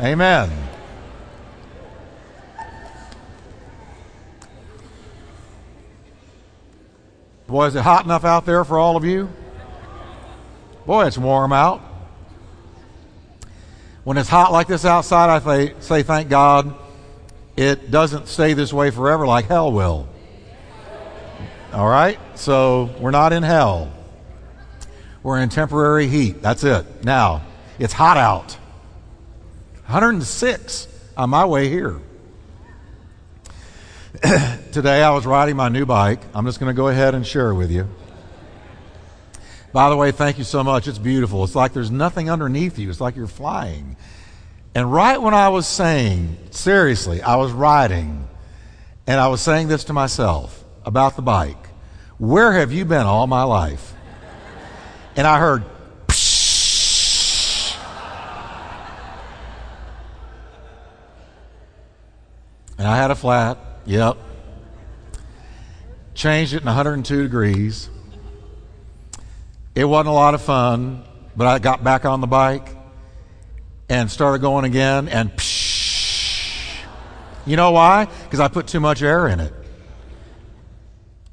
Amen. 0.00 0.50
Boy, 7.46 7.66
is 7.66 7.76
it 7.76 7.82
hot 7.82 8.04
enough 8.04 8.24
out 8.24 8.44
there 8.44 8.64
for 8.64 8.78
all 8.78 8.96
of 8.96 9.04
you? 9.04 9.30
Boy, 10.84 11.06
it's 11.06 11.16
warm 11.16 11.52
out. 11.52 11.80
When 14.04 14.18
it's 14.18 14.28
hot 14.28 14.52
like 14.52 14.66
this 14.66 14.84
outside, 14.84 15.30
I 15.30 15.38
say, 15.40 15.74
say 15.80 16.02
thank 16.02 16.28
God 16.28 16.74
it 17.56 17.90
doesn't 17.90 18.28
stay 18.28 18.52
this 18.52 18.72
way 18.72 18.90
forever 18.90 19.26
like 19.26 19.46
hell 19.46 19.72
will. 19.72 20.08
All 21.72 21.88
right? 21.88 22.18
So 22.34 22.90
we're 23.00 23.10
not 23.12 23.32
in 23.32 23.42
hell. 23.42 23.92
We're 25.22 25.40
in 25.40 25.48
temporary 25.48 26.06
heat. 26.06 26.42
That's 26.42 26.62
it. 26.64 27.04
Now, 27.04 27.42
it's 27.78 27.92
hot 27.92 28.16
out. 28.16 28.58
106 29.86 30.88
on 31.16 31.30
my 31.30 31.44
way 31.44 31.68
here. 31.68 32.00
Today 34.72 35.00
I 35.00 35.10
was 35.10 35.24
riding 35.26 35.54
my 35.54 35.68
new 35.68 35.86
bike. 35.86 36.18
I'm 36.34 36.44
just 36.44 36.58
going 36.58 36.74
to 36.74 36.76
go 36.76 36.88
ahead 36.88 37.14
and 37.14 37.24
share 37.24 37.54
with 37.54 37.70
you. 37.70 37.86
By 39.72 39.88
the 39.88 39.96
way, 39.96 40.10
thank 40.10 40.38
you 40.38 40.44
so 40.44 40.64
much. 40.64 40.88
It's 40.88 40.98
beautiful. 40.98 41.44
It's 41.44 41.54
like 41.54 41.72
there's 41.72 41.92
nothing 41.92 42.28
underneath 42.28 42.80
you, 42.80 42.90
it's 42.90 43.00
like 43.00 43.14
you're 43.14 43.28
flying. 43.28 43.96
And 44.74 44.92
right 44.92 45.22
when 45.22 45.34
I 45.34 45.50
was 45.50 45.68
saying, 45.68 46.36
seriously, 46.50 47.22
I 47.22 47.36
was 47.36 47.52
riding, 47.52 48.26
and 49.06 49.20
I 49.20 49.28
was 49.28 49.40
saying 49.40 49.68
this 49.68 49.84
to 49.84 49.92
myself 49.92 50.64
about 50.84 51.14
the 51.14 51.22
bike 51.22 51.68
Where 52.18 52.54
have 52.54 52.72
you 52.72 52.84
been 52.84 53.06
all 53.06 53.28
my 53.28 53.44
life? 53.44 53.94
And 55.14 55.28
I 55.28 55.38
heard, 55.38 55.62
Psh. 56.08 56.36
And 62.78 62.86
I 62.86 62.96
had 62.96 63.10
a 63.10 63.14
flat, 63.14 63.58
yep. 63.84 64.16
Changed 66.14 66.54
it 66.54 66.62
in 66.62 66.66
102 66.66 67.22
degrees. 67.22 67.88
It 69.74 69.84
wasn't 69.84 70.08
a 70.08 70.12
lot 70.12 70.34
of 70.34 70.42
fun, 70.42 71.04
but 71.36 71.46
I 71.46 71.58
got 71.58 71.84
back 71.84 72.04
on 72.04 72.20
the 72.20 72.26
bike 72.26 72.68
and 73.88 74.10
started 74.10 74.40
going 74.40 74.64
again, 74.64 75.08
and 75.08 75.30
psh. 75.30 76.80
You 77.44 77.56
know 77.56 77.70
why? 77.70 78.08
Because 78.24 78.40
I 78.40 78.48
put 78.48 78.66
too 78.66 78.80
much 78.80 79.02
air 79.02 79.28
in 79.28 79.38
it. 79.38 79.52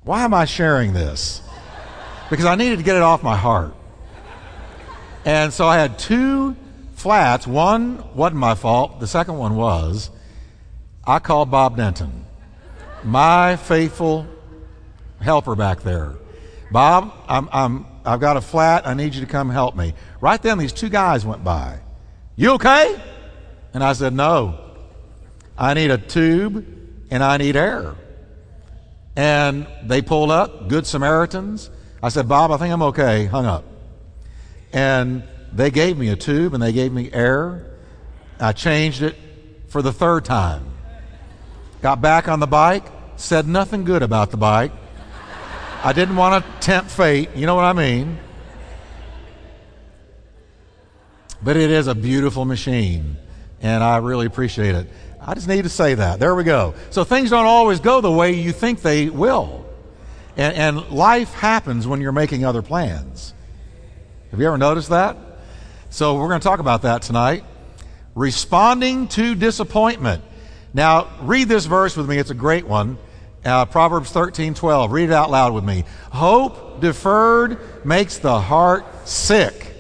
Why 0.04 0.24
am 0.24 0.34
I 0.34 0.46
sharing 0.46 0.94
this? 0.94 1.42
Because 2.30 2.46
I 2.46 2.56
needed 2.56 2.78
to 2.78 2.84
get 2.84 2.96
it 2.96 3.02
off 3.02 3.24
my 3.24 3.38
heart. 3.38 3.74
And 5.26 5.54
so 5.54 5.68
I 5.68 5.78
had 5.78 5.98
two 5.98 6.56
flats. 6.96 7.48
One 7.48 8.04
wasn't 8.14 8.40
my 8.40 8.56
fault, 8.56 9.00
the 9.00 9.08
second 9.08 9.38
one 9.38 9.56
was. 9.56 10.10
I 11.06 11.20
called 11.20 11.52
Bob 11.52 11.78
Denton, 11.78 12.26
my 13.04 13.58
faithful 13.58 14.26
helper 15.20 15.56
back 15.56 15.82
there. 15.82 16.14
Bob, 16.72 17.14
I'm, 17.28 17.50
I'm 17.52 17.86
I've 18.06 18.20
got 18.20 18.38
a 18.38 18.42
flat. 18.42 18.88
I 18.88 18.94
need 18.94 19.16
you 19.16 19.22
to 19.22 19.28
come 19.28 19.50
help 19.50 19.76
me. 19.76 19.94
Right 20.22 20.42
then, 20.42 20.58
these 20.58 20.74
two 20.74 20.90
guys 20.90 21.26
went 21.26 21.44
by. 21.44 21.80
You 22.36 22.52
okay? 22.52 23.02
And 23.74 23.84
I 23.84 23.94
said, 23.94 24.14
No. 24.14 24.60
I 25.58 25.74
need 25.76 25.92
a 25.92 25.98
tube 26.00 26.66
and 27.12 27.24
I 27.24 27.38
need 27.38 27.56
air. 27.56 27.96
And 29.16 29.68
they 29.84 30.02
pulled 30.02 30.32
up, 30.32 30.68
good 30.68 30.88
Samaritans. 30.88 31.70
I 32.02 32.10
said, 32.10 32.28
Bob, 32.28 32.50
I 32.52 32.58
think 32.58 32.74
I'm 32.74 32.82
okay. 32.82 33.26
Hung 33.26 33.46
up. 33.46 33.64
And 34.72 35.24
they 35.52 35.70
gave 35.70 35.98
me 35.98 36.10
a 36.10 36.16
tube 36.16 36.56
and 36.56 36.64
they 36.64 36.74
gave 36.74 36.92
me 36.92 37.12
air. 37.14 37.68
I 38.40 38.54
changed 38.54 39.04
it 39.04 39.16
for 39.68 39.84
the 39.84 39.94
third 39.94 40.26
time. 40.26 40.73
Got 41.84 42.00
back 42.00 42.30
on 42.30 42.40
the 42.40 42.48
bike, 42.48 42.86
said 43.18 43.46
nothing 43.46 43.84
good 43.84 44.04
about 44.04 44.32
the 44.32 44.38
bike. 44.38 44.72
I 45.84 45.92
didn't 45.92 46.16
want 46.16 46.46
to 46.46 46.52
tempt 46.62 46.90
fate. 46.90 47.36
You 47.36 47.46
know 47.46 47.56
what 47.56 47.66
I 47.66 47.74
mean? 47.74 48.20
But 51.42 51.58
it 51.58 51.70
is 51.72 51.88
a 51.88 51.94
beautiful 51.94 52.46
machine, 52.46 53.18
and 53.62 53.84
I 53.84 53.98
really 53.98 54.26
appreciate 54.26 54.76
it. 54.76 54.88
I 55.20 55.34
just 55.34 55.50
need 55.50 55.64
to 55.64 55.70
say 55.70 55.94
that. 55.96 56.22
There 56.22 56.34
we 56.36 56.46
go. 56.46 56.74
So 56.90 57.04
things 57.04 57.32
don't 57.32 57.48
always 57.48 57.82
go 57.82 58.00
the 58.00 58.10
way 58.10 58.32
you 58.32 58.54
think 58.54 58.82
they 58.82 59.10
will. 59.10 59.66
And, 60.38 60.56
and 60.56 60.90
life 60.90 61.34
happens 61.34 61.86
when 61.86 62.00
you're 62.00 62.14
making 62.14 62.46
other 62.46 62.62
plans. 62.62 63.34
Have 64.32 64.40
you 64.40 64.48
ever 64.48 64.58
noticed 64.58 64.92
that? 64.92 65.18
So 65.90 66.16
we're 66.16 66.30
going 66.30 66.40
to 66.40 66.48
talk 66.48 66.62
about 66.62 66.84
that 66.84 67.02
tonight. 67.02 67.44
Responding 68.16 69.10
to 69.10 69.36
disappointment. 69.36 70.24
Now, 70.74 71.10
read 71.22 71.48
this 71.48 71.66
verse 71.66 71.96
with 71.96 72.10
me. 72.10 72.18
It's 72.18 72.32
a 72.32 72.36
great 72.36 72.68
one. 72.68 72.98
Uh, 73.46 73.66
Proverbs 73.66 74.12
13, 74.12 74.54
12. 74.54 74.92
Read 74.92 75.10
it 75.10 75.12
out 75.12 75.30
loud 75.30 75.54
with 75.54 75.64
me. 75.64 75.84
Hope 76.12 76.82
deferred 76.82 77.60
makes 77.86 78.18
the 78.18 78.40
heart 78.40 78.86
sick, 79.08 79.76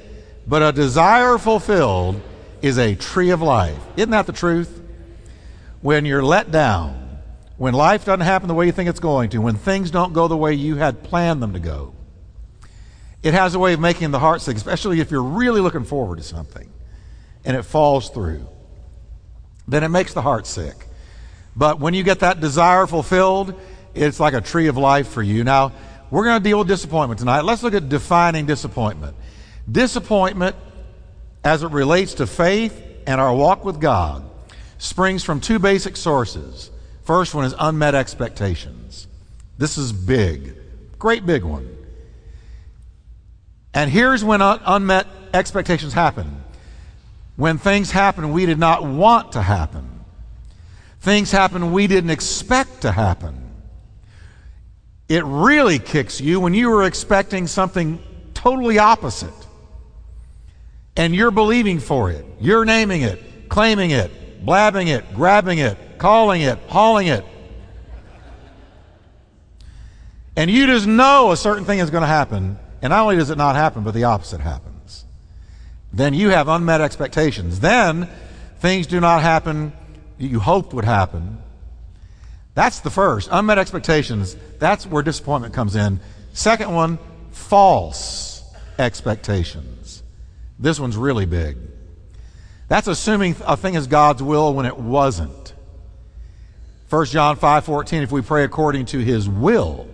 but 0.45 0.61
a 0.61 0.71
desire 0.71 1.37
fulfilled 1.37 2.21
is 2.61 2.77
a 2.77 2.95
tree 2.95 3.31
of 3.31 3.41
life. 3.41 3.79
Isn't 3.97 4.11
that 4.11 4.27
the 4.27 4.33
truth? 4.33 4.81
When 5.81 6.05
you're 6.05 6.23
let 6.23 6.51
down, 6.51 7.19
when 7.57 7.73
life 7.73 8.05
doesn't 8.05 8.21
happen 8.21 8.47
the 8.47 8.53
way 8.53 8.65
you 8.65 8.71
think 8.71 8.89
it's 8.89 8.99
going 8.99 9.29
to, 9.31 9.39
when 9.39 9.55
things 9.55 9.91
don't 9.91 10.13
go 10.13 10.27
the 10.27 10.37
way 10.37 10.53
you 10.53 10.75
had 10.75 11.03
planned 11.03 11.41
them 11.41 11.53
to 11.53 11.59
go, 11.59 11.93
it 13.21 13.33
has 13.33 13.55
a 13.55 13.59
way 13.59 13.73
of 13.73 13.79
making 13.79 14.11
the 14.11 14.19
heart 14.19 14.41
sick, 14.41 14.57
especially 14.57 14.99
if 14.99 15.09
you're 15.09 15.23
really 15.23 15.61
looking 15.61 15.85
forward 15.85 16.17
to 16.17 16.23
something 16.23 16.69
and 17.45 17.57
it 17.57 17.63
falls 17.63 18.09
through. 18.09 18.47
Then 19.67 19.83
it 19.83 19.89
makes 19.89 20.13
the 20.13 20.21
heart 20.21 20.45
sick. 20.45 20.75
But 21.55 21.79
when 21.79 21.93
you 21.93 22.03
get 22.03 22.19
that 22.19 22.39
desire 22.39 22.87
fulfilled, 22.87 23.59
it's 23.93 24.19
like 24.19 24.33
a 24.33 24.41
tree 24.41 24.67
of 24.67 24.77
life 24.77 25.07
for 25.07 25.21
you. 25.21 25.43
Now, 25.43 25.71
we're 26.09 26.25
going 26.25 26.41
to 26.41 26.43
deal 26.43 26.59
with 26.59 26.67
disappointment 26.67 27.19
tonight. 27.19 27.41
Let's 27.41 27.63
look 27.63 27.73
at 27.73 27.89
defining 27.89 28.45
disappointment. 28.45 29.15
Disappointment, 29.71 30.55
as 31.43 31.63
it 31.63 31.71
relates 31.71 32.15
to 32.15 32.27
faith 32.27 32.81
and 33.07 33.21
our 33.21 33.33
walk 33.33 33.63
with 33.65 33.79
God, 33.79 34.23
springs 34.77 35.23
from 35.23 35.39
two 35.39 35.59
basic 35.59 35.95
sources. 35.95 36.69
First 37.03 37.33
one 37.33 37.45
is 37.45 37.55
unmet 37.57 37.95
expectations. 37.95 39.07
This 39.57 39.77
is 39.77 39.91
big, 39.91 40.55
great 40.97 41.25
big 41.25 41.43
one. 41.43 41.69
And 43.73 43.89
here's 43.89 44.23
when 44.23 44.41
un- 44.41 44.61
unmet 44.65 45.07
expectations 45.33 45.93
happen 45.93 46.42
when 47.35 47.57
things 47.57 47.91
happen 47.91 48.31
we 48.31 48.45
did 48.45 48.59
not 48.59 48.83
want 48.83 49.33
to 49.33 49.41
happen. 49.41 49.89
Things 50.99 51.31
happen 51.31 51.71
we 51.71 51.87
didn't 51.87 52.11
expect 52.11 52.81
to 52.81 52.91
happen. 52.91 53.43
It 55.09 55.23
really 55.25 55.79
kicks 55.79 56.21
you 56.21 56.39
when 56.39 56.53
you 56.53 56.69
were 56.69 56.83
expecting 56.83 57.47
something 57.47 58.01
totally 58.33 58.79
opposite. 58.79 59.33
And 60.95 61.15
you're 61.15 61.31
believing 61.31 61.79
for 61.79 62.11
it. 62.11 62.25
You're 62.39 62.65
naming 62.65 63.01
it, 63.01 63.49
claiming 63.49 63.91
it, 63.91 64.45
blabbing 64.45 64.87
it, 64.87 65.13
grabbing 65.13 65.57
it, 65.57 65.77
calling 65.97 66.41
it, 66.41 66.57
hauling 66.67 67.07
it. 67.07 67.25
And 70.35 70.49
you 70.49 70.65
just 70.67 70.87
know 70.87 71.31
a 71.31 71.37
certain 71.37 71.65
thing 71.65 71.79
is 71.79 71.89
going 71.89 72.01
to 72.01 72.07
happen. 72.07 72.57
And 72.81 72.91
not 72.91 73.01
only 73.01 73.15
does 73.15 73.29
it 73.29 73.37
not 73.37 73.55
happen, 73.55 73.83
but 73.83 73.93
the 73.93 74.05
opposite 74.05 74.41
happens. 74.41 74.72
Then 75.93 76.13
you 76.13 76.29
have 76.29 76.47
unmet 76.47 76.81
expectations. 76.81 77.59
Then 77.59 78.09
things 78.59 78.87
do 78.87 78.99
not 78.99 79.21
happen 79.21 79.73
you 80.17 80.39
hoped 80.39 80.73
would 80.73 80.85
happen. 80.85 81.37
That's 82.55 82.79
the 82.81 82.89
first. 82.89 83.29
Unmet 83.31 83.57
expectations. 83.57 84.35
That's 84.59 84.85
where 84.85 85.03
disappointment 85.03 85.53
comes 85.53 85.75
in. 85.75 85.99
Second 86.33 86.73
one, 86.73 86.99
false 87.31 88.43
expectations. 88.77 90.03
This 90.59 90.79
one's 90.79 90.97
really 90.97 91.25
big. 91.25 91.57
That's 92.67 92.87
assuming 92.87 93.35
a 93.45 93.57
thing 93.57 93.73
is 93.75 93.87
God's 93.87 94.23
will 94.23 94.53
when 94.53 94.65
it 94.65 94.77
wasn't. 94.77 95.53
1 96.89 97.05
John 97.07 97.37
5:14 97.37 98.03
if 98.03 98.11
we 98.11 98.21
pray 98.21 98.43
according 98.43 98.85
to 98.87 98.99
his 98.99 99.27
will, 99.27 99.87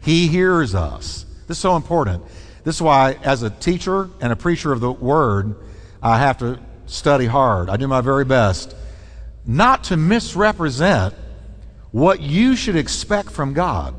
he 0.00 0.26
hears 0.26 0.74
us. 0.74 1.24
This 1.46 1.56
is 1.56 1.62
so 1.62 1.76
important. 1.76 2.24
This 2.64 2.76
is 2.76 2.82
why 2.82 3.18
as 3.22 3.42
a 3.42 3.50
teacher 3.50 4.10
and 4.20 4.32
a 4.32 4.36
preacher 4.36 4.72
of 4.72 4.80
the 4.80 4.92
word, 4.92 5.56
I 6.02 6.18
have 6.18 6.38
to 6.38 6.58
study 6.86 7.26
hard. 7.26 7.68
I 7.68 7.76
do 7.76 7.88
my 7.88 8.00
very 8.00 8.24
best 8.24 8.74
not 9.44 9.84
to 9.84 9.96
misrepresent 9.96 11.14
what 11.90 12.20
you 12.20 12.56
should 12.56 12.76
expect 12.76 13.30
from 13.30 13.52
God. 13.52 13.94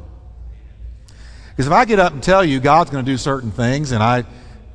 Because 1.49 1.67
if 1.67 1.73
I 1.73 1.85
get 1.85 1.99
up 1.99 2.13
and 2.13 2.23
tell 2.23 2.43
you 2.43 2.59
God's 2.59 2.89
going 2.89 3.05
to 3.05 3.11
do 3.11 3.17
certain 3.17 3.51
things, 3.51 3.91
and 3.91 4.01
I, 4.01 4.23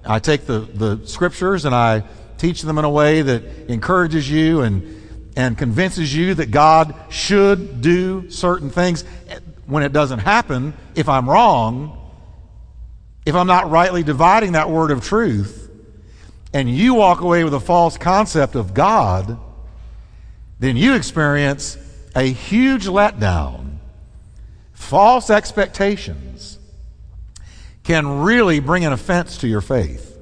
I 0.05 0.19
take 0.21 0.47
the, 0.47 0.61
the 0.61 1.07
scriptures 1.07 1.65
and 1.65 1.75
I 1.75 2.05
teach 2.37 2.63
them 2.63 2.79
in 2.79 2.85
a 2.85 2.91
way 2.91 3.23
that 3.23 3.43
encourages 3.69 4.31
you 4.31 4.61
and, 4.61 5.33
and 5.37 5.59
convinces 5.59 6.15
you 6.15 6.35
that 6.35 6.51
God 6.51 6.95
should 7.09 7.81
do 7.81 8.31
certain 8.31 8.71
things, 8.71 9.05
when 9.67 9.83
it 9.83 9.93
doesn't 9.93 10.21
happen, 10.21 10.73
if 10.95 11.09
I'm 11.09 11.29
wrong, 11.29 12.08
if 13.29 13.35
I'm 13.35 13.47
not 13.47 13.71
rightly 13.71 14.03
dividing 14.03 14.53
that 14.53 14.71
word 14.71 14.91
of 14.91 15.05
truth, 15.05 15.71
and 16.55 16.67
you 16.67 16.95
walk 16.95 17.21
away 17.21 17.45
with 17.45 17.53
a 17.53 17.61
false 17.61 17.99
concept 17.99 18.55
of 18.55 18.73
God, 18.73 19.39
then 20.59 20.79
you 20.79 20.95
experience 20.95 21.77
a 22.17 22.23
huge 22.23 22.87
letdown. 22.87 23.77
False 24.73 25.29
expectations 25.29 26.59
can 27.85 28.21
really 28.23 28.61
bring 28.61 28.87
an 28.87 28.95
offense 28.95 29.37
to 29.39 29.47
your 29.47 29.61
faith. 29.61 30.19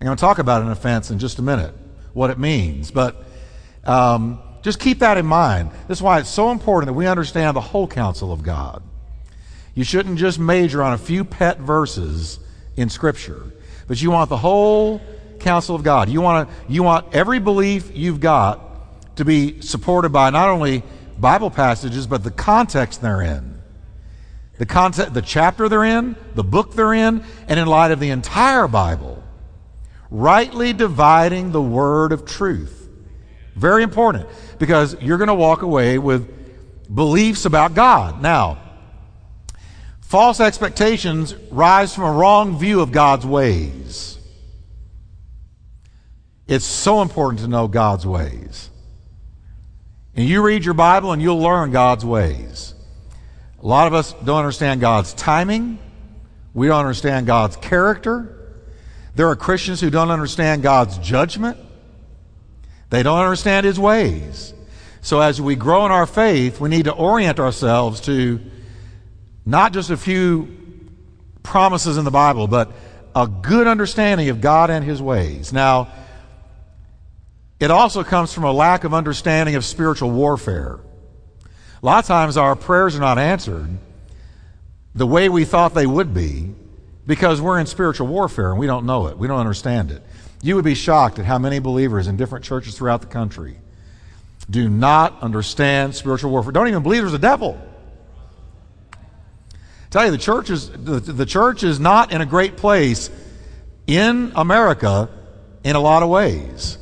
I'm 0.00 0.04
going 0.04 0.16
to 0.16 0.20
talk 0.20 0.38
about 0.38 0.62
an 0.62 0.68
offense 0.70 1.10
in 1.10 1.18
just 1.18 1.40
a 1.40 1.42
minute, 1.42 1.74
what 2.12 2.30
it 2.30 2.38
means. 2.38 2.92
But 2.92 3.24
um, 3.82 4.38
just 4.62 4.78
keep 4.78 5.00
that 5.00 5.18
in 5.18 5.26
mind. 5.26 5.72
This 5.88 5.98
is 5.98 6.02
why 6.02 6.20
it's 6.20 6.28
so 6.28 6.52
important 6.52 6.86
that 6.86 6.92
we 6.92 7.08
understand 7.08 7.56
the 7.56 7.60
whole 7.60 7.88
counsel 7.88 8.32
of 8.32 8.44
God. 8.44 8.84
You 9.76 9.84
shouldn't 9.84 10.18
just 10.18 10.38
major 10.38 10.82
on 10.82 10.94
a 10.94 10.98
few 10.98 11.22
pet 11.22 11.58
verses 11.58 12.40
in 12.76 12.88
Scripture, 12.88 13.52
but 13.86 14.00
you 14.00 14.10
want 14.10 14.30
the 14.30 14.36
whole 14.38 15.02
counsel 15.38 15.76
of 15.76 15.82
God. 15.82 16.08
You 16.08 16.22
want, 16.22 16.48
to, 16.48 16.72
you 16.72 16.82
want 16.82 17.14
every 17.14 17.38
belief 17.38 17.94
you've 17.94 18.18
got 18.18 19.16
to 19.16 19.24
be 19.26 19.60
supported 19.60 20.08
by 20.08 20.30
not 20.30 20.48
only 20.48 20.82
Bible 21.18 21.50
passages, 21.50 22.06
but 22.06 22.24
the 22.24 22.30
context 22.30 23.02
they're 23.02 23.20
in. 23.20 23.60
The, 24.56 24.64
context, 24.64 25.12
the 25.12 25.20
chapter 25.20 25.68
they're 25.68 25.84
in, 25.84 26.16
the 26.34 26.42
book 26.42 26.72
they're 26.72 26.94
in, 26.94 27.22
and 27.46 27.60
in 27.60 27.68
light 27.68 27.90
of 27.90 28.00
the 28.00 28.08
entire 28.08 28.68
Bible. 28.68 29.22
Rightly 30.10 30.72
dividing 30.72 31.52
the 31.52 31.60
word 31.60 32.12
of 32.12 32.24
truth. 32.24 32.88
Very 33.54 33.82
important 33.82 34.26
because 34.58 34.96
you're 35.02 35.18
going 35.18 35.28
to 35.28 35.34
walk 35.34 35.60
away 35.60 35.98
with 35.98 36.32
beliefs 36.94 37.44
about 37.44 37.74
God. 37.74 38.22
Now, 38.22 38.62
false 40.16 40.40
expectations 40.40 41.34
rise 41.50 41.94
from 41.94 42.04
a 42.04 42.10
wrong 42.10 42.58
view 42.58 42.80
of 42.80 42.90
God's 42.90 43.26
ways. 43.26 44.16
It's 46.46 46.64
so 46.64 47.02
important 47.02 47.40
to 47.40 47.48
know 47.48 47.68
God's 47.68 48.06
ways. 48.06 48.70
And 50.14 50.26
you 50.26 50.40
read 50.40 50.64
your 50.64 50.72
Bible 50.72 51.12
and 51.12 51.20
you'll 51.20 51.42
learn 51.42 51.70
God's 51.70 52.02
ways. 52.02 52.72
A 53.62 53.66
lot 53.66 53.88
of 53.88 53.92
us 53.92 54.14
don't 54.24 54.38
understand 54.38 54.80
God's 54.80 55.12
timing. 55.12 55.78
We 56.54 56.68
don't 56.68 56.80
understand 56.80 57.26
God's 57.26 57.56
character. 57.56 58.56
There 59.16 59.28
are 59.28 59.36
Christians 59.36 59.82
who 59.82 59.90
don't 59.90 60.10
understand 60.10 60.62
God's 60.62 60.96
judgment. 60.96 61.58
They 62.88 63.02
don't 63.02 63.18
understand 63.20 63.66
His 63.66 63.78
ways. 63.78 64.54
So 65.02 65.20
as 65.20 65.42
we 65.42 65.56
grow 65.56 65.84
in 65.84 65.92
our 65.92 66.06
faith, 66.06 66.58
we 66.58 66.70
need 66.70 66.86
to 66.86 66.94
orient 66.94 67.38
ourselves 67.38 68.00
to 68.06 68.40
not 69.46 69.72
just 69.72 69.90
a 69.90 69.96
few 69.96 70.48
promises 71.44 71.96
in 71.96 72.04
the 72.04 72.10
Bible, 72.10 72.48
but 72.48 72.72
a 73.14 73.26
good 73.26 73.66
understanding 73.66 74.28
of 74.28 74.40
God 74.40 74.68
and 74.68 74.84
His 74.84 75.00
ways. 75.00 75.52
Now, 75.52 75.88
it 77.58 77.70
also 77.70 78.04
comes 78.04 78.32
from 78.32 78.44
a 78.44 78.52
lack 78.52 78.84
of 78.84 78.92
understanding 78.92 79.54
of 79.54 79.64
spiritual 79.64 80.10
warfare. 80.10 80.80
A 81.82 81.86
lot 81.86 82.04
of 82.04 82.06
times 82.06 82.36
our 82.36 82.56
prayers 82.56 82.96
are 82.96 83.00
not 83.00 83.18
answered 83.18 83.68
the 84.94 85.06
way 85.06 85.28
we 85.28 85.44
thought 85.44 85.74
they 85.74 85.86
would 85.86 86.12
be 86.12 86.52
because 87.06 87.40
we're 87.40 87.60
in 87.60 87.66
spiritual 87.66 88.08
warfare 88.08 88.50
and 88.50 88.58
we 88.58 88.66
don't 88.66 88.84
know 88.84 89.06
it. 89.06 89.16
We 89.16 89.28
don't 89.28 89.38
understand 89.38 89.90
it. 89.90 90.02
You 90.42 90.56
would 90.56 90.64
be 90.64 90.74
shocked 90.74 91.18
at 91.18 91.24
how 91.24 91.38
many 91.38 91.58
believers 91.58 92.08
in 92.08 92.16
different 92.16 92.44
churches 92.44 92.76
throughout 92.76 93.00
the 93.00 93.06
country 93.06 93.56
do 94.50 94.68
not 94.68 95.22
understand 95.22 95.94
spiritual 95.94 96.30
warfare. 96.30 96.52
Don't 96.52 96.68
even 96.68 96.82
believe 96.82 97.02
there's 97.02 97.14
a 97.14 97.18
devil. 97.18 97.60
Tell 99.96 100.04
you, 100.04 100.10
the 100.10 100.18
church 100.18 100.50
is 100.50 100.68
the, 100.68 101.00
the 101.00 101.24
church 101.24 101.62
is 101.62 101.80
not 101.80 102.12
in 102.12 102.20
a 102.20 102.26
great 102.26 102.58
place 102.58 103.08
in 103.86 104.30
America 104.36 105.08
in 105.64 105.74
a 105.74 105.80
lot 105.80 106.02
of 106.02 106.10
ways. 106.10 106.76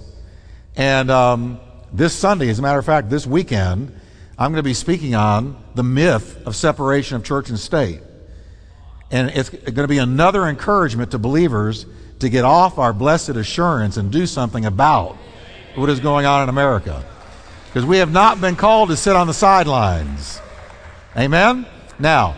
And 0.75 1.13
um, 1.13 1.61
this 1.93 2.13
Sunday, 2.13 2.49
as 2.49 2.59
a 2.59 2.63
matter 2.63 2.81
of 2.81 2.85
fact, 2.85 3.11
this 3.11 3.25
weekend, 3.25 3.97
I'm 4.37 4.51
going 4.51 4.59
to 4.59 4.65
be 4.65 4.75
speaking 4.75 5.15
on 5.15 5.63
the 5.77 5.85
myth 5.85 6.45
of 6.45 6.57
separation 6.57 7.15
of 7.15 7.23
church 7.23 7.51
and 7.51 7.57
state. 7.57 8.01
And 9.13 9.31
it's 9.31 9.49
going 9.49 9.77
to 9.77 9.87
be 9.87 9.99
another 9.99 10.49
encouragement 10.49 11.13
to 11.13 11.19
believers 11.19 11.87
to 12.19 12.29
get 12.29 12.45
off 12.45 12.79
our 12.79 12.93
blessed 12.93 13.37
assurance 13.37 13.97
and 13.97 14.11
do 14.11 14.27
something 14.27 14.65
about 14.65 15.17
what 15.77 15.89
is 15.89 16.01
going 16.01 16.27
on 16.27 16.43
in 16.43 16.49
America. 16.49 17.05
Because 17.67 17.87
we 17.87 17.99
have 17.99 18.11
not 18.11 18.41
been 18.41 18.57
called 18.57 18.89
to 18.89 18.97
sit 18.97 19.15
on 19.15 19.29
the 19.29 19.35
sidelines. 19.35 20.41
Amen? 21.17 21.65
Now, 22.01 22.35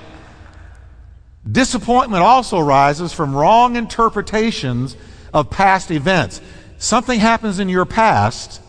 disappointment 1.50 2.22
also 2.22 2.58
arises 2.58 3.12
from 3.12 3.34
wrong 3.34 3.76
interpretations 3.76 4.96
of 5.32 5.50
past 5.50 5.90
events 5.90 6.40
something 6.78 7.18
happens 7.18 7.58
in 7.58 7.68
your 7.68 7.84
past 7.84 8.60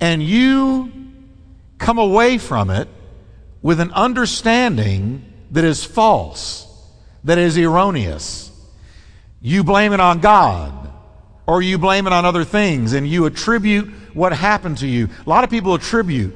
and 0.00 0.22
you 0.22 0.92
come 1.78 1.98
away 1.98 2.38
from 2.38 2.70
it 2.70 2.88
with 3.62 3.80
an 3.80 3.92
understanding 3.92 5.24
that 5.50 5.64
is 5.64 5.84
false, 5.84 6.66
that 7.24 7.38
is 7.38 7.58
erroneous. 7.58 8.50
You 9.40 9.64
blame 9.64 9.92
it 9.92 10.00
on 10.00 10.20
God 10.20 10.92
or 11.46 11.62
you 11.62 11.78
blame 11.78 12.06
it 12.06 12.12
on 12.12 12.24
other 12.24 12.44
things 12.44 12.92
and 12.92 13.08
you 13.08 13.26
attribute 13.26 13.88
what 14.14 14.32
happened 14.32 14.78
to 14.78 14.86
you. 14.86 15.08
A 15.26 15.28
lot 15.28 15.44
of 15.44 15.50
people 15.50 15.74
attribute 15.74 16.34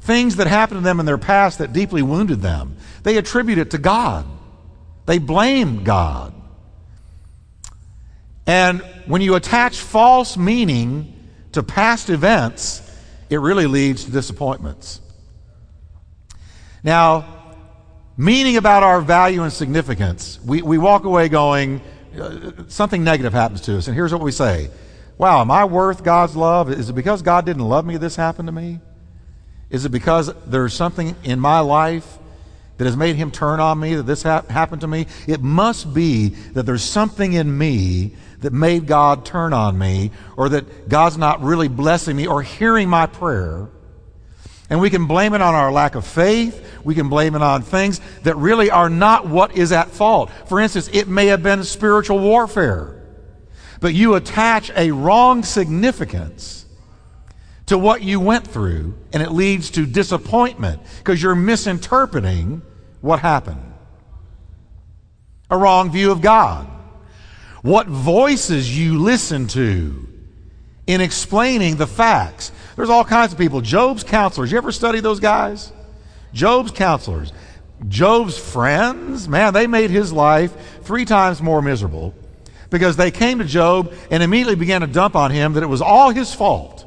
things 0.00 0.36
that 0.36 0.46
happened 0.46 0.80
to 0.80 0.84
them 0.84 1.00
in 1.00 1.06
their 1.06 1.18
past 1.18 1.58
that 1.58 1.72
deeply 1.72 2.02
wounded 2.02 2.40
them. 2.40 2.76
They 3.02 3.16
attribute 3.18 3.58
it 3.58 3.70
to 3.72 3.78
God. 3.78 4.24
They 5.08 5.16
blame 5.16 5.84
God. 5.84 6.34
And 8.46 8.82
when 9.06 9.22
you 9.22 9.36
attach 9.36 9.78
false 9.78 10.36
meaning 10.36 11.14
to 11.52 11.62
past 11.62 12.10
events, 12.10 12.82
it 13.30 13.38
really 13.38 13.66
leads 13.66 14.04
to 14.04 14.10
disappointments. 14.10 15.00
Now, 16.84 17.24
meaning 18.18 18.58
about 18.58 18.82
our 18.82 19.00
value 19.00 19.44
and 19.44 19.50
significance, 19.50 20.38
we, 20.44 20.60
we 20.60 20.76
walk 20.76 21.04
away 21.04 21.30
going, 21.30 21.80
uh, 22.20 22.64
something 22.68 23.02
negative 23.02 23.32
happens 23.32 23.62
to 23.62 23.78
us. 23.78 23.86
And 23.86 23.96
here's 23.96 24.12
what 24.12 24.20
we 24.20 24.30
say 24.30 24.68
Wow, 25.16 25.40
am 25.40 25.50
I 25.50 25.64
worth 25.64 26.04
God's 26.04 26.36
love? 26.36 26.70
Is 26.70 26.90
it 26.90 26.92
because 26.92 27.22
God 27.22 27.46
didn't 27.46 27.66
love 27.66 27.86
me 27.86 27.96
this 27.96 28.14
happened 28.14 28.48
to 28.48 28.52
me? 28.52 28.80
Is 29.70 29.86
it 29.86 29.88
because 29.88 30.30
there's 30.44 30.74
something 30.74 31.16
in 31.24 31.40
my 31.40 31.60
life 31.60 32.18
that 32.78 32.84
has 32.84 32.96
made 32.96 33.16
him 33.16 33.30
turn 33.30 33.60
on 33.60 33.78
me, 33.78 33.94
that 33.96 34.04
this 34.04 34.22
ha- 34.22 34.44
happened 34.48 34.80
to 34.80 34.88
me? 34.88 35.06
It 35.26 35.42
must 35.42 35.92
be 35.92 36.28
that 36.28 36.64
there's 36.64 36.82
something 36.82 37.32
in 37.32 37.56
me 37.56 38.14
that 38.40 38.52
made 38.52 38.86
God 38.86 39.24
turn 39.24 39.52
on 39.52 39.76
me, 39.76 40.12
or 40.36 40.48
that 40.48 40.88
God's 40.88 41.18
not 41.18 41.42
really 41.42 41.68
blessing 41.68 42.16
me 42.16 42.26
or 42.26 42.42
hearing 42.42 42.88
my 42.88 43.06
prayer. 43.06 43.68
And 44.70 44.80
we 44.80 44.90
can 44.90 45.06
blame 45.06 45.34
it 45.34 45.40
on 45.40 45.54
our 45.54 45.72
lack 45.72 45.94
of 45.94 46.06
faith. 46.06 46.80
We 46.84 46.94
can 46.94 47.08
blame 47.08 47.34
it 47.34 47.42
on 47.42 47.62
things 47.62 48.00
that 48.22 48.36
really 48.36 48.70
are 48.70 48.90
not 48.90 49.26
what 49.26 49.56
is 49.56 49.72
at 49.72 49.88
fault. 49.88 50.30
For 50.46 50.60
instance, 50.60 50.88
it 50.92 51.08
may 51.08 51.26
have 51.26 51.42
been 51.42 51.64
spiritual 51.64 52.18
warfare. 52.18 52.94
But 53.80 53.94
you 53.94 54.14
attach 54.14 54.70
a 54.76 54.90
wrong 54.90 55.42
significance 55.42 56.66
to 57.66 57.78
what 57.78 58.02
you 58.02 58.18
went 58.18 58.46
through, 58.46 58.94
and 59.12 59.22
it 59.22 59.30
leads 59.30 59.70
to 59.70 59.86
disappointment 59.86 60.80
because 60.98 61.22
you're 61.22 61.34
misinterpreting 61.34 62.62
what 63.00 63.20
happened. 63.20 63.62
A 65.50 65.56
wrong 65.56 65.90
view 65.90 66.10
of 66.10 66.20
God 66.20 66.68
what 67.62 67.86
voices 67.86 68.76
you 68.76 68.98
listen 68.98 69.46
to 69.48 70.08
in 70.86 71.00
explaining 71.00 71.76
the 71.76 71.86
facts. 71.86 72.52
There's 72.76 72.90
all 72.90 73.04
kinds 73.04 73.32
of 73.32 73.38
people. 73.38 73.60
Job's 73.60 74.04
counselors. 74.04 74.52
You 74.52 74.58
ever 74.58 74.72
study 74.72 75.00
those 75.00 75.20
guys? 75.20 75.72
Job's 76.32 76.70
counselors. 76.70 77.32
Job's 77.88 78.38
friends, 78.38 79.28
man, 79.28 79.52
they 79.52 79.66
made 79.66 79.90
his 79.90 80.12
life 80.12 80.82
three 80.82 81.04
times 81.04 81.40
more 81.40 81.62
miserable 81.62 82.14
because 82.70 82.96
they 82.96 83.10
came 83.10 83.38
to 83.38 83.44
Job 83.44 83.92
and 84.10 84.22
immediately 84.22 84.56
began 84.56 84.80
to 84.80 84.86
dump 84.86 85.14
on 85.14 85.30
him 85.30 85.52
that 85.52 85.62
it 85.62 85.68
was 85.68 85.80
all 85.80 86.10
his 86.10 86.34
fault. 86.34 86.77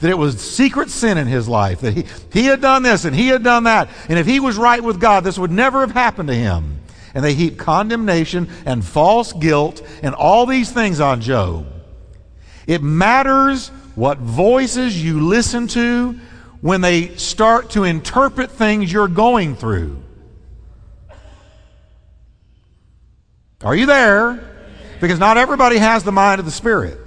That 0.00 0.10
it 0.10 0.18
was 0.18 0.40
secret 0.40 0.90
sin 0.90 1.18
in 1.18 1.26
his 1.26 1.48
life. 1.48 1.80
That 1.80 1.94
he, 1.94 2.04
he 2.32 2.46
had 2.46 2.60
done 2.60 2.82
this 2.82 3.04
and 3.04 3.14
he 3.14 3.28
had 3.28 3.42
done 3.42 3.64
that. 3.64 3.88
And 4.08 4.18
if 4.18 4.26
he 4.26 4.40
was 4.40 4.56
right 4.56 4.82
with 4.82 5.00
God, 5.00 5.24
this 5.24 5.38
would 5.38 5.50
never 5.50 5.80
have 5.80 5.92
happened 5.92 6.28
to 6.28 6.34
him 6.34 6.80
and 7.14 7.24
they 7.24 7.34
heap 7.34 7.58
condemnation 7.58 8.48
and 8.66 8.84
false 8.84 9.32
guilt 9.32 9.82
and 10.02 10.14
all 10.14 10.46
these 10.46 10.70
things 10.70 11.00
on 11.00 11.20
Job. 11.20 11.66
It 12.66 12.82
matters 12.82 13.68
what 13.94 14.18
voices 14.18 15.02
you 15.02 15.20
listen 15.20 15.68
to 15.68 16.18
when 16.60 16.80
they 16.80 17.14
start 17.16 17.70
to 17.70 17.84
interpret 17.84 18.50
things 18.50 18.92
you're 18.92 19.08
going 19.08 19.54
through. 19.54 20.02
Are 23.62 23.76
you 23.76 23.86
there? 23.86 24.50
Because 25.00 25.18
not 25.18 25.36
everybody 25.36 25.78
has 25.78 26.02
the 26.04 26.12
mind 26.12 26.38
of 26.40 26.44
the 26.46 26.52
Spirit. 26.52 27.03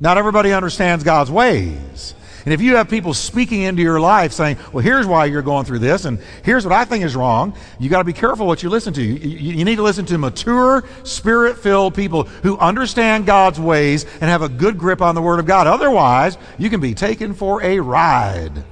Not 0.00 0.18
everybody 0.18 0.52
understands 0.52 1.04
God's 1.04 1.30
ways. 1.30 2.14
And 2.44 2.54
if 2.54 2.62
you 2.62 2.76
have 2.76 2.88
people 2.88 3.12
speaking 3.12 3.62
into 3.62 3.82
your 3.82 4.00
life 4.00 4.32
saying, 4.32 4.56
well, 4.72 4.82
here's 4.82 5.06
why 5.06 5.26
you're 5.26 5.42
going 5.42 5.66
through 5.66 5.80
this, 5.80 6.04
and 6.04 6.18
here's 6.44 6.64
what 6.64 6.72
I 6.72 6.84
think 6.84 7.04
is 7.04 7.14
wrong, 7.14 7.54
you 7.78 7.90
got 7.90 7.98
to 7.98 8.04
be 8.04 8.12
careful 8.12 8.46
what 8.46 8.62
you 8.62 8.70
listen 8.70 8.94
to. 8.94 9.02
You, 9.02 9.14
you, 9.14 9.52
you 9.58 9.64
need 9.64 9.76
to 9.76 9.82
listen 9.82 10.06
to 10.06 10.16
mature, 10.16 10.84
spirit 11.02 11.58
filled 11.58 11.94
people 11.94 12.22
who 12.22 12.56
understand 12.56 13.26
God's 13.26 13.60
ways 13.60 14.04
and 14.04 14.22
have 14.22 14.40
a 14.40 14.48
good 14.48 14.78
grip 14.78 15.02
on 15.02 15.14
the 15.14 15.20
Word 15.20 15.40
of 15.40 15.46
God. 15.46 15.66
Otherwise, 15.66 16.38
you 16.58 16.70
can 16.70 16.80
be 16.80 16.94
taken 16.94 17.34
for 17.34 17.62
a 17.62 17.80
ride. 17.80 18.64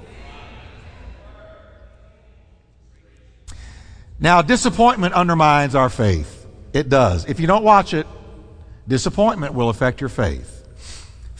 Now, 4.18 4.40
disappointment 4.40 5.12
undermines 5.12 5.74
our 5.74 5.90
faith. 5.90 6.46
It 6.72 6.88
does. 6.88 7.26
If 7.26 7.40
you 7.40 7.46
don't 7.46 7.64
watch 7.64 7.92
it, 7.92 8.06
disappointment 8.88 9.52
will 9.52 9.68
affect 9.68 10.00
your 10.00 10.08
faith. 10.08 10.55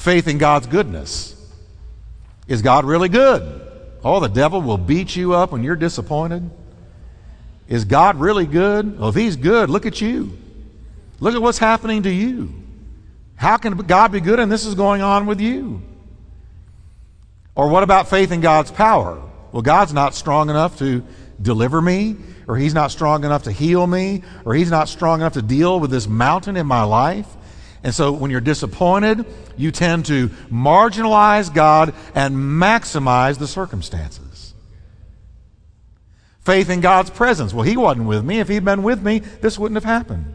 Faith 0.06 0.28
in 0.28 0.38
God's 0.38 0.68
goodness. 0.68 1.34
Is 2.46 2.62
God 2.62 2.84
really 2.84 3.08
good? 3.08 3.42
Oh, 4.04 4.20
the 4.20 4.28
devil 4.28 4.62
will 4.62 4.78
beat 4.78 5.16
you 5.16 5.34
up 5.34 5.50
when 5.50 5.64
you're 5.64 5.74
disappointed. 5.74 6.48
Is 7.66 7.84
God 7.86 8.20
really 8.20 8.46
good? 8.46 9.00
Well, 9.00 9.08
if 9.08 9.16
He's 9.16 9.34
good, 9.34 9.68
look 9.68 9.84
at 9.84 10.00
you. 10.00 10.38
Look 11.18 11.34
at 11.34 11.42
what's 11.42 11.58
happening 11.58 12.04
to 12.04 12.10
you. 12.12 12.54
How 13.34 13.56
can 13.56 13.76
God 13.78 14.12
be 14.12 14.20
good 14.20 14.38
and 14.38 14.50
this 14.50 14.64
is 14.64 14.76
going 14.76 15.02
on 15.02 15.26
with 15.26 15.40
you? 15.40 15.82
Or 17.56 17.68
what 17.68 17.82
about 17.82 18.08
faith 18.08 18.30
in 18.30 18.40
God's 18.40 18.70
power? 18.70 19.20
Well, 19.50 19.62
God's 19.62 19.92
not 19.92 20.14
strong 20.14 20.50
enough 20.50 20.78
to 20.78 21.04
deliver 21.42 21.82
me, 21.82 22.14
or 22.46 22.56
He's 22.56 22.74
not 22.74 22.92
strong 22.92 23.24
enough 23.24 23.42
to 23.42 23.50
heal 23.50 23.84
me, 23.84 24.22
or 24.44 24.54
He's 24.54 24.70
not 24.70 24.88
strong 24.88 25.18
enough 25.18 25.32
to 25.32 25.42
deal 25.42 25.80
with 25.80 25.90
this 25.90 26.06
mountain 26.06 26.56
in 26.56 26.68
my 26.68 26.84
life. 26.84 27.26
And 27.86 27.94
so 27.94 28.10
when 28.10 28.32
you're 28.32 28.40
disappointed, 28.40 29.24
you 29.56 29.70
tend 29.70 30.06
to 30.06 30.28
marginalize 30.50 31.54
God 31.54 31.94
and 32.16 32.34
maximize 32.34 33.38
the 33.38 33.46
circumstances. 33.46 34.54
Faith 36.40 36.68
in 36.68 36.80
God's 36.80 37.10
presence. 37.10 37.54
Well, 37.54 37.62
He 37.62 37.76
wasn't 37.76 38.08
with 38.08 38.24
me. 38.24 38.40
If 38.40 38.48
He'd 38.48 38.64
been 38.64 38.82
with 38.82 39.04
me, 39.04 39.20
this 39.20 39.56
wouldn't 39.56 39.76
have 39.76 39.84
happened. 39.84 40.34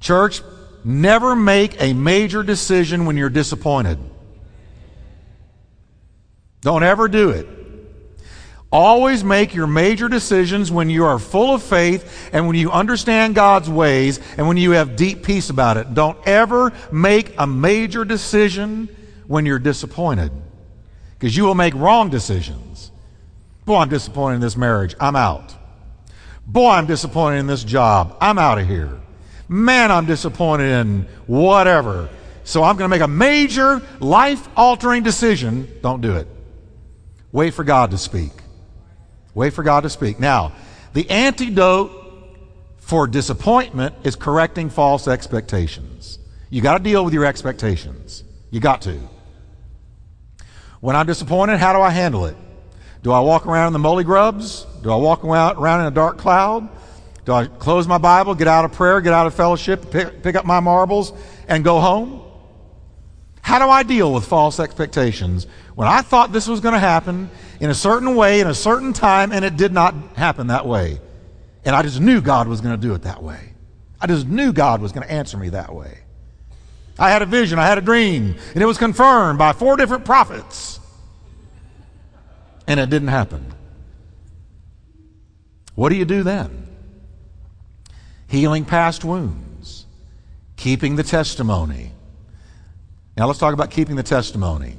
Church, 0.00 0.42
never 0.82 1.36
make 1.36 1.80
a 1.80 1.92
major 1.92 2.42
decision 2.42 3.06
when 3.06 3.16
you're 3.16 3.30
disappointed. 3.30 4.00
Don't 6.62 6.82
ever 6.82 7.06
do 7.06 7.30
it. 7.30 7.46
Always 8.74 9.22
make 9.22 9.54
your 9.54 9.68
major 9.68 10.08
decisions 10.08 10.72
when 10.72 10.90
you 10.90 11.04
are 11.04 11.20
full 11.20 11.54
of 11.54 11.62
faith 11.62 12.28
and 12.32 12.48
when 12.48 12.56
you 12.56 12.72
understand 12.72 13.36
God's 13.36 13.70
ways 13.70 14.18
and 14.36 14.48
when 14.48 14.56
you 14.56 14.72
have 14.72 14.96
deep 14.96 15.22
peace 15.22 15.48
about 15.48 15.76
it. 15.76 15.94
Don't 15.94 16.18
ever 16.26 16.72
make 16.90 17.36
a 17.38 17.46
major 17.46 18.04
decision 18.04 18.88
when 19.28 19.46
you're 19.46 19.60
disappointed 19.60 20.32
because 21.12 21.36
you 21.36 21.44
will 21.44 21.54
make 21.54 21.72
wrong 21.74 22.10
decisions. 22.10 22.90
Boy, 23.64 23.76
I'm 23.76 23.88
disappointed 23.88 24.34
in 24.34 24.40
this 24.40 24.56
marriage. 24.56 24.96
I'm 24.98 25.14
out. 25.14 25.54
Boy, 26.44 26.70
I'm 26.70 26.86
disappointed 26.86 27.38
in 27.38 27.46
this 27.46 27.62
job. 27.62 28.16
I'm 28.20 28.38
out 28.38 28.58
of 28.58 28.66
here. 28.66 29.00
Man, 29.48 29.92
I'm 29.92 30.06
disappointed 30.06 30.80
in 30.80 31.02
whatever. 31.28 32.08
So 32.42 32.64
I'm 32.64 32.76
going 32.76 32.90
to 32.90 32.96
make 32.96 33.02
a 33.02 33.06
major 33.06 33.80
life 34.00 34.48
altering 34.56 35.04
decision. 35.04 35.72
Don't 35.80 36.00
do 36.00 36.16
it. 36.16 36.26
Wait 37.30 37.54
for 37.54 37.62
God 37.62 37.92
to 37.92 37.98
speak. 37.98 38.32
Wait 39.34 39.52
for 39.52 39.62
God 39.62 39.82
to 39.82 39.90
speak. 39.90 40.20
Now, 40.20 40.52
the 40.92 41.08
antidote 41.10 41.90
for 42.78 43.06
disappointment 43.06 43.94
is 44.04 44.14
correcting 44.14 44.70
false 44.70 45.08
expectations. 45.08 46.18
You 46.50 46.60
got 46.62 46.78
to 46.78 46.84
deal 46.84 47.04
with 47.04 47.14
your 47.14 47.24
expectations. 47.24 48.22
You 48.50 48.60
got 48.60 48.82
to. 48.82 49.00
When 50.80 50.94
I'm 50.94 51.06
disappointed, 51.06 51.58
how 51.58 51.72
do 51.72 51.80
I 51.80 51.90
handle 51.90 52.26
it? 52.26 52.36
Do 53.02 53.10
I 53.10 53.20
walk 53.20 53.46
around 53.46 53.68
in 53.68 53.72
the 53.72 53.78
molly 53.78 54.04
grubs? 54.04 54.66
Do 54.82 54.92
I 54.92 54.96
walk 54.96 55.24
around 55.24 55.80
in 55.80 55.86
a 55.86 55.90
dark 55.90 56.18
cloud? 56.18 56.68
Do 57.24 57.32
I 57.32 57.46
close 57.46 57.88
my 57.88 57.98
Bible, 57.98 58.34
get 58.34 58.48
out 58.48 58.64
of 58.64 58.72
prayer, 58.72 59.00
get 59.00 59.12
out 59.12 59.26
of 59.26 59.34
fellowship, 59.34 59.90
pick, 59.90 60.22
pick 60.22 60.36
up 60.36 60.44
my 60.44 60.60
marbles, 60.60 61.12
and 61.48 61.64
go 61.64 61.80
home? 61.80 62.22
How 63.40 63.58
do 63.58 63.68
I 63.68 63.82
deal 63.82 64.12
with 64.12 64.26
false 64.26 64.60
expectations 64.60 65.46
when 65.74 65.88
I 65.88 66.02
thought 66.02 66.32
this 66.32 66.46
was 66.46 66.60
going 66.60 66.74
to 66.74 66.78
happen 66.78 67.30
in 67.60 67.70
a 67.70 67.74
certain 67.74 68.14
way, 68.16 68.40
in 68.40 68.46
a 68.46 68.54
certain 68.54 68.92
time, 68.92 69.32
and 69.32 69.44
it 69.44 69.56
did 69.56 69.72
not 69.72 69.94
happen 70.16 70.48
that 70.48 70.66
way. 70.66 71.00
And 71.64 71.74
I 71.74 71.82
just 71.82 72.00
knew 72.00 72.20
God 72.20 72.48
was 72.48 72.60
going 72.60 72.78
to 72.78 72.80
do 72.80 72.94
it 72.94 73.02
that 73.02 73.22
way. 73.22 73.54
I 74.00 74.06
just 74.06 74.26
knew 74.26 74.52
God 74.52 74.82
was 74.82 74.92
going 74.92 75.06
to 75.06 75.12
answer 75.12 75.38
me 75.38 75.48
that 75.50 75.74
way. 75.74 75.98
I 76.98 77.10
had 77.10 77.22
a 77.22 77.26
vision, 77.26 77.58
I 77.58 77.66
had 77.66 77.78
a 77.78 77.80
dream, 77.80 78.36
and 78.54 78.62
it 78.62 78.66
was 78.66 78.78
confirmed 78.78 79.38
by 79.38 79.52
four 79.52 79.76
different 79.76 80.04
prophets. 80.04 80.78
And 82.66 82.78
it 82.78 82.88
didn't 82.90 83.08
happen. 83.08 83.52
What 85.74 85.88
do 85.88 85.96
you 85.96 86.04
do 86.04 86.22
then? 86.22 86.68
Healing 88.28 88.64
past 88.64 89.04
wounds, 89.04 89.86
keeping 90.56 90.96
the 90.96 91.02
testimony. 91.02 91.92
Now 93.16 93.26
let's 93.26 93.38
talk 93.38 93.54
about 93.54 93.70
keeping 93.70 93.96
the 93.96 94.02
testimony. 94.02 94.76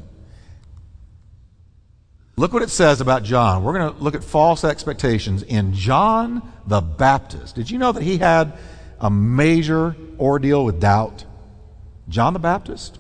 Look 2.38 2.52
what 2.52 2.64
it 2.64 2.70
says 2.70 3.00
about 3.00 3.24
John. 3.24 3.64
We're 3.64 3.74
going 3.74 3.94
to 3.94 4.04
look 4.04 4.14
at 4.14 4.24
false 4.24 4.64
expectations 4.64 5.42
in 5.44 5.74
John 5.74 6.42
the 6.68 6.82
Baptist. 6.82 7.56
Did 7.56 7.72
you 7.72 7.78
know 7.78 7.94
that 7.94 8.04
he 8.04 8.18
had 8.18 8.58
a 9.00 9.10
major 9.10 9.96
ordeal 10.20 10.66
with 10.66 10.80
doubt? 10.82 11.24
John 12.10 12.34
the 12.34 12.40
Baptist? 12.40 13.00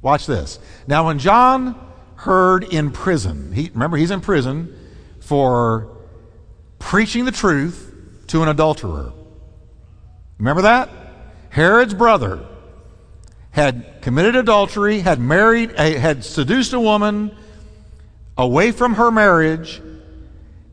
Watch 0.00 0.26
this. 0.26 0.58
Now, 0.86 1.06
when 1.06 1.18
John 1.18 1.78
heard 2.16 2.64
in 2.64 2.92
prison, 2.92 3.52
he, 3.52 3.70
remember, 3.74 3.98
he's 3.98 4.10
in 4.10 4.22
prison 4.22 4.74
for 5.20 5.90
preaching 6.78 7.26
the 7.26 7.32
truth 7.32 7.92
to 8.28 8.42
an 8.42 8.48
adulterer. 8.48 9.12
Remember 10.38 10.62
that? 10.62 10.88
Herod's 11.50 11.94
brother 11.94 12.46
had 13.50 14.00
committed 14.02 14.36
adultery, 14.36 15.00
had 15.00 15.18
married, 15.18 15.72
had 15.78 16.24
seduced 16.24 16.72
a 16.72 16.80
woman 16.80 17.36
away 18.36 18.72
from 18.72 18.94
her 18.94 19.10
marriage 19.10 19.80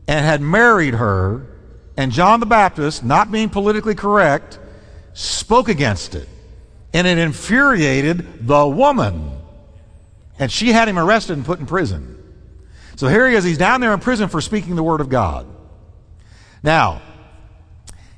and 0.06 0.24
had 0.24 0.40
married 0.40 0.94
her, 0.94 1.46
and 1.96 2.12
John 2.12 2.40
the 2.40 2.46
Baptist, 2.46 3.04
not 3.04 3.30
being 3.30 3.48
politically 3.48 3.94
correct, 3.94 4.58
spoke 5.12 5.68
against 5.68 6.14
it. 6.14 6.28
And 6.92 7.06
it 7.06 7.18
infuriated 7.18 8.46
the 8.46 8.66
woman. 8.66 9.32
And 10.38 10.50
she 10.50 10.72
had 10.72 10.88
him 10.88 10.98
arrested 10.98 11.36
and 11.36 11.46
put 11.46 11.60
in 11.60 11.66
prison. 11.66 12.10
So 12.96 13.08
here 13.08 13.28
he 13.28 13.34
is. 13.34 13.44
He's 13.44 13.58
down 13.58 13.80
there 13.80 13.92
in 13.92 14.00
prison 14.00 14.28
for 14.28 14.40
speaking 14.40 14.76
the 14.76 14.82
word 14.82 15.00
of 15.00 15.08
God. 15.08 15.46
Now, 16.62 17.02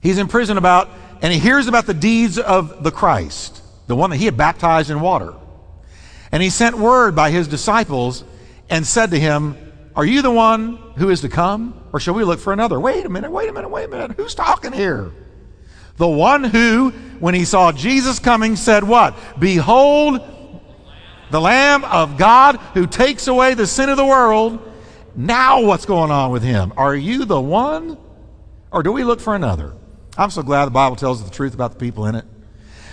he's 0.00 0.18
in 0.18 0.28
prison 0.28 0.58
about, 0.58 0.90
and 1.22 1.32
he 1.32 1.38
hears 1.38 1.66
about 1.66 1.86
the 1.86 1.94
deeds 1.94 2.38
of 2.38 2.82
the 2.82 2.90
Christ, 2.90 3.62
the 3.86 3.96
one 3.96 4.10
that 4.10 4.16
he 4.16 4.26
had 4.26 4.36
baptized 4.36 4.90
in 4.90 5.00
water. 5.00 5.34
And 6.32 6.42
he 6.42 6.50
sent 6.50 6.76
word 6.76 7.14
by 7.14 7.30
his 7.30 7.48
disciples 7.48 8.24
and 8.68 8.86
said 8.86 9.10
to 9.10 9.18
him, 9.18 9.56
Are 9.94 10.04
you 10.04 10.22
the 10.22 10.30
one 10.30 10.76
who 10.96 11.10
is 11.10 11.20
to 11.22 11.28
come? 11.28 11.80
Or 11.92 12.00
shall 12.00 12.14
we 12.14 12.24
look 12.24 12.40
for 12.40 12.52
another? 12.52 12.78
Wait 12.78 13.04
a 13.04 13.08
minute, 13.08 13.30
wait 13.30 13.48
a 13.48 13.52
minute, 13.52 13.68
wait 13.68 13.84
a 13.84 13.88
minute. 13.88 14.12
Who's 14.16 14.34
talking 14.34 14.72
here? 14.72 15.12
The 15.96 16.08
one 16.08 16.44
who, 16.44 16.90
when 17.20 17.34
he 17.34 17.44
saw 17.44 17.72
Jesus 17.72 18.18
coming, 18.18 18.56
said, 18.56 18.84
What? 18.84 19.16
Behold, 19.38 20.20
the 21.30 21.40
Lamb 21.40 21.84
of 21.84 22.16
God 22.16 22.56
who 22.74 22.86
takes 22.86 23.26
away 23.26 23.54
the 23.54 23.66
sin 23.66 23.88
of 23.88 23.96
the 23.96 24.04
world. 24.04 24.60
Now, 25.14 25.62
what's 25.62 25.86
going 25.86 26.10
on 26.10 26.30
with 26.30 26.42
him? 26.42 26.72
Are 26.76 26.94
you 26.94 27.24
the 27.24 27.40
one? 27.40 27.96
Or 28.70 28.82
do 28.82 28.92
we 28.92 29.02
look 29.02 29.20
for 29.20 29.34
another? 29.34 29.72
I'm 30.18 30.30
so 30.30 30.42
glad 30.42 30.66
the 30.66 30.70
Bible 30.70 30.96
tells 30.96 31.22
us 31.22 31.28
the 31.28 31.34
truth 31.34 31.54
about 31.54 31.72
the 31.72 31.78
people 31.78 32.06
in 32.06 32.14
it. 32.14 32.24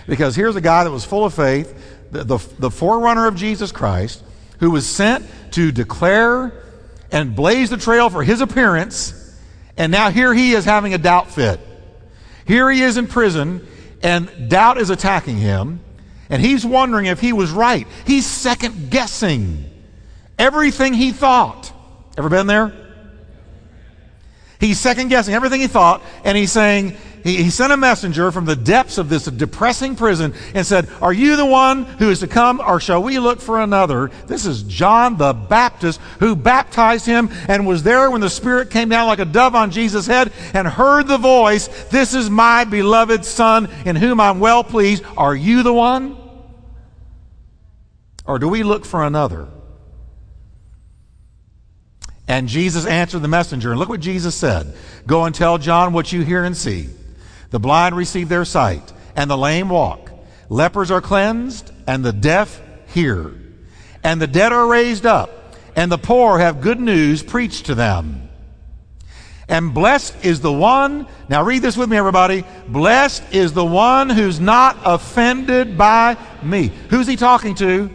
Because 0.07 0.35
here's 0.35 0.55
a 0.55 0.61
guy 0.61 0.83
that 0.83 0.91
was 0.91 1.05
full 1.05 1.25
of 1.25 1.33
faith, 1.33 2.09
the, 2.11 2.23
the, 2.23 2.37
the 2.59 2.71
forerunner 2.71 3.27
of 3.27 3.35
Jesus 3.35 3.71
Christ, 3.71 4.23
who 4.60 4.72
was 4.72 4.86
sent 4.86 5.25
to 5.51 5.72
declare 5.72 6.51
and 7.12 7.36
blaze 7.36 7.69
the 7.69 7.77
trail 7.77 8.10
for 8.10 8.24
his 8.24 8.41
appearance. 8.41 9.13
And 9.77 9.91
now 9.91 10.10
here 10.10 10.33
he 10.33 10.53
is 10.53 10.65
having 10.65 10.93
a 10.93 10.98
doubt 10.98 11.31
fit. 11.31 11.60
Here 12.45 12.69
he 12.69 12.81
is 12.81 12.98
in 12.98 13.07
prison, 13.07 13.65
and 14.01 14.50
doubt 14.50 14.77
is 14.77 14.89
attacking 14.89 15.38
him. 15.38 15.79
And 16.29 16.41
he's 16.41 16.65
wondering 16.65 17.05
if 17.05 17.19
he 17.19 17.33
was 17.33 17.51
right. 17.51 17.88
He's 18.05 18.25
second 18.25 18.89
guessing 18.89 19.69
everything 20.39 20.93
he 20.93 21.12
thought. 21.12 21.72
Ever 22.17 22.29
been 22.29 22.48
there? 22.48 22.74
He's 24.60 24.79
second 24.79 25.10
guessing 25.10 25.33
everything 25.33 25.62
he 25.62 25.67
thought, 25.67 26.01
and 26.24 26.38
he's 26.38 26.51
saying, 26.51 26.95
he, 27.23 27.41
he 27.41 27.49
sent 27.49 27.71
a 27.71 27.77
messenger 27.77 28.31
from 28.31 28.45
the 28.45 28.55
depths 28.55 28.97
of 28.97 29.07
this 29.07 29.25
depressing 29.25 29.95
prison 29.95 30.33
and 30.53 30.67
said, 30.67 30.89
Are 31.01 31.13
you 31.13 31.37
the 31.37 31.45
one 31.45 31.85
who 31.85 32.09
is 32.09 32.19
to 32.19 32.27
come, 32.27 32.59
or 32.59 32.81
shall 32.81 33.01
we 33.01 33.17
look 33.17 33.39
for 33.39 33.61
another? 33.61 34.11
This 34.27 34.45
is 34.45 34.63
John 34.63 35.17
the 35.17 35.33
Baptist 35.33 36.01
who 36.19 36.35
baptized 36.35 37.05
him 37.05 37.29
and 37.47 37.65
was 37.65 37.83
there 37.83 38.11
when 38.11 38.19
the 38.19 38.29
Spirit 38.29 38.71
came 38.71 38.89
down 38.89 39.07
like 39.07 39.19
a 39.19 39.25
dove 39.25 39.55
on 39.55 39.71
Jesus' 39.71 40.05
head 40.05 40.33
and 40.53 40.67
heard 40.67 41.07
the 41.07 41.17
voice, 41.17 41.67
This 41.85 42.13
is 42.13 42.29
my 42.29 42.65
beloved 42.65 43.23
Son 43.23 43.69
in 43.85 43.95
whom 43.95 44.19
I'm 44.19 44.41
well 44.41 44.63
pleased. 44.63 45.03
Are 45.15 45.35
you 45.35 45.63
the 45.63 45.73
one? 45.73 46.17
Or 48.25 48.37
do 48.37 48.49
we 48.49 48.63
look 48.63 48.83
for 48.85 49.03
another? 49.05 49.47
And 52.27 52.47
Jesus 52.47 52.85
answered 52.85 53.19
the 53.19 53.27
messenger. 53.27 53.71
And 53.71 53.79
look 53.79 53.89
what 53.89 53.99
Jesus 53.99 54.35
said 54.35 54.73
Go 55.07 55.23
and 55.23 55.33
tell 55.33 55.57
John 55.57 55.93
what 55.93 56.11
you 56.11 56.21
hear 56.21 56.43
and 56.43 56.55
see. 56.55 56.89
The 57.53 57.60
blind 57.60 57.95
receive 57.95 58.29
their 58.29 58.45
sight, 58.45 58.91
and 59.15 59.29
the 59.29 59.38
lame 59.38 59.69
walk. 59.69 60.10
Lepers 60.50 60.89
are 60.89 61.01
cleansed, 61.01 61.72
and 61.86 62.03
the 62.03 62.12
deaf 62.12 62.60
hear. 62.88 63.31
And 64.03 64.19
the 64.19 64.25
dead 64.25 64.51
are 64.51 64.65
raised 64.65 65.05
up, 65.05 65.55
and 65.75 65.91
the 65.91 66.00
poor 66.00 66.39
have 66.39 66.62
good 66.62 66.79
news 66.79 67.22
preached 67.22 67.67
to 67.67 67.75
them. 67.75 68.27
And 69.48 69.72
blessed 69.72 70.25
is 70.25 70.41
the 70.41 70.51
one, 70.51 71.05
now 71.29 71.43
read 71.43 71.62
this 71.62 71.77
with 71.77 71.91
me, 71.91 71.95
everybody. 71.95 72.43
Blessed 72.69 73.22
is 73.31 73.53
the 73.53 73.63
one 73.63 74.10
who's 74.10 74.39
not 74.39 74.75
offended 74.83 75.77
by 75.77 76.17
me. 76.41 76.72
Who's 76.89 77.05
he 77.05 77.15
talking 77.15 77.53
to? 77.57 77.88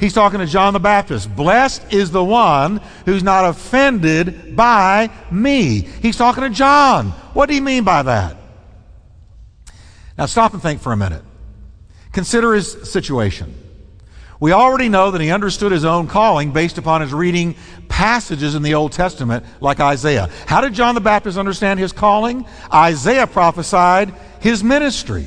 He's 0.00 0.14
talking 0.14 0.38
to 0.38 0.46
John 0.46 0.72
the 0.72 0.80
Baptist. 0.80 1.36
Blessed 1.36 1.92
is 1.92 2.12
the 2.12 2.24
one 2.24 2.80
who's 3.04 3.22
not 3.22 3.44
offended 3.44 4.56
by 4.56 5.10
me. 5.30 5.80
He's 5.80 6.16
talking 6.16 6.44
to 6.44 6.50
John. 6.50 7.10
What 7.34 7.50
do 7.50 7.54
you 7.54 7.60
mean 7.60 7.84
by 7.84 8.04
that? 8.04 8.38
Now 10.18 10.26
stop 10.26 10.52
and 10.52 10.62
think 10.62 10.80
for 10.80 10.92
a 10.92 10.96
minute. 10.96 11.22
Consider 12.12 12.54
his 12.54 12.90
situation. 12.90 13.54
We 14.38 14.50
already 14.52 14.88
know 14.88 15.12
that 15.12 15.20
he 15.20 15.30
understood 15.30 15.70
his 15.70 15.84
own 15.84 16.08
calling 16.08 16.50
based 16.50 16.76
upon 16.76 17.00
his 17.00 17.14
reading 17.14 17.54
passages 17.88 18.56
in 18.56 18.62
the 18.62 18.74
Old 18.74 18.90
Testament, 18.90 19.44
like 19.60 19.78
Isaiah. 19.78 20.28
How 20.46 20.60
did 20.60 20.74
John 20.74 20.96
the 20.96 21.00
Baptist 21.00 21.38
understand 21.38 21.78
his 21.78 21.92
calling? 21.92 22.44
Isaiah 22.72 23.28
prophesied 23.28 24.12
his 24.40 24.64
ministry. 24.64 25.26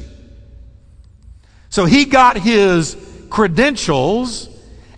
So 1.70 1.86
he 1.86 2.06
got 2.06 2.38
his 2.38 2.98
credentials 3.30 4.50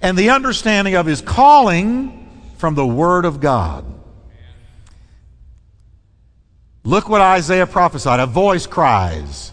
and 0.01 0.17
the 0.17 0.31
understanding 0.31 0.95
of 0.95 1.05
his 1.05 1.21
calling 1.21 2.27
from 2.57 2.75
the 2.75 2.85
Word 2.85 3.25
of 3.25 3.39
God. 3.39 3.85
Look 6.83 7.07
what 7.09 7.21
Isaiah 7.21 7.67
prophesied. 7.67 8.19
A 8.19 8.25
voice 8.25 8.65
cries, 8.65 9.51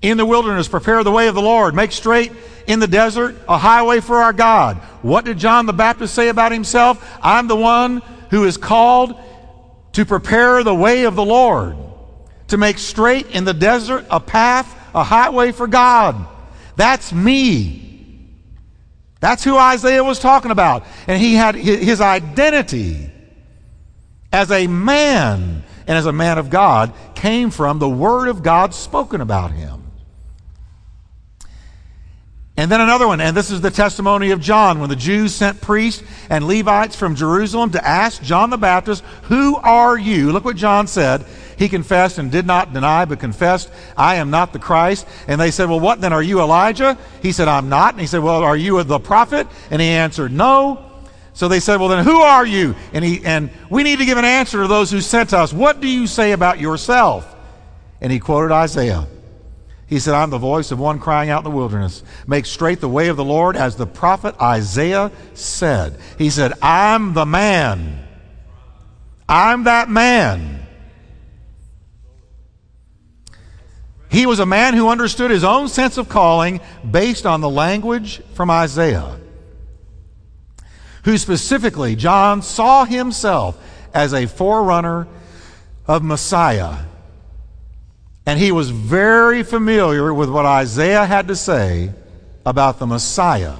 In 0.00 0.16
the 0.16 0.26
wilderness, 0.26 0.68
prepare 0.68 1.02
the 1.02 1.10
way 1.10 1.28
of 1.28 1.34
the 1.34 1.42
Lord, 1.42 1.74
make 1.74 1.92
straight 1.92 2.32
in 2.66 2.78
the 2.78 2.86
desert 2.86 3.36
a 3.48 3.58
highway 3.58 4.00
for 4.00 4.18
our 4.18 4.32
God. 4.32 4.76
What 5.02 5.24
did 5.24 5.38
John 5.38 5.66
the 5.66 5.72
Baptist 5.72 6.14
say 6.14 6.28
about 6.28 6.52
himself? 6.52 7.18
I'm 7.20 7.48
the 7.48 7.56
one 7.56 8.02
who 8.30 8.44
is 8.44 8.56
called 8.56 9.18
to 9.92 10.04
prepare 10.04 10.62
the 10.62 10.74
way 10.74 11.04
of 11.04 11.16
the 11.16 11.24
Lord, 11.24 11.76
to 12.48 12.56
make 12.56 12.78
straight 12.78 13.26
in 13.30 13.44
the 13.44 13.54
desert 13.54 14.06
a 14.10 14.20
path, 14.20 14.72
a 14.94 15.02
highway 15.02 15.50
for 15.50 15.66
God. 15.66 16.26
That's 16.76 17.12
me. 17.12 18.28
That's 19.20 19.42
who 19.42 19.56
Isaiah 19.56 20.04
was 20.04 20.20
talking 20.20 20.52
about. 20.52 20.84
And 21.08 21.20
he 21.20 21.34
had 21.34 21.56
his 21.56 22.00
identity 22.00 23.10
as 24.32 24.52
a 24.52 24.68
man 24.68 25.64
and 25.86 25.98
as 25.98 26.06
a 26.06 26.12
man 26.12 26.38
of 26.38 26.50
God 26.50 26.92
came 27.14 27.50
from 27.50 27.78
the 27.78 27.88
Word 27.88 28.28
of 28.28 28.42
God 28.42 28.74
spoken 28.74 29.20
about 29.20 29.50
him. 29.50 29.87
And 32.58 32.72
then 32.72 32.80
another 32.80 33.06
one, 33.06 33.20
and 33.20 33.36
this 33.36 33.52
is 33.52 33.60
the 33.60 33.70
testimony 33.70 34.32
of 34.32 34.40
John 34.40 34.80
when 34.80 34.90
the 34.90 34.96
Jews 34.96 35.32
sent 35.32 35.60
priests 35.60 36.02
and 36.28 36.44
Levites 36.44 36.96
from 36.96 37.14
Jerusalem 37.14 37.70
to 37.70 37.86
ask 37.86 38.20
John 38.20 38.50
the 38.50 38.56
Baptist, 38.56 39.04
Who 39.24 39.54
are 39.54 39.96
you? 39.96 40.32
Look 40.32 40.44
what 40.44 40.56
John 40.56 40.88
said. 40.88 41.24
He 41.56 41.68
confessed 41.68 42.18
and 42.18 42.32
did 42.32 42.46
not 42.46 42.72
deny, 42.72 43.04
but 43.04 43.20
confessed, 43.20 43.70
I 43.96 44.16
am 44.16 44.30
not 44.30 44.52
the 44.52 44.58
Christ. 44.58 45.06
And 45.28 45.40
they 45.40 45.52
said, 45.52 45.68
Well, 45.68 45.78
what 45.78 46.00
then? 46.00 46.12
Are 46.12 46.22
you 46.22 46.40
Elijah? 46.40 46.98
He 47.22 47.30
said, 47.30 47.46
I'm 47.46 47.68
not. 47.68 47.94
And 47.94 48.00
he 48.00 48.08
said, 48.08 48.24
Well, 48.24 48.42
are 48.42 48.56
you 48.56 48.82
the 48.82 48.98
prophet? 48.98 49.46
And 49.70 49.80
he 49.80 49.90
answered, 49.90 50.32
No. 50.32 50.84
So 51.34 51.46
they 51.46 51.60
said, 51.60 51.78
Well, 51.78 51.90
then 51.90 52.04
who 52.04 52.16
are 52.22 52.44
you? 52.44 52.74
And, 52.92 53.04
he, 53.04 53.24
and 53.24 53.50
we 53.70 53.84
need 53.84 54.00
to 54.00 54.04
give 54.04 54.18
an 54.18 54.24
answer 54.24 54.62
to 54.62 54.66
those 54.66 54.90
who 54.90 55.00
sent 55.00 55.32
us. 55.32 55.52
What 55.52 55.80
do 55.80 55.86
you 55.86 56.08
say 56.08 56.32
about 56.32 56.58
yourself? 56.58 57.36
And 58.00 58.10
he 58.10 58.18
quoted 58.18 58.52
Isaiah. 58.52 59.06
He 59.88 59.98
said, 59.98 60.12
I'm 60.12 60.28
the 60.28 60.38
voice 60.38 60.70
of 60.70 60.78
one 60.78 60.98
crying 60.98 61.30
out 61.30 61.44
in 61.44 61.50
the 61.50 61.56
wilderness. 61.56 62.02
Make 62.26 62.44
straight 62.44 62.80
the 62.80 62.88
way 62.88 63.08
of 63.08 63.16
the 63.16 63.24
Lord, 63.24 63.56
as 63.56 63.76
the 63.76 63.86
prophet 63.86 64.34
Isaiah 64.40 65.10
said. 65.32 65.98
He 66.18 66.28
said, 66.28 66.52
I'm 66.60 67.14
the 67.14 67.24
man. 67.24 68.06
I'm 69.26 69.64
that 69.64 69.88
man. 69.88 70.66
He 74.10 74.26
was 74.26 74.40
a 74.40 74.46
man 74.46 74.74
who 74.74 74.88
understood 74.88 75.30
his 75.30 75.44
own 75.44 75.68
sense 75.68 75.96
of 75.96 76.08
calling 76.08 76.60
based 76.88 77.24
on 77.24 77.40
the 77.40 77.48
language 77.48 78.22
from 78.34 78.50
Isaiah. 78.50 79.18
Who 81.04 81.16
specifically, 81.16 81.96
John 81.96 82.42
saw 82.42 82.84
himself 82.84 83.58
as 83.94 84.12
a 84.12 84.26
forerunner 84.26 85.06
of 85.86 86.02
Messiah 86.02 86.84
and 88.28 88.38
he 88.38 88.52
was 88.52 88.68
very 88.68 89.42
familiar 89.42 90.12
with 90.12 90.28
what 90.28 90.44
Isaiah 90.44 91.06
had 91.06 91.28
to 91.28 91.34
say 91.34 91.90
about 92.44 92.78
the 92.78 92.86
Messiah. 92.86 93.54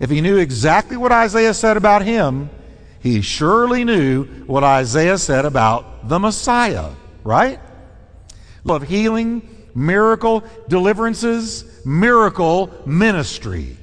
If 0.00 0.10
he 0.10 0.20
knew 0.20 0.36
exactly 0.36 0.96
what 0.96 1.12
Isaiah 1.12 1.54
said 1.54 1.76
about 1.76 2.02
him, 2.02 2.50
he 2.98 3.20
surely 3.20 3.84
knew 3.84 4.24
what 4.46 4.64
Isaiah 4.64 5.16
said 5.16 5.44
about 5.44 6.08
the 6.08 6.18
Messiah, 6.18 6.90
right? 7.22 7.60
Of 8.68 8.82
healing, 8.82 9.48
miracle, 9.76 10.42
deliverances, 10.66 11.64
miracle 11.86 12.82
ministry. 12.84 13.76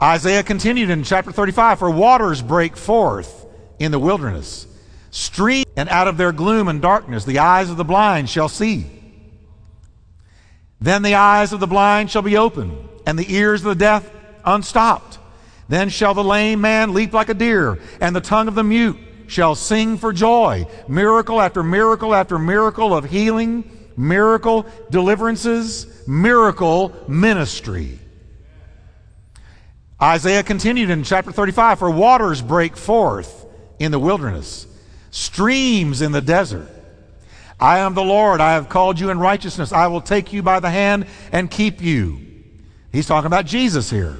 Isaiah 0.00 0.42
continued 0.42 0.88
in 0.88 1.04
chapter 1.04 1.32
35 1.32 1.80
For 1.80 1.90
waters 1.90 2.40
break 2.40 2.78
forth 2.78 3.44
in 3.78 3.92
the 3.92 3.98
wilderness 3.98 4.66
stream, 5.12 5.64
and 5.76 5.88
out 5.90 6.08
of 6.08 6.16
their 6.16 6.32
gloom 6.32 6.66
and 6.66 6.82
darkness 6.82 7.24
the 7.24 7.38
eyes 7.38 7.70
of 7.70 7.76
the 7.76 7.84
blind 7.84 8.28
shall 8.28 8.48
see. 8.48 8.86
Then 10.80 11.02
the 11.02 11.14
eyes 11.14 11.52
of 11.52 11.60
the 11.60 11.68
blind 11.68 12.10
shall 12.10 12.22
be 12.22 12.36
opened, 12.36 12.76
and 13.06 13.16
the 13.16 13.32
ears 13.32 13.60
of 13.60 13.68
the 13.68 13.74
deaf 13.76 14.10
unstopped. 14.44 15.18
Then 15.68 15.90
shall 15.90 16.14
the 16.14 16.24
lame 16.24 16.60
man 16.60 16.92
leap 16.92 17.12
like 17.12 17.28
a 17.28 17.34
deer, 17.34 17.78
and 18.00 18.16
the 18.16 18.20
tongue 18.20 18.48
of 18.48 18.56
the 18.56 18.64
mute 18.64 18.98
shall 19.28 19.54
sing 19.54 19.96
for 19.96 20.12
joy. 20.12 20.66
Miracle 20.88 21.40
after 21.40 21.62
miracle 21.62 22.14
after 22.14 22.38
miracle 22.38 22.94
of 22.94 23.04
healing, 23.04 23.70
miracle 23.96 24.66
deliverances, 24.90 25.86
miracle 26.08 26.92
ministry. 27.06 27.98
Isaiah 30.02 30.42
continued 30.42 30.90
in 30.90 31.04
chapter 31.04 31.30
35 31.30 31.78
For 31.78 31.90
waters 31.90 32.42
break 32.42 32.76
forth 32.76 33.46
in 33.78 33.92
the 33.92 34.00
wilderness 34.00 34.66
streams 35.12 36.02
in 36.02 36.10
the 36.10 36.20
desert. 36.20 36.68
I 37.60 37.78
am 37.78 37.94
the 37.94 38.02
Lord. 38.02 38.40
I 38.40 38.54
have 38.54 38.68
called 38.68 38.98
you 38.98 39.10
in 39.10 39.20
righteousness. 39.20 39.72
I 39.72 39.86
will 39.86 40.00
take 40.00 40.32
you 40.32 40.42
by 40.42 40.58
the 40.58 40.70
hand 40.70 41.06
and 41.30 41.48
keep 41.48 41.80
you. 41.80 42.18
He's 42.90 43.06
talking 43.06 43.28
about 43.28 43.46
Jesus 43.46 43.88
here. 43.88 44.18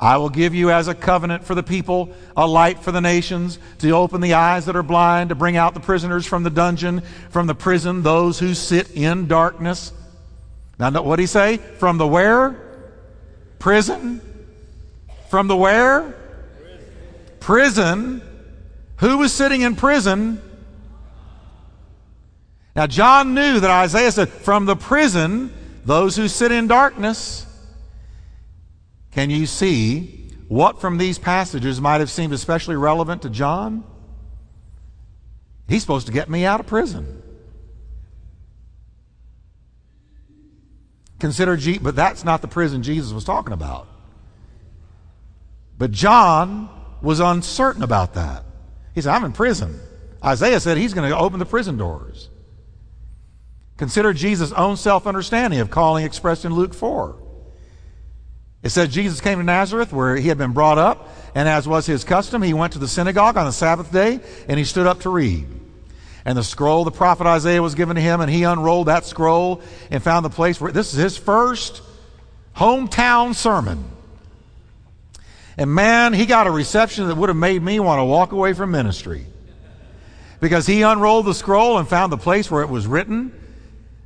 I 0.00 0.16
will 0.16 0.30
give 0.30 0.54
you 0.54 0.70
as 0.70 0.88
a 0.88 0.94
covenant 0.94 1.44
for 1.44 1.54
the 1.54 1.62
people, 1.62 2.12
a 2.36 2.46
light 2.46 2.80
for 2.80 2.90
the 2.90 3.02
nations, 3.02 3.58
to 3.78 3.90
open 3.90 4.22
the 4.22 4.32
eyes 4.32 4.64
that 4.64 4.74
are 4.74 4.82
blind, 4.82 5.28
to 5.28 5.34
bring 5.34 5.58
out 5.58 5.74
the 5.74 5.80
prisoners 5.80 6.26
from 6.26 6.42
the 6.42 6.50
dungeon, 6.50 7.02
from 7.28 7.46
the 7.46 7.54
prison, 7.54 8.02
those 8.02 8.38
who 8.38 8.54
sit 8.54 8.90
in 8.96 9.28
darkness. 9.28 9.92
Now, 10.78 10.90
what 11.02 11.16
did 11.16 11.24
he 11.24 11.26
say? 11.26 11.58
From 11.58 11.98
the 11.98 12.06
where? 12.06 12.56
Prison. 13.58 14.22
From 15.28 15.48
the 15.48 15.56
where? 15.56 16.14
Prison 17.40 18.22
who 19.00 19.16
was 19.18 19.32
sitting 19.32 19.62
in 19.62 19.76
prison. 19.76 20.40
Now, 22.76 22.86
John 22.86 23.34
knew 23.34 23.58
that 23.58 23.70
Isaiah 23.70 24.12
said, 24.12 24.28
From 24.28 24.66
the 24.66 24.76
prison, 24.76 25.52
those 25.84 26.16
who 26.16 26.28
sit 26.28 26.52
in 26.52 26.68
darkness. 26.68 27.46
Can 29.10 29.30
you 29.30 29.46
see 29.46 30.28
what 30.48 30.80
from 30.80 30.98
these 30.98 31.18
passages 31.18 31.80
might 31.80 31.98
have 31.98 32.10
seemed 32.10 32.32
especially 32.32 32.76
relevant 32.76 33.22
to 33.22 33.30
John? 33.30 33.84
He's 35.66 35.80
supposed 35.80 36.06
to 36.06 36.12
get 36.12 36.28
me 36.28 36.44
out 36.44 36.60
of 36.60 36.66
prison. 36.66 37.22
Consider, 41.18 41.56
G- 41.56 41.78
but 41.78 41.96
that's 41.96 42.24
not 42.24 42.42
the 42.42 42.48
prison 42.48 42.82
Jesus 42.82 43.12
was 43.12 43.24
talking 43.24 43.52
about. 43.52 43.88
But 45.78 45.90
John 45.90 46.68
was 47.00 47.20
uncertain 47.20 47.82
about 47.82 48.14
that. 48.14 48.44
He 49.00 49.04
said, 49.04 49.14
I'm 49.14 49.24
in 49.24 49.32
prison. 49.32 49.80
Isaiah 50.22 50.60
said 50.60 50.76
he's 50.76 50.92
going 50.92 51.08
to 51.08 51.16
open 51.16 51.38
the 51.38 51.46
prison 51.46 51.78
doors. 51.78 52.28
Consider 53.78 54.12
Jesus' 54.12 54.52
own 54.52 54.76
self 54.76 55.06
understanding 55.06 55.60
of 55.60 55.70
calling 55.70 56.04
expressed 56.04 56.44
in 56.44 56.52
Luke 56.52 56.74
4. 56.74 57.16
It 58.62 58.68
says 58.68 58.90
Jesus 58.90 59.22
came 59.22 59.38
to 59.38 59.42
Nazareth 59.42 59.90
where 59.90 60.16
he 60.16 60.28
had 60.28 60.36
been 60.36 60.52
brought 60.52 60.76
up, 60.76 61.08
and 61.34 61.48
as 61.48 61.66
was 61.66 61.86
his 61.86 62.04
custom, 62.04 62.42
he 62.42 62.52
went 62.52 62.74
to 62.74 62.78
the 62.78 62.86
synagogue 62.86 63.38
on 63.38 63.46
the 63.46 63.52
Sabbath 63.52 63.90
day 63.90 64.20
and 64.48 64.58
he 64.58 64.66
stood 64.66 64.86
up 64.86 65.00
to 65.00 65.08
read. 65.08 65.46
And 66.26 66.36
the 66.36 66.44
scroll, 66.44 66.84
the 66.84 66.90
prophet 66.90 67.26
Isaiah, 67.26 67.62
was 67.62 67.74
given 67.74 67.96
to 67.96 68.02
him, 68.02 68.20
and 68.20 68.30
he 68.30 68.42
unrolled 68.42 68.88
that 68.88 69.06
scroll 69.06 69.62
and 69.90 70.02
found 70.02 70.26
the 70.26 70.28
place 70.28 70.60
where 70.60 70.72
this 70.72 70.92
is 70.92 70.98
his 70.98 71.16
first 71.16 71.80
hometown 72.54 73.34
sermon. 73.34 73.89
And 75.60 75.74
man, 75.74 76.14
he 76.14 76.24
got 76.24 76.46
a 76.46 76.50
reception 76.50 77.08
that 77.08 77.18
would 77.18 77.28
have 77.28 77.36
made 77.36 77.62
me 77.62 77.80
want 77.80 77.98
to 77.98 78.04
walk 78.04 78.32
away 78.32 78.54
from 78.54 78.70
ministry. 78.70 79.26
Because 80.40 80.66
he 80.66 80.80
unrolled 80.80 81.26
the 81.26 81.34
scroll 81.34 81.76
and 81.76 81.86
found 81.86 82.10
the 82.10 82.16
place 82.16 82.50
where 82.50 82.62
it 82.62 82.70
was 82.70 82.86
written, 82.86 83.30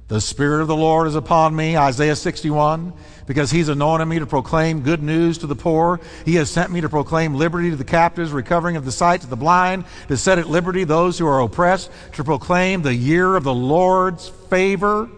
The 0.08 0.20
Spirit 0.20 0.62
of 0.62 0.66
the 0.66 0.74
Lord 0.74 1.06
is 1.06 1.14
upon 1.14 1.54
me, 1.54 1.76
Isaiah 1.76 2.16
61, 2.16 2.92
because 3.28 3.52
he's 3.52 3.68
anointed 3.68 4.08
me 4.08 4.18
to 4.18 4.26
proclaim 4.26 4.80
good 4.80 5.00
news 5.00 5.38
to 5.38 5.46
the 5.46 5.54
poor. 5.54 6.00
He 6.24 6.34
has 6.34 6.50
sent 6.50 6.72
me 6.72 6.80
to 6.80 6.88
proclaim 6.88 7.36
liberty 7.36 7.70
to 7.70 7.76
the 7.76 7.84
captives, 7.84 8.32
recovering 8.32 8.74
of 8.74 8.84
the 8.84 8.90
sight 8.90 9.20
to 9.20 9.28
the 9.28 9.36
blind, 9.36 9.84
to 10.08 10.16
set 10.16 10.40
at 10.40 10.48
liberty 10.48 10.82
those 10.82 11.20
who 11.20 11.26
are 11.28 11.40
oppressed, 11.40 11.88
to 12.14 12.24
proclaim 12.24 12.82
the 12.82 12.96
year 12.96 13.36
of 13.36 13.44
the 13.44 13.54
Lord's 13.54 14.28
favor. 14.28 15.08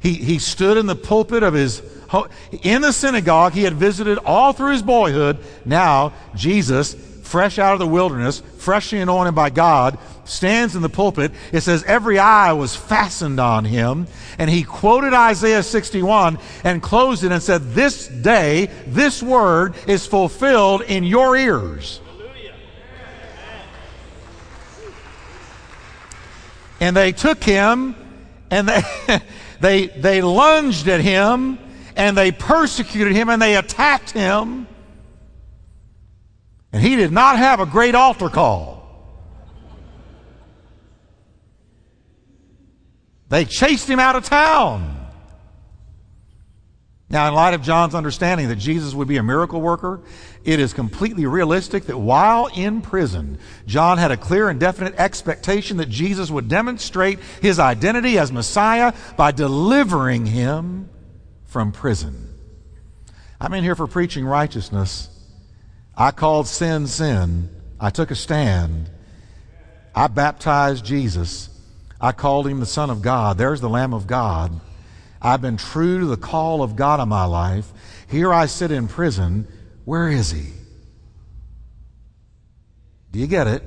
He, 0.00 0.14
he 0.14 0.40
stood 0.40 0.76
in 0.76 0.86
the 0.86 0.96
pulpit 0.96 1.44
of 1.44 1.54
his 1.54 1.80
in 2.62 2.82
the 2.82 2.92
synagogue 2.92 3.52
he 3.52 3.62
had 3.62 3.74
visited 3.74 4.18
all 4.18 4.52
through 4.52 4.72
his 4.72 4.82
boyhood. 4.82 5.38
Now, 5.64 6.12
Jesus, 6.34 6.94
fresh 7.22 7.58
out 7.58 7.72
of 7.72 7.78
the 7.78 7.86
wilderness, 7.86 8.42
freshly 8.58 9.00
anointed 9.00 9.34
by 9.34 9.50
God, 9.50 9.98
stands 10.24 10.76
in 10.76 10.82
the 10.82 10.88
pulpit. 10.88 11.32
It 11.52 11.62
says, 11.62 11.82
Every 11.84 12.18
eye 12.18 12.52
was 12.52 12.76
fastened 12.76 13.40
on 13.40 13.64
him. 13.64 14.06
And 14.38 14.50
he 14.50 14.62
quoted 14.62 15.12
Isaiah 15.12 15.62
61 15.62 16.38
and 16.62 16.82
closed 16.82 17.24
it 17.24 17.32
and 17.32 17.42
said, 17.42 17.74
This 17.74 18.08
day, 18.08 18.70
this 18.86 19.22
word 19.22 19.74
is 19.86 20.06
fulfilled 20.06 20.82
in 20.82 21.04
your 21.04 21.36
ears. 21.36 22.00
And 26.80 26.96
they 26.96 27.12
took 27.12 27.42
him 27.42 27.94
and 28.50 28.68
they, 28.68 28.82
they, 29.60 29.86
they 29.86 30.22
lunged 30.22 30.88
at 30.88 31.00
him 31.00 31.58
and 31.96 32.16
they 32.16 32.32
persecuted 32.32 33.14
him 33.14 33.28
and 33.28 33.40
they 33.40 33.56
attacked 33.56 34.10
him. 34.10 34.66
And 36.72 36.82
he 36.82 36.96
did 36.96 37.12
not 37.12 37.38
have 37.38 37.60
a 37.60 37.66
great 37.66 37.94
altar 37.94 38.28
call. 38.28 38.74
They 43.28 43.44
chased 43.44 43.88
him 43.88 43.98
out 43.98 44.16
of 44.16 44.24
town. 44.24 44.94
Now, 47.10 47.28
in 47.28 47.34
light 47.34 47.54
of 47.54 47.62
John's 47.62 47.94
understanding 47.94 48.48
that 48.48 48.56
Jesus 48.56 48.92
would 48.92 49.06
be 49.06 49.18
a 49.18 49.22
miracle 49.22 49.60
worker, 49.60 50.00
it 50.44 50.58
is 50.58 50.72
completely 50.72 51.26
realistic 51.26 51.84
that 51.84 51.98
while 51.98 52.48
in 52.56 52.80
prison, 52.80 53.38
John 53.66 53.98
had 53.98 54.10
a 54.10 54.16
clear 54.16 54.48
and 54.48 54.58
definite 54.58 54.94
expectation 54.96 55.76
that 55.76 55.88
Jesus 55.88 56.30
would 56.30 56.48
demonstrate 56.48 57.20
his 57.40 57.60
identity 57.60 58.18
as 58.18 58.32
Messiah 58.32 58.92
by 59.16 59.30
delivering 59.30 60.26
him 60.26 60.88
from 61.54 61.70
prison. 61.70 62.34
I'm 63.40 63.54
in 63.54 63.62
here 63.62 63.76
for 63.76 63.86
preaching 63.86 64.26
righteousness. 64.26 65.08
I 65.96 66.10
called 66.10 66.48
sin 66.48 66.88
sin. 66.88 67.48
I 67.78 67.90
took 67.90 68.10
a 68.10 68.16
stand. 68.16 68.90
I 69.94 70.08
baptized 70.08 70.84
Jesus. 70.84 71.48
I 72.00 72.10
called 72.10 72.48
him 72.48 72.58
the 72.58 72.66
Son 72.66 72.90
of 72.90 73.02
God. 73.02 73.38
There's 73.38 73.60
the 73.60 73.68
Lamb 73.68 73.94
of 73.94 74.08
God. 74.08 74.60
I've 75.22 75.40
been 75.40 75.56
true 75.56 76.00
to 76.00 76.06
the 76.06 76.16
call 76.16 76.60
of 76.60 76.74
God 76.74 76.98
in 76.98 77.08
my 77.08 77.24
life. 77.24 77.72
Here 78.08 78.32
I 78.32 78.46
sit 78.46 78.72
in 78.72 78.88
prison. 78.88 79.46
Where 79.84 80.08
is 80.08 80.32
he? 80.32 80.50
Do 83.12 83.20
you 83.20 83.28
get 83.28 83.46
it? 83.46 83.62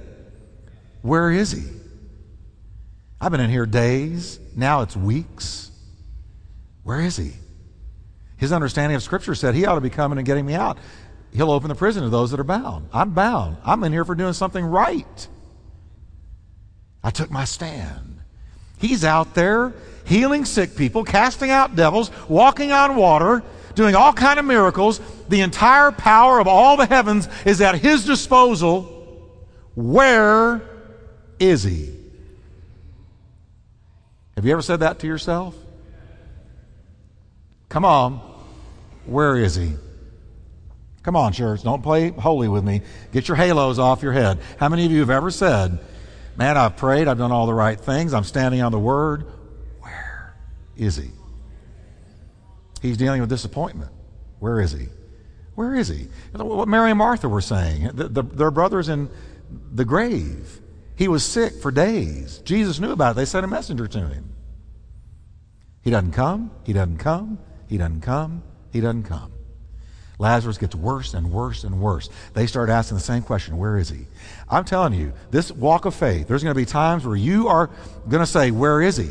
Where 1.03 1.31
is 1.31 1.53
he? 1.53 1.63
I've 3.21 3.31
been 3.31 3.39
in 3.39 3.49
here 3.49 3.65
days. 3.65 4.41
Now 4.57 4.81
it's 4.81 4.97
weeks. 4.97 5.71
Where 6.83 6.99
is 6.99 7.15
he? 7.15 7.31
His 8.37 8.51
understanding 8.51 8.95
of 8.95 9.03
Scripture 9.03 9.35
said 9.35 9.55
he 9.55 9.65
ought 9.65 9.75
to 9.75 9.81
be 9.81 9.89
coming 9.89 10.17
and 10.17 10.25
getting 10.25 10.45
me 10.45 10.53
out. 10.53 10.77
He'll 11.33 11.51
open 11.51 11.69
the 11.69 11.75
prison 11.75 12.03
to 12.03 12.09
those 12.09 12.31
that 12.31 12.39
are 12.39 12.45
bound. 12.45 12.89
I'm 12.93 13.11
bound. 13.11 13.57
I'm 13.65 13.83
in 13.83 13.91
here 13.91 14.05
for 14.05 14.15
doing 14.15 14.33
something 14.33 14.63
right. 14.63 15.27
I 17.03 17.09
took 17.09 17.29
my 17.29 17.45
stand. 17.45 18.19
He's 18.79 19.03
out 19.03 19.33
there 19.33 19.73
healing 20.05 20.45
sick 20.45 20.75
people, 20.75 21.03
casting 21.03 21.49
out 21.49 21.75
devils, 21.75 22.11
walking 22.29 22.71
on 22.71 22.95
water, 22.95 23.43
doing 23.75 23.95
all 23.95 24.13
kind 24.13 24.39
of 24.39 24.45
miracles. 24.45 25.01
The 25.27 25.41
entire 25.41 25.91
power 25.91 26.39
of 26.39 26.47
all 26.47 26.77
the 26.77 26.85
heavens 26.85 27.27
is 27.45 27.59
at 27.61 27.75
his 27.75 28.05
disposal. 28.05 28.83
Where 29.75 30.61
is 31.39 31.63
he? 31.63 31.93
Have 34.35 34.45
you 34.45 34.51
ever 34.51 34.61
said 34.61 34.79
that 34.79 34.99
to 34.99 35.07
yourself? 35.07 35.55
Come 37.69 37.85
on. 37.85 38.21
Where 39.05 39.37
is 39.37 39.55
he? 39.55 39.73
Come 41.03 41.15
on, 41.15 41.31
church. 41.31 41.63
Don't 41.63 41.81
play 41.81 42.09
holy 42.09 42.47
with 42.47 42.63
me. 42.63 42.81
Get 43.11 43.27
your 43.27 43.37
halos 43.37 43.79
off 43.79 44.03
your 44.03 44.11
head. 44.11 44.39
How 44.59 44.67
many 44.67 44.85
of 44.85 44.91
you 44.91 44.99
have 44.99 45.09
ever 45.09 45.31
said, 45.31 45.79
Man, 46.37 46.55
I've 46.55 46.77
prayed, 46.77 47.07
I've 47.07 47.17
done 47.17 47.31
all 47.31 47.47
the 47.47 47.53
right 47.53 47.79
things, 47.79 48.13
I'm 48.13 48.23
standing 48.23 48.61
on 48.61 48.71
the 48.71 48.79
word. 48.79 49.25
Where 49.81 50.35
is 50.75 50.97
he? 50.97 51.09
He's 52.81 52.97
dealing 52.97 53.21
with 53.21 53.29
disappointment. 53.29 53.91
Where 54.39 54.59
is 54.61 54.71
he? 54.71 54.89
Where 55.55 55.73
is 55.73 55.87
he? 55.87 56.07
What 56.33 56.67
Mary 56.67 56.91
and 56.91 56.99
Martha 56.99 57.27
were 57.27 57.41
saying. 57.41 57.89
The, 57.93 58.07
the, 58.07 58.21
their 58.21 58.51
brother's 58.51 58.87
in 58.87 59.09
the 59.73 59.83
grave. 59.83 60.61
He 60.95 61.07
was 61.07 61.23
sick 61.23 61.53
for 61.59 61.71
days. 61.71 62.37
Jesus 62.39 62.79
knew 62.79 62.91
about 62.91 63.11
it. 63.11 63.15
They 63.15 63.25
sent 63.25 63.43
a 63.43 63.47
messenger 63.47 63.87
to 63.87 64.07
him. 64.07 64.35
He 65.81 65.89
doesn't 65.89 66.11
come. 66.11 66.51
He 66.63 66.73
doesn't 66.73 66.97
come. 66.97 67.39
He 67.67 67.77
doesn't 67.77 68.01
come. 68.01 68.43
He 68.71 68.81
doesn't 68.81 69.03
come. 69.03 69.31
Lazarus 70.19 70.57
gets 70.57 70.73
worse 70.73 71.13
and 71.13 71.31
worse 71.31 71.63
and 71.63 71.79
worse. 71.79 72.09
They 72.33 72.47
start 72.47 72.69
asking 72.69 72.97
the 72.97 73.03
same 73.03 73.21
question 73.21 73.57
Where 73.57 73.77
is 73.77 73.89
he? 73.89 74.07
I'm 74.49 74.65
telling 74.65 74.93
you, 74.93 75.13
this 75.29 75.51
walk 75.51 75.85
of 75.85 75.93
faith, 75.93 76.27
there's 76.27 76.43
going 76.43 76.55
to 76.55 76.59
be 76.59 76.65
times 76.65 77.05
where 77.05 77.15
you 77.15 77.47
are 77.47 77.69
going 78.09 78.21
to 78.21 78.27
say, 78.27 78.51
Where 78.51 78.81
is 78.81 78.97
he? 78.97 79.09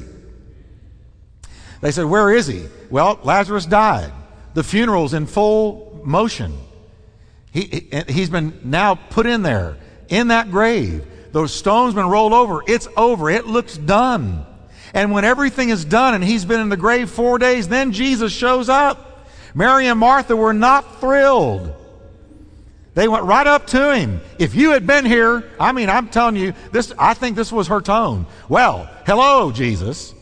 They 1.81 1.92
said, 1.92 2.07
Where 2.07 2.33
is 2.33 2.47
he? 2.47 2.64
Well, 2.90 3.21
Lazarus 3.23 3.66
died. 3.66 4.12
The 4.55 4.64
funeral's 4.64 5.14
in 5.14 5.27
full 5.27 6.01
motion. 6.05 6.59
He, 7.53 7.88
he's 8.09 8.31
been 8.31 8.59
now 8.64 8.95
put 8.95 9.27
in 9.27 9.42
there, 9.42 9.77
in 10.09 10.29
that 10.29 10.51
grave. 10.51 11.07
Those 11.33 11.53
stones 11.53 11.95
been 11.95 12.09
rolled 12.09 12.33
over. 12.33 12.62
It's 12.66 12.88
over. 12.97 13.31
It 13.31 13.47
looks 13.47 13.77
done. 13.77 14.45
And 14.94 15.12
when 15.12 15.25
everything 15.25 15.70
is 15.70 15.85
done 15.85 16.14
and 16.14 16.22
he's 16.22 16.44
been 16.44 16.61
in 16.61 16.68
the 16.68 16.77
grave 16.77 17.11
four 17.11 17.38
days, 17.38 17.68
then 17.68 17.92
Jesus 17.92 18.33
shows 18.33 18.68
up. 18.68 19.29
Mary 19.55 19.87
and 19.87 19.99
Martha 19.99 20.37
were 20.37 20.53
not 20.53 21.01
thrilled. 21.01 21.75
They 22.94 23.09
went 23.09 23.25
right 23.25 23.46
up 23.46 23.66
to 23.68 23.94
him. 23.94 24.22
If 24.38 24.55
you 24.55 24.70
had 24.70 24.87
been 24.87 25.05
here, 25.05 25.44
I 25.61 25.72
mean, 25.72 25.90
I'm 25.90 26.09
telling 26.09 26.37
you, 26.37 26.55
this, 26.72 26.92
I 26.99 27.12
think 27.12 27.37
this 27.37 27.53
was 27.53 27.68
her 27.68 27.83
tone. 27.83 28.27
Well, 28.49 28.88
hello, 29.05 29.53
Jesus. 29.53 30.14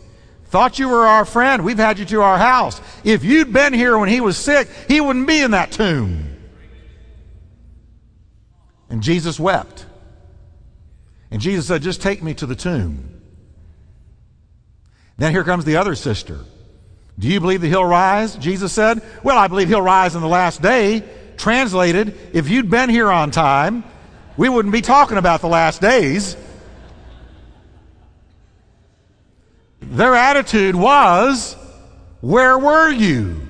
Thought 0.47 0.81
you 0.81 0.89
were 0.89 1.07
our 1.07 1.25
friend. 1.25 1.65
We've 1.65 1.79
had 1.79 2.01
you 2.01 2.05
to 2.07 2.23
our 2.23 2.39
house. 2.39 2.81
If 3.05 3.23
you'd 3.25 3.53
been 3.53 3.73
here 3.73 3.97
when 3.99 4.09
he 4.09 4.21
was 4.21 4.37
sick, 4.37 4.69
he 4.89 5.01
wouldn't 5.01 5.27
be 5.27 5.41
in 5.41 5.53
that 5.53 5.71
tomb. 5.71 6.37
And 8.91 9.03
Jesus 9.03 9.39
wept. 9.39 9.87
And 11.31 11.41
Jesus 11.41 11.67
said, 11.67 11.83
Just 11.83 12.03
take 12.03 12.23
me 12.23 12.35
to 12.35 12.47
the 12.47 12.55
tomb. 12.55 13.14
Then 15.17 15.33
here 15.33 15.45
comes 15.45 15.65
the 15.65 15.77
other 15.77 15.95
sister. 15.95 16.41
Do 17.19 17.29
you 17.29 17.41
believe 17.41 17.61
that 17.61 17.69
he'll 17.69 17.85
rise? 17.85 18.35
Jesus 18.37 18.73
said. 18.73 19.03
Well, 19.23 19.39
I 19.39 19.47
believe 19.47 19.69
he'll 19.69 19.81
rise 19.81 20.15
in 20.15 20.21
the 20.21 20.29
last 20.29 20.61
day. 20.61 21.03
Translated, 21.37 22.19
if 22.33 22.49
you'd 22.49 22.71
been 22.71 22.91
here 22.91 23.11
on 23.11 23.31
time, 23.31 23.85
we 24.37 24.49
wouldn't 24.49 24.73
be 24.73 24.81
talking 24.81 25.17
about 25.17 25.41
the 25.41 25.49
last 25.49 25.81
days. 25.81 26.37
Their 29.81 30.15
attitude 30.15 30.75
was, 30.75 31.57
Where 32.21 32.59
were 32.59 32.91
you? 32.91 33.47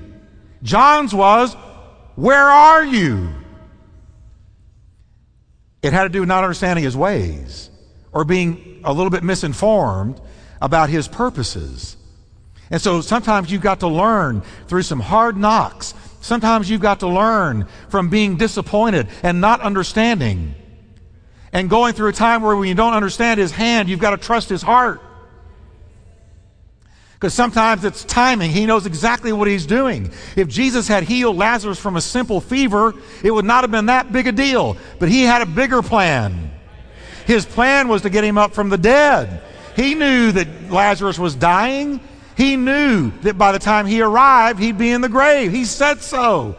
John's 0.61 1.13
was, 1.13 1.55
Where 2.15 2.45
are 2.45 2.83
you? 2.83 3.29
It 5.81 5.93
had 5.93 6.03
to 6.03 6.09
do 6.09 6.21
with 6.21 6.29
not 6.29 6.43
understanding 6.43 6.83
his 6.83 6.97
ways 6.97 7.69
or 8.11 8.25
being 8.25 8.81
a 8.83 8.93
little 8.93 9.11
bit 9.11 9.23
misinformed 9.23 10.19
about 10.61 10.89
his 10.89 11.07
purposes. 11.07 11.97
And 12.69 12.81
so 12.81 13.01
sometimes 13.01 13.51
you've 13.51 13.61
got 13.61 13.81
to 13.81 13.87
learn 13.87 14.41
through 14.67 14.83
some 14.83 14.99
hard 14.99 15.37
knocks. 15.37 15.93
Sometimes 16.21 16.69
you've 16.69 16.81
got 16.81 17.01
to 17.01 17.07
learn 17.07 17.67
from 17.89 18.09
being 18.09 18.37
disappointed 18.37 19.07
and 19.21 19.39
not 19.39 19.61
understanding. 19.61 20.55
And 21.53 21.69
going 21.69 21.93
through 21.93 22.09
a 22.09 22.13
time 22.13 22.41
where 22.41 22.55
when 22.55 22.67
you 22.67 22.75
don't 22.75 22.93
understand 22.93 23.39
his 23.39 23.51
hand, 23.51 23.87
you've 23.87 23.99
got 23.99 24.11
to 24.11 24.17
trust 24.17 24.49
his 24.49 24.61
heart. 24.61 25.01
Because 27.13 27.33
sometimes 27.33 27.85
it's 27.85 28.03
timing. 28.03 28.51
He 28.51 28.65
knows 28.65 28.85
exactly 28.85 29.31
what 29.31 29.47
he's 29.47 29.65
doing. 29.65 30.11
If 30.35 30.49
Jesus 30.49 30.87
had 30.87 31.03
healed 31.03 31.37
Lazarus 31.37 31.79
from 31.79 31.95
a 31.95 32.01
simple 32.01 32.41
fever, 32.41 32.93
it 33.23 33.31
would 33.31 33.45
not 33.45 33.63
have 33.63 33.71
been 33.71 33.85
that 33.85 34.11
big 34.11 34.27
a 34.27 34.31
deal. 34.31 34.75
But 34.99 35.09
he 35.09 35.21
had 35.21 35.41
a 35.41 35.45
bigger 35.45 35.81
plan. 35.81 36.51
His 37.25 37.45
plan 37.45 37.87
was 37.87 38.01
to 38.01 38.09
get 38.09 38.23
him 38.23 38.37
up 38.37 38.53
from 38.53 38.69
the 38.69 38.77
dead. 38.77 39.41
He 39.75 39.95
knew 39.95 40.31
that 40.31 40.71
Lazarus 40.71 41.19
was 41.19 41.35
dying. 41.35 41.99
He 42.37 42.55
knew 42.55 43.11
that 43.21 43.37
by 43.37 43.51
the 43.51 43.59
time 43.59 43.85
he 43.85 44.01
arrived, 44.01 44.59
he'd 44.59 44.77
be 44.77 44.91
in 44.91 45.01
the 45.01 45.09
grave. 45.09 45.51
He 45.51 45.65
said 45.65 46.01
so. 46.01 46.55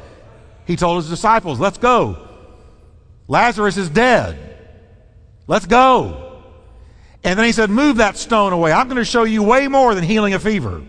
He 0.67 0.77
told 0.77 0.99
his 0.99 1.09
disciples, 1.09 1.59
Let's 1.59 1.79
go. 1.79 2.19
Lazarus 3.29 3.77
is 3.77 3.89
dead. 3.89 4.39
Let's 5.47 5.67
go. 5.67 6.43
And 7.25 7.39
then 7.39 7.47
he 7.47 7.53
said, 7.53 7.71
Move 7.71 7.97
that 7.97 8.17
stone 8.17 8.53
away. 8.53 8.73
I'm 8.73 8.87
going 8.87 8.99
to 8.99 9.05
show 9.05 9.25
you 9.25 9.43
way 9.43 9.69
more 9.69 9.95
than 9.95 10.05
healing 10.05 10.35
a 10.35 10.39
fever. 10.39 10.83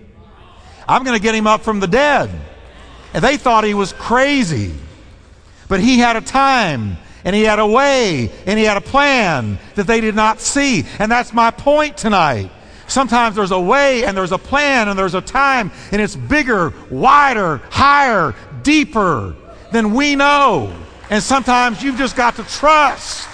I'm 0.87 1.03
going 1.03 1.17
to 1.17 1.23
get 1.23 1.35
him 1.35 1.47
up 1.47 1.61
from 1.61 1.79
the 1.79 1.87
dead. 1.87 2.29
And 3.13 3.23
they 3.23 3.37
thought 3.37 3.63
he 3.63 3.73
was 3.73 3.93
crazy. 3.93 4.73
But 5.67 5.79
he 5.79 5.99
had 5.99 6.15
a 6.15 6.21
time 6.21 6.97
and 7.23 7.36
he 7.36 7.43
had 7.43 7.60
a 7.60 7.67
way 7.67 8.32
and 8.45 8.58
he 8.58 8.65
had 8.65 8.77
a 8.77 8.82
plan 8.82 9.60
that 9.75 9.88
they 9.88 10.01
did 10.01 10.15
not 10.15 10.39
see. 10.39 10.86
And 10.99 11.12
that's 11.12 11.34
my 11.34 11.51
point 11.51 11.97
tonight. 11.97 12.51
Sometimes 12.88 13.36
there's 13.36 13.51
a 13.51 13.60
way 13.60 14.06
and 14.06 14.15
there's 14.15 14.32
a 14.32 14.38
plan 14.38 14.88
and 14.88 14.97
there's 14.97 15.13
a 15.13 15.21
time 15.21 15.71
and 15.91 16.01
it's 16.01 16.15
bigger, 16.15 16.73
wider, 16.89 17.58
higher, 17.69 18.34
deeper 18.63 19.36
than 19.71 19.93
we 19.93 20.15
know. 20.15 20.73
And 21.10 21.21
sometimes 21.21 21.84
you've 21.84 21.97
just 21.97 22.15
got 22.15 22.36
to 22.36 22.43
trust. 22.43 23.27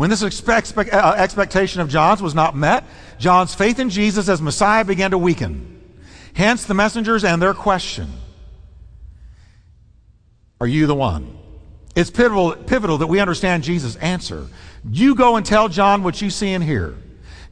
When 0.00 0.08
this 0.08 0.22
expect, 0.22 0.72
uh, 0.78 1.14
expectation 1.18 1.82
of 1.82 1.90
John's 1.90 2.22
was 2.22 2.34
not 2.34 2.56
met, 2.56 2.84
John's 3.20 3.54
faith 3.54 3.78
in 3.78 3.90
Jesus 3.90 4.30
as 4.30 4.40
Messiah 4.40 4.84
began 4.84 5.10
to 5.10 5.18
weaken. 5.18 5.78
Hence 6.34 6.64
the 6.64 6.74
messengers 6.74 7.22
and 7.22 7.40
their 7.40 7.54
question 7.54 8.08
Are 10.60 10.66
you 10.66 10.86
the 10.86 10.94
one? 10.94 11.36
It's 11.94 12.10
pivotal, 12.10 12.56
pivotal 12.56 12.98
that 12.98 13.08
we 13.08 13.20
understand 13.20 13.62
Jesus' 13.62 13.96
answer. 13.96 14.46
You 14.90 15.14
go 15.14 15.36
and 15.36 15.44
tell 15.44 15.68
John 15.68 16.02
what 16.02 16.22
you 16.22 16.30
see 16.30 16.52
and 16.52 16.64
hear. 16.64 16.96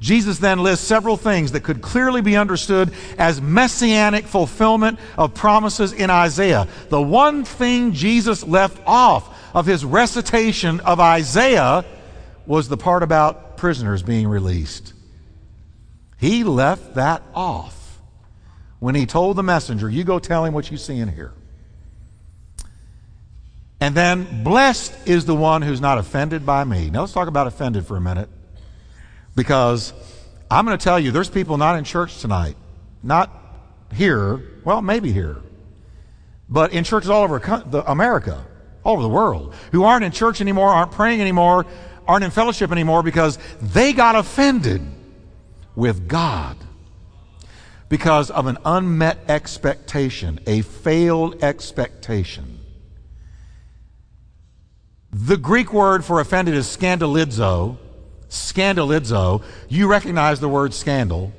Jesus 0.00 0.38
then 0.38 0.62
lists 0.62 0.87
several 0.87 1.16
things 1.16 1.52
that 1.52 1.64
could 1.64 1.83
clearly 1.83 2.22
be 2.22 2.37
understood 2.37 2.94
as 3.18 3.42
messianic 3.42 4.26
fulfillment 4.26 4.98
of 5.18 5.35
promises 5.35 5.92
in 5.92 6.09
Isaiah. 6.09 6.68
The 6.88 7.02
one 7.02 7.44
thing 7.44 7.92
Jesus 7.92 8.44
left 8.44 8.81
off 8.87 9.37
of 9.54 9.66
his 9.66 9.85
recitation 9.85 10.81
of 10.81 11.00
Isaiah 11.00 11.85
was 12.46 12.68
the 12.68 12.76
part 12.76 13.02
about 13.02 13.57
prisoners 13.57 14.02
being 14.04 14.28
released. 14.28 14.94
He 16.18 16.44
left 16.44 16.94
that 16.94 17.22
off 17.33 18.00
when 18.81 18.94
he 18.94 19.07
told 19.07 19.37
the 19.37 19.42
messenger, 19.42 19.88
You 19.88 20.04
go 20.04 20.18
tell 20.18 20.44
him 20.44 20.52
what 20.52 20.70
you 20.70 20.76
see 20.76 20.98
and 20.98 21.11
hear. 21.11 21.33
And 23.81 23.94
then, 23.94 24.42
blessed 24.42 24.92
is 25.07 25.24
the 25.24 25.37
one 25.37 25.62
who's 25.62 25.81
not 25.81 25.98
offended 25.98 26.44
by 26.44 26.64
me. 26.64 26.90
Now, 26.90 27.02
let's 27.02 27.12
talk 27.12 27.28
about 27.28 27.46
offended 27.46 27.87
for 27.87 27.96
a 27.96 28.00
minute. 28.00 28.28
Because 29.37 29.92
I'm 30.50 30.66
going 30.66 30.76
to 30.76 30.83
tell 30.83 30.98
you, 30.98 31.12
there's 31.12 31.31
people 31.31 31.57
not 31.59 31.78
in 31.78 31.85
church 31.85 32.20
tonight, 32.20 32.57
not 33.04 33.31
here, 33.94 34.42
well, 34.64 34.83
maybe 34.83 35.12
here, 35.12 35.37
but 36.48 36.72
in 36.72 36.83
churches 36.83 37.09
all 37.09 37.22
over 37.22 37.37
America, 37.87 38.44
all 38.83 38.94
over 38.94 39.02
the 39.02 39.09
world, 39.09 39.54
who 39.70 39.85
aren't 39.85 40.04
in 40.04 40.11
church 40.11 40.40
anymore, 40.40 40.70
aren't 40.70 40.90
praying 40.90 41.20
anymore, 41.20 41.64
aren't 42.09 42.24
in 42.24 42.33
fellowship 42.33 42.72
anymore 42.72 43.04
because 43.04 43.38
they 43.61 43.92
got 43.92 44.16
offended 44.16 44.83
with 45.79 46.09
God 46.09 46.57
because 47.88 48.33
of 48.33 48.47
an 48.47 48.59
unmet 48.64 49.17
expectation, 49.29 50.41
a 50.45 50.61
failed 50.61 51.43
expectation. 51.43 52.59
The 55.12 55.37
Greek 55.37 55.73
word 55.73 56.05
for 56.05 56.21
offended 56.21 56.55
is 56.55 56.67
scandalizo. 56.67 57.79
Scandalizo. 58.29 59.45
You 59.69 59.87
recognize 59.87 60.41
the 60.41 60.49
word 60.49 60.75
scandal. 60.75 61.33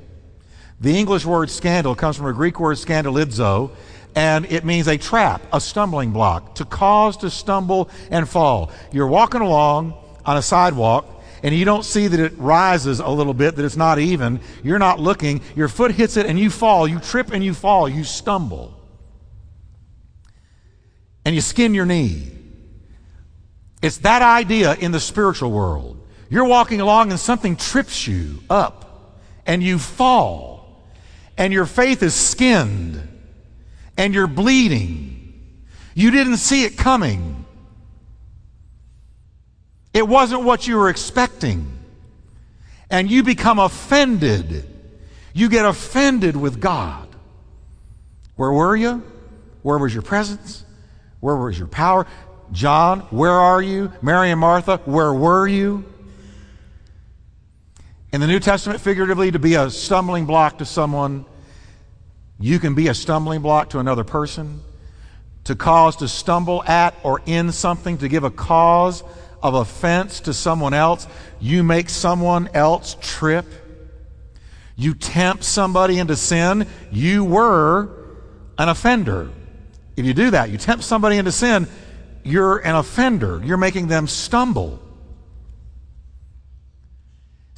The 0.80 0.98
English 0.98 1.26
word 1.26 1.50
scandal 1.50 1.94
comes 1.94 2.16
from 2.16 2.28
a 2.28 2.34
Greek 2.34 2.62
word 2.62 2.78
scandalizo, 2.78 3.72
and 4.16 4.46
it 4.46 4.64
means 4.64 4.88
a 4.88 4.98
trap, 4.98 5.42
a 5.52 5.60
stumbling 5.60 6.12
block, 6.12 6.56
to 6.56 6.66
cause 6.66 7.18
to 7.18 7.30
stumble 7.30 7.90
and 8.10 8.28
fall. 8.28 8.72
You're 8.94 9.08
walking 9.08 9.42
along, 9.42 9.96
on 10.26 10.38
a 10.38 10.42
sidewalk 10.42 11.19
and 11.44 11.56
you 11.56 11.66
don't 11.66 11.84
see 11.84 12.08
that 12.08 12.20
it 12.20 12.38
rises 12.38 13.00
a 13.00 13.10
little 13.10 13.34
bit, 13.34 13.56
that 13.56 13.66
it's 13.66 13.78
not 13.78 14.00
even, 14.00 14.40
you're 14.64 14.80
not 14.80 15.00
looking, 15.00 15.42
your 15.56 15.68
foot 15.68 15.92
hits 15.92 16.18
it 16.18 16.26
and 16.26 16.38
you 16.40 16.50
fall, 16.50 16.88
you 16.88 17.00
trip 17.00 17.32
and 17.32 17.44
you 17.44 17.54
fall, 17.54 17.88
you 17.88 18.04
stumble. 18.04 18.76
And 21.26 21.36
you 21.36 21.42
skin 21.42 21.74
your 21.74 21.86
knee. 21.86 22.32
It's 23.82 24.00
that 24.00 24.22
idea 24.22 24.76
in 24.76 24.92
the 24.92 25.00
spiritual 25.00 25.52
world. 25.52 26.06
You're 26.30 26.46
walking 26.46 26.82
along 26.82 27.12
and 27.12 27.20
something 27.20 27.56
trips 27.56 28.08
you 28.08 28.44
up 28.50 29.20
and 29.46 29.64
you 29.64 29.80
fall 29.80 30.84
and 31.38 31.54
your 31.54 31.66
faith 31.66 32.04
is 32.04 32.14
skinned 32.14 33.02
and 33.98 34.14
you're 34.14 34.28
bleeding. 34.28 35.56
You 35.96 36.12
didn't 36.12 36.38
see 36.38 36.66
it 36.66 36.78
coming. 36.78 37.39
It 39.94 40.08
wasn't 40.08 40.44
what 40.44 40.68
you 40.68 40.78
were 40.78 40.90
expecting. 40.90 41.78
And 42.90 43.10
you 43.10 43.24
become 43.24 43.60
offended. 43.60 44.66
You 45.34 45.50
get 45.50 45.66
offended 45.66 46.36
with 46.36 46.60
God. 46.60 47.08
Where 48.36 48.52
were 48.52 48.76
you? 48.76 49.04
Where 49.62 49.78
was 49.78 49.94
your 49.94 50.04
presence? 50.04 50.64
Where 51.20 51.36
was 51.36 51.58
your 51.58 51.68
power? 51.68 52.08
John, 52.52 53.02
where 53.12 53.34
are 53.34 53.62
you? 53.62 53.92
Mary 54.02 54.32
and 54.32 54.40
Martha, 54.40 54.78
where 54.86 55.14
were 55.14 55.48
you? 55.48 55.86
In 58.12 58.22
the 58.22 58.28
New 58.28 58.40
Testament, 58.40 58.82
figuratively, 58.82 59.30
to 59.32 59.40
be 59.40 59.54
a 59.54 59.70
stumbling 59.70 60.26
block 60.26 60.58
to 60.60 60.66
someone, 60.66 61.26
you 62.40 62.58
can 62.58 62.74
be 62.74 62.88
a 62.88 62.94
stumbling 62.94 63.42
block 63.42 63.70
to 63.72 63.80
another 63.80 64.04
person. 64.04 64.62
To 65.44 65.56
cause 65.56 65.98
to 65.98 66.08
stumble 66.08 66.64
at 66.64 66.96
or 67.04 67.22
in 67.26 67.52
something, 67.52 67.98
to 68.00 68.08
give 68.08 68.24
a 68.24 68.32
cause 68.32 69.04
of 69.42 69.54
offense 69.54 70.20
to 70.22 70.34
someone 70.34 70.74
else, 70.74 71.08
you 71.40 71.64
make 71.64 71.90
someone 71.90 72.50
else 72.54 72.96
trip, 73.02 73.46
you 74.76 74.94
tempt 74.94 75.44
somebody 75.44 76.00
into 76.00 76.16
sin, 76.16 76.68
you 76.92 77.24
were 77.24 77.90
an 78.58 78.70
offender. 78.70 79.30
If 79.96 80.06
you 80.06 80.14
do 80.14 80.32
that, 80.32 80.50
you 80.50 80.58
tempt 80.58 80.84
somebody 80.84 81.18
into 81.18 81.32
sin, 81.32 81.68
you're 82.24 82.58
an 82.60 82.76
offender. 82.76 83.42
You're 83.44 83.58
making 83.58 83.88
them 83.88 84.08
stumble. 84.08 84.80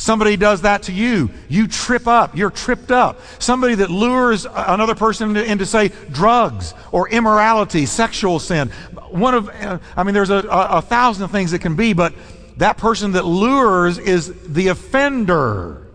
Somebody 0.02 0.36
does 0.36 0.62
that 0.62 0.82
to 0.84 0.92
you, 0.92 1.30
you 1.48 1.68
trip 1.68 2.08
up, 2.08 2.36
you're 2.36 2.50
tripped 2.50 2.92
up. 2.92 3.20
Somebody 3.38 3.76
that 3.76 3.92
lures 3.92 4.48
another 4.48 4.96
person 4.96 5.30
into, 5.30 5.46
into 5.46 5.64
say, 5.68 5.90
drugs 6.10 6.74
or 6.92 7.08
immorality, 7.10 7.86
sexual 7.86 8.40
sin. 8.40 8.70
One 9.12 9.36
of, 9.36 9.50
uh, 9.50 9.78
I 9.96 10.02
mean, 10.02 10.16
there's 10.16 10.32
a, 10.32 10.38
a, 10.38 10.78
a 10.78 10.82
thousand 10.82 11.28
things 11.28 11.54
it 11.54 11.60
can 11.60 11.76
be, 11.76 11.94
but 11.94 12.16
that 12.58 12.78
person 12.78 13.12
that 13.12 13.26
lures 13.26 14.00
is 14.00 14.34
the 14.52 14.70
offender. 14.70 15.88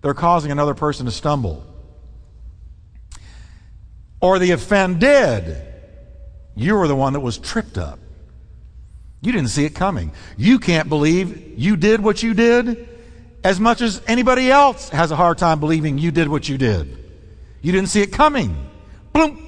They're 0.00 0.14
causing 0.14 0.50
another 0.50 0.74
person 0.74 1.04
to 1.04 1.12
stumble. 1.12 1.66
Or 4.22 4.38
the 4.38 4.52
offended. 4.52 5.62
You 6.56 6.74
were 6.74 6.88
the 6.88 6.96
one 6.96 7.12
that 7.12 7.20
was 7.20 7.36
tripped 7.36 7.76
up. 7.76 7.98
You 9.20 9.32
didn't 9.32 9.48
see 9.48 9.64
it 9.64 9.74
coming. 9.74 10.12
You 10.36 10.58
can't 10.58 10.88
believe 10.88 11.58
you 11.58 11.76
did 11.76 12.00
what 12.00 12.22
you 12.22 12.34
did 12.34 12.88
as 13.42 13.58
much 13.58 13.80
as 13.80 14.02
anybody 14.06 14.50
else 14.50 14.88
has 14.90 15.10
a 15.10 15.16
hard 15.16 15.38
time 15.38 15.60
believing 15.60 15.98
you 15.98 16.10
did 16.10 16.28
what 16.28 16.48
you 16.48 16.58
did. 16.58 16.96
You 17.62 17.72
didn't 17.72 17.88
see 17.88 18.02
it 18.02 18.12
coming. 18.12 18.56
Boom. 19.12 19.44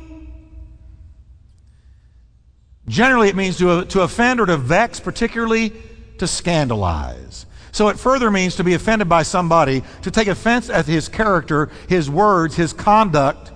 Generally, 2.89 3.29
it 3.29 3.37
means 3.37 3.59
to, 3.59 3.71
uh, 3.71 3.85
to 3.85 4.01
offend 4.03 4.41
or 4.41 4.47
to 4.47 4.57
vex, 4.57 4.99
particularly 4.99 5.73
to 6.19 6.27
scandalize. 6.27 7.47
So 7.73 7.89
it 7.89 7.99
further 7.99 8.33
means 8.33 8.57
to 8.57 8.65
be 8.65 8.75
offended 8.75 9.09
by 9.09 9.23
somebody, 9.23 9.85
to 10.03 10.11
take 10.11 10.27
offense 10.27 10.69
at 10.69 10.87
his 10.87 11.09
character, 11.09 11.71
his 11.89 12.11
words, 12.11 12.57
his 12.57 12.73
conduct, 12.73 13.53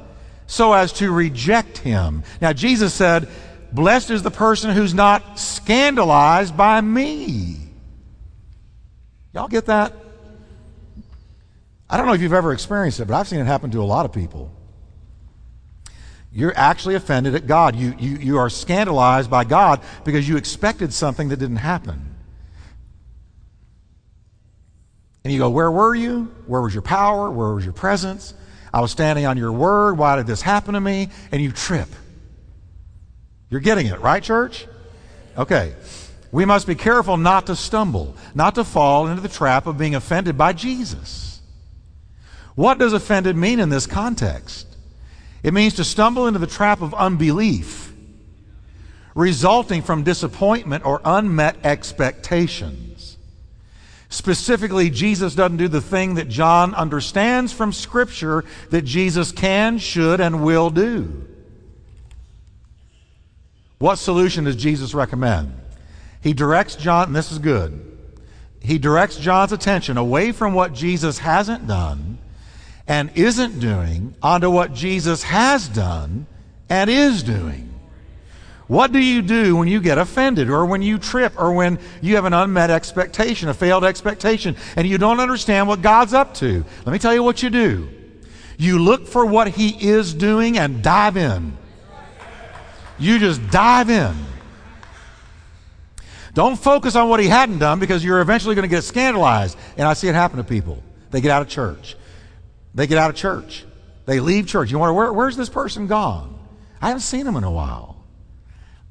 so 0.46 0.72
as 0.72 0.92
to 0.94 1.10
reject 1.10 1.78
him. 1.78 2.22
Now, 2.40 2.52
Jesus 2.52 2.94
said, 2.94 3.28
Blessed 3.74 4.10
is 4.10 4.22
the 4.22 4.30
person 4.30 4.70
who's 4.70 4.94
not 4.94 5.36
scandalized 5.36 6.56
by 6.56 6.80
me. 6.80 7.56
Y'all 9.32 9.48
get 9.48 9.66
that? 9.66 9.92
I 11.90 11.96
don't 11.96 12.06
know 12.06 12.12
if 12.12 12.22
you've 12.22 12.32
ever 12.32 12.52
experienced 12.52 13.00
it, 13.00 13.08
but 13.08 13.14
I've 13.14 13.26
seen 13.26 13.40
it 13.40 13.46
happen 13.46 13.72
to 13.72 13.82
a 13.82 13.84
lot 13.84 14.06
of 14.06 14.12
people. 14.12 14.52
You're 16.32 16.56
actually 16.56 16.94
offended 16.94 17.34
at 17.34 17.48
God. 17.48 17.74
You, 17.74 17.96
you, 17.98 18.16
you 18.16 18.38
are 18.38 18.48
scandalized 18.48 19.28
by 19.28 19.42
God 19.42 19.80
because 20.04 20.28
you 20.28 20.36
expected 20.36 20.92
something 20.92 21.30
that 21.30 21.38
didn't 21.38 21.56
happen. 21.56 22.14
And 25.24 25.32
you 25.32 25.40
go, 25.40 25.50
Where 25.50 25.70
were 25.70 25.96
you? 25.96 26.32
Where 26.46 26.60
was 26.60 26.72
your 26.72 26.82
power? 26.82 27.28
Where 27.28 27.54
was 27.54 27.64
your 27.64 27.72
presence? 27.72 28.34
I 28.72 28.80
was 28.80 28.92
standing 28.92 29.26
on 29.26 29.36
your 29.36 29.52
word. 29.52 29.98
Why 29.98 30.14
did 30.14 30.28
this 30.28 30.42
happen 30.42 30.74
to 30.74 30.80
me? 30.80 31.08
And 31.32 31.42
you 31.42 31.50
trip. 31.50 31.88
You're 33.54 33.60
getting 33.60 33.86
it, 33.86 34.00
right, 34.00 34.20
church? 34.20 34.66
Okay. 35.38 35.76
We 36.32 36.44
must 36.44 36.66
be 36.66 36.74
careful 36.74 37.16
not 37.16 37.46
to 37.46 37.54
stumble, 37.54 38.16
not 38.34 38.56
to 38.56 38.64
fall 38.64 39.06
into 39.06 39.22
the 39.22 39.28
trap 39.28 39.68
of 39.68 39.78
being 39.78 39.94
offended 39.94 40.36
by 40.36 40.54
Jesus. 40.54 41.40
What 42.56 42.78
does 42.78 42.92
offended 42.92 43.36
mean 43.36 43.60
in 43.60 43.68
this 43.68 43.86
context? 43.86 44.66
It 45.44 45.54
means 45.54 45.74
to 45.74 45.84
stumble 45.84 46.26
into 46.26 46.40
the 46.40 46.48
trap 46.48 46.82
of 46.82 46.94
unbelief, 46.94 47.92
resulting 49.14 49.82
from 49.82 50.02
disappointment 50.02 50.84
or 50.84 51.00
unmet 51.04 51.64
expectations. 51.64 53.18
Specifically, 54.08 54.90
Jesus 54.90 55.36
doesn't 55.36 55.58
do 55.58 55.68
the 55.68 55.80
thing 55.80 56.16
that 56.16 56.28
John 56.28 56.74
understands 56.74 57.52
from 57.52 57.72
Scripture 57.72 58.44
that 58.70 58.82
Jesus 58.82 59.30
can, 59.30 59.78
should, 59.78 60.20
and 60.20 60.44
will 60.44 60.70
do. 60.70 61.28
What 63.78 63.96
solution 63.96 64.44
does 64.44 64.56
Jesus 64.56 64.94
recommend? 64.94 65.54
He 66.20 66.32
directs 66.32 66.76
John, 66.76 67.08
and 67.08 67.16
this 67.16 67.32
is 67.32 67.38
good. 67.38 67.80
He 68.60 68.78
directs 68.78 69.16
John's 69.16 69.52
attention 69.52 69.98
away 69.98 70.32
from 70.32 70.54
what 70.54 70.72
Jesus 70.72 71.18
hasn't 71.18 71.66
done 71.66 72.18
and 72.86 73.10
isn't 73.14 73.60
doing 73.60 74.14
onto 74.22 74.50
what 74.50 74.72
Jesus 74.72 75.22
has 75.24 75.68
done 75.68 76.26
and 76.68 76.88
is 76.88 77.22
doing. 77.22 77.74
What 78.66 78.92
do 78.92 78.98
you 78.98 79.20
do 79.20 79.56
when 79.56 79.68
you 79.68 79.80
get 79.80 79.98
offended 79.98 80.48
or 80.48 80.64
when 80.64 80.80
you 80.80 80.98
trip 80.98 81.34
or 81.38 81.52
when 81.52 81.78
you 82.00 82.14
have 82.14 82.24
an 82.24 82.32
unmet 82.32 82.70
expectation, 82.70 83.50
a 83.50 83.54
failed 83.54 83.84
expectation, 83.84 84.56
and 84.76 84.88
you 84.88 84.96
don't 84.96 85.20
understand 85.20 85.68
what 85.68 85.82
God's 85.82 86.14
up 86.14 86.32
to? 86.34 86.64
Let 86.86 86.92
me 86.92 86.98
tell 86.98 87.12
you 87.12 87.22
what 87.22 87.42
you 87.42 87.50
do. 87.50 87.88
You 88.56 88.78
look 88.78 89.06
for 89.06 89.26
what 89.26 89.48
He 89.48 89.86
is 89.86 90.14
doing 90.14 90.56
and 90.56 90.82
dive 90.82 91.18
in. 91.18 91.58
You 92.98 93.18
just 93.18 93.50
dive 93.50 93.90
in. 93.90 94.14
Don't 96.34 96.56
focus 96.56 96.96
on 96.96 97.08
what 97.08 97.20
he 97.20 97.28
hadn't 97.28 97.58
done 97.58 97.78
because 97.78 98.04
you're 98.04 98.20
eventually 98.20 98.54
going 98.54 98.68
to 98.68 98.74
get 98.74 98.82
scandalized. 98.82 99.56
And 99.76 99.86
I 99.86 99.94
see 99.94 100.08
it 100.08 100.14
happen 100.14 100.38
to 100.38 100.44
people. 100.44 100.82
They 101.10 101.20
get 101.20 101.30
out 101.30 101.42
of 101.42 101.48
church. 101.48 101.96
They 102.74 102.88
get 102.88 102.98
out 102.98 103.10
of 103.10 103.16
church. 103.16 103.64
They 104.06 104.18
leave 104.20 104.46
church. 104.46 104.70
You 104.70 104.78
wonder, 104.78 104.92
where, 104.92 105.12
where's 105.12 105.36
this 105.36 105.48
person 105.48 105.86
gone? 105.86 106.38
I 106.80 106.88
haven't 106.88 107.02
seen 107.02 107.26
him 107.26 107.36
in 107.36 107.44
a 107.44 107.50
while. 107.50 108.04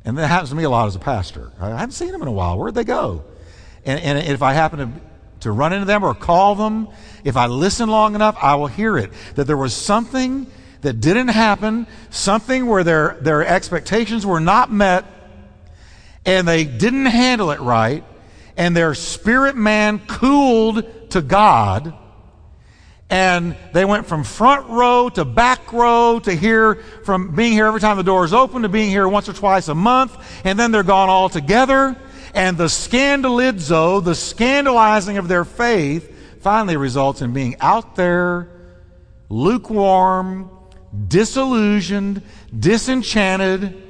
And 0.06 0.18
that 0.18 0.28
happens 0.28 0.50
to 0.50 0.56
me 0.56 0.64
a 0.64 0.70
lot 0.70 0.88
as 0.88 0.96
a 0.96 1.00
pastor. 1.00 1.52
I 1.60 1.70
haven't 1.70 1.92
seen 1.92 2.12
them 2.12 2.22
in 2.22 2.28
a 2.28 2.32
while. 2.32 2.58
Where'd 2.58 2.76
they 2.76 2.84
go? 2.84 3.24
And, 3.86 4.00
and 4.00 4.18
if 4.18 4.42
I 4.42 4.54
happen 4.54 4.80
to, 4.80 4.90
to 5.42 5.52
run 5.52 5.74
into 5.74 5.86
them 5.86 6.04
or 6.04 6.14
call 6.14 6.56
them, 6.56 6.88
if 7.24 7.36
I 7.36 7.48
listen 7.48 7.90
long 7.90 8.16
enough, 8.16 8.38
I 8.42 8.56
will 8.56 8.68
hear 8.68 8.98
it. 8.98 9.12
That 9.36 9.48
there 9.48 9.58
was 9.58 9.74
something 9.74 10.48
that 10.84 11.00
didn't 11.02 11.30
happen, 11.30 11.88
something 12.10 12.68
where 12.68 12.84
their, 12.84 13.18
their 13.22 13.46
expectations 13.46 14.26
were 14.26 14.40
not 14.40 14.72
met, 14.72 15.06
and 16.26 16.48
they 16.48 16.64
didn't 16.64 17.08
handle 17.08 17.52
it 17.52 17.60
right, 17.60 18.04
and 18.56 18.76
their 18.76 18.94
spirit 18.94 19.56
man 19.56 20.00
cooled 20.00 21.10
to 21.12 21.22
God, 21.22 21.94
and 23.10 23.56
they 23.74 23.86
went 23.86 24.08
from 24.08 24.24
front 24.24 24.70
row 24.70 25.10
to 25.10 25.26
back 25.26 25.72
row 25.74 26.20
to 26.20 26.34
here, 26.34 26.76
from 27.04 27.36
being 27.36 27.52
here 27.52 27.66
every 27.66 27.80
time 27.80 27.98
the 27.98 28.04
door 28.04 28.26
is 28.26 28.34
open 28.34 28.64
to 28.64 28.70
being 28.70 28.90
here 28.90 29.08
once 29.08 29.28
or 29.28 29.34
twice 29.34 29.68
a 29.68 29.76
month, 29.76 30.18
and 30.44 30.58
then 30.58 30.72
they're 30.72 30.84
gone 30.84 31.10
all 31.10 31.30
together. 31.30 31.96
And 32.34 32.58
the 32.58 32.66
scandalizo, 32.66 34.04
the 34.04 34.16
scandalizing 34.16 35.18
of 35.18 35.28
their 35.28 35.46
faith, 35.46 36.42
finally 36.42 36.76
results 36.76 37.22
in 37.22 37.32
being 37.34 37.56
out 37.60 37.96
there, 37.96 38.50
lukewarm, 39.30 40.50
disillusioned, 41.08 42.22
disenchanted, 42.58 43.82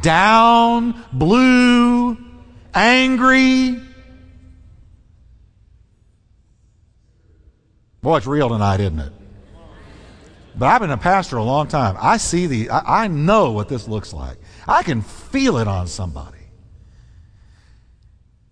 down, 0.00 1.02
blue, 1.12 2.18
angry. 2.72 3.80
Boy, 8.02 8.16
it's 8.18 8.26
real 8.26 8.48
tonight, 8.48 8.80
isn't 8.80 8.98
it? 8.98 9.12
But 10.56 10.66
I've 10.66 10.80
been 10.80 10.90
a 10.90 10.96
pastor 10.96 11.36
a 11.36 11.42
long 11.42 11.66
time. 11.66 11.96
I 11.98 12.16
see 12.16 12.46
the, 12.46 12.70
I, 12.70 13.04
I 13.04 13.08
know 13.08 13.52
what 13.52 13.68
this 13.68 13.88
looks 13.88 14.12
like. 14.12 14.36
I 14.68 14.82
can 14.82 15.02
feel 15.02 15.58
it 15.58 15.66
on 15.66 15.88
somebody. 15.88 16.38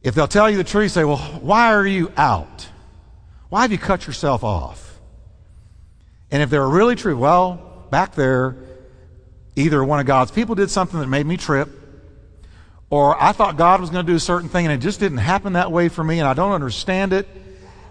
If 0.03 0.16
they'll 0.16 0.27
tell 0.27 0.51
you 0.51 0.57
the 0.57 0.64
truth, 0.64 0.90
say, 0.90 1.05
well, 1.05 1.18
why 1.18 1.72
are 1.72 1.87
you 1.87 2.11
out? 2.16 2.68
Why 3.51 3.62
have 3.62 3.70
you 3.70 3.79
cut 3.79 4.07
yourself 4.07 4.42
off? 4.42 4.92
And 6.33 6.42
if 6.42 6.51
they're 6.51 6.68
really 6.68 6.97
true, 6.97 7.16
well, 7.16 7.87
back 7.90 8.14
there, 8.14 8.57
either 9.55 9.85
one 9.85 10.01
of 10.01 10.07
God's 10.07 10.31
people 10.31 10.55
did 10.55 10.71
something 10.71 10.99
that 10.99 11.07
made 11.07 11.27
me 11.27 11.37
trip, 11.37 11.68
or 12.88 13.23
I 13.23 13.33
thought 13.33 13.57
God 13.57 13.81
was 13.81 13.90
going 13.90 14.05
to 14.05 14.11
do 14.12 14.16
a 14.16 14.21
certain 14.21 14.49
thing 14.49 14.66
and 14.66 14.75
it 14.75 14.79
just 14.79 14.99
didn't 14.99 15.18
happen 15.18 15.53
that 15.53 15.71
way 15.71 15.88
for 15.88 16.03
me 16.03 16.18
and 16.18 16.27
I 16.27 16.35
don't 16.35 16.53
understand 16.53 17.12
it, 17.12 17.29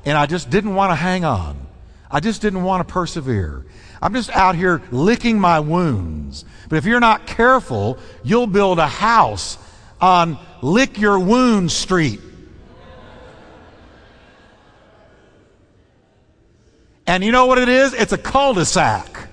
and 0.05 0.17
I 0.17 0.25
just 0.25 0.49
didn't 0.49 0.73
want 0.73 0.91
to 0.91 0.95
hang 0.95 1.23
on. 1.23 1.67
I 2.09 2.19
just 2.19 2.41
didn't 2.41 2.63
want 2.63 2.85
to 2.85 2.91
persevere. 2.91 3.65
I'm 4.01 4.13
just 4.13 4.31
out 4.31 4.55
here 4.55 4.81
licking 4.91 5.39
my 5.39 5.59
wounds. 5.59 6.43
But 6.67 6.77
if 6.77 6.85
you're 6.85 6.99
not 6.99 7.27
careful, 7.27 7.99
you'll 8.23 8.47
build 8.47 8.79
a 8.79 8.87
house 8.87 9.59
on 10.01 10.39
Lick 10.63 10.99
Your 10.99 11.19
Wound 11.19 11.71
Street. 11.71 12.19
And 17.11 17.25
you 17.25 17.33
know 17.33 17.45
what 17.45 17.57
it 17.57 17.67
is? 17.67 17.93
It's 17.93 18.13
a 18.13 18.17
cul 18.17 18.53
de 18.53 18.63
sac. 18.63 19.27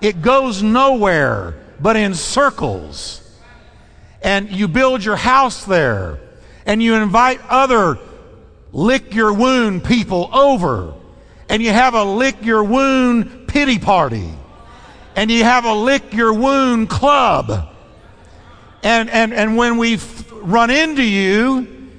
It 0.00 0.22
goes 0.22 0.62
nowhere 0.62 1.60
but 1.78 1.94
in 1.94 2.14
circles. 2.14 3.20
And 4.22 4.50
you 4.50 4.66
build 4.66 5.04
your 5.04 5.16
house 5.16 5.66
there. 5.66 6.20
And 6.64 6.82
you 6.82 6.94
invite 6.94 7.42
other 7.50 7.98
lick 8.72 9.12
your 9.12 9.34
wound 9.34 9.84
people 9.84 10.30
over. 10.32 10.94
And 11.50 11.62
you 11.62 11.70
have 11.70 11.92
a 11.92 12.02
lick 12.02 12.42
your 12.46 12.64
wound 12.64 13.46
pity 13.46 13.78
party. 13.78 14.32
And 15.14 15.30
you 15.30 15.44
have 15.44 15.66
a 15.66 15.74
lick 15.74 16.14
your 16.14 16.32
wound 16.32 16.88
club. 16.88 17.74
And, 18.82 19.10
and, 19.10 19.34
and 19.34 19.54
when 19.54 19.76
we 19.76 20.00
run 20.32 20.70
into 20.70 21.02
you 21.02 21.90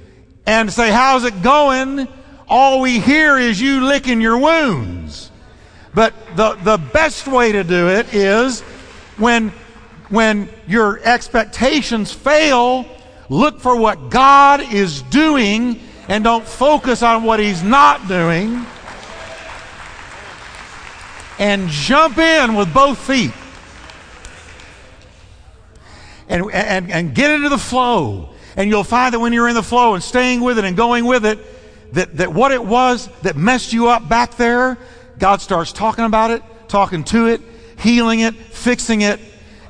and 0.44 0.72
say, 0.72 0.90
How's 0.90 1.22
it 1.22 1.40
going? 1.40 2.08
All 2.50 2.80
we 2.80 2.98
hear 2.98 3.38
is 3.38 3.60
you 3.60 3.80
licking 3.80 4.20
your 4.20 4.36
wounds. 4.36 5.30
But 5.94 6.12
the, 6.36 6.56
the 6.56 6.76
best 6.76 7.26
way 7.26 7.52
to 7.52 7.64
do 7.64 7.88
it 7.88 8.12
is 8.12 8.60
when 9.16 9.52
when 10.10 10.48
your 10.66 11.00
expectations 11.04 12.12
fail, 12.12 12.84
look 13.28 13.60
for 13.60 13.76
what 13.76 14.10
God 14.10 14.60
is 14.72 15.02
doing 15.02 15.80
and 16.08 16.24
don't 16.24 16.44
focus 16.44 17.02
on 17.02 17.22
what 17.22 17.38
He's 17.38 17.62
not 17.62 18.08
doing. 18.08 18.66
And 21.38 21.68
jump 21.68 22.18
in 22.18 22.56
with 22.56 22.74
both 22.74 22.98
feet. 22.98 23.32
And, 26.28 26.50
and, 26.52 26.90
and 26.90 27.14
get 27.14 27.30
into 27.30 27.48
the 27.48 27.58
flow. 27.58 28.30
And 28.56 28.68
you'll 28.68 28.84
find 28.84 29.14
that 29.14 29.20
when 29.20 29.32
you're 29.32 29.48
in 29.48 29.54
the 29.54 29.62
flow 29.62 29.94
and 29.94 30.02
staying 30.02 30.40
with 30.40 30.58
it 30.58 30.64
and 30.64 30.76
going 30.76 31.04
with 31.04 31.24
it, 31.24 31.38
that, 31.92 32.16
that 32.16 32.32
what 32.32 32.52
it 32.52 32.64
was 32.64 33.08
that 33.22 33.36
messed 33.36 33.72
you 33.72 33.88
up 33.88 34.08
back 34.08 34.36
there, 34.36 34.78
God 35.18 35.40
starts 35.40 35.72
talking 35.72 36.04
about 36.04 36.30
it, 36.30 36.42
talking 36.68 37.04
to 37.04 37.26
it, 37.26 37.40
healing 37.78 38.20
it, 38.20 38.34
fixing 38.34 39.02
it, 39.02 39.20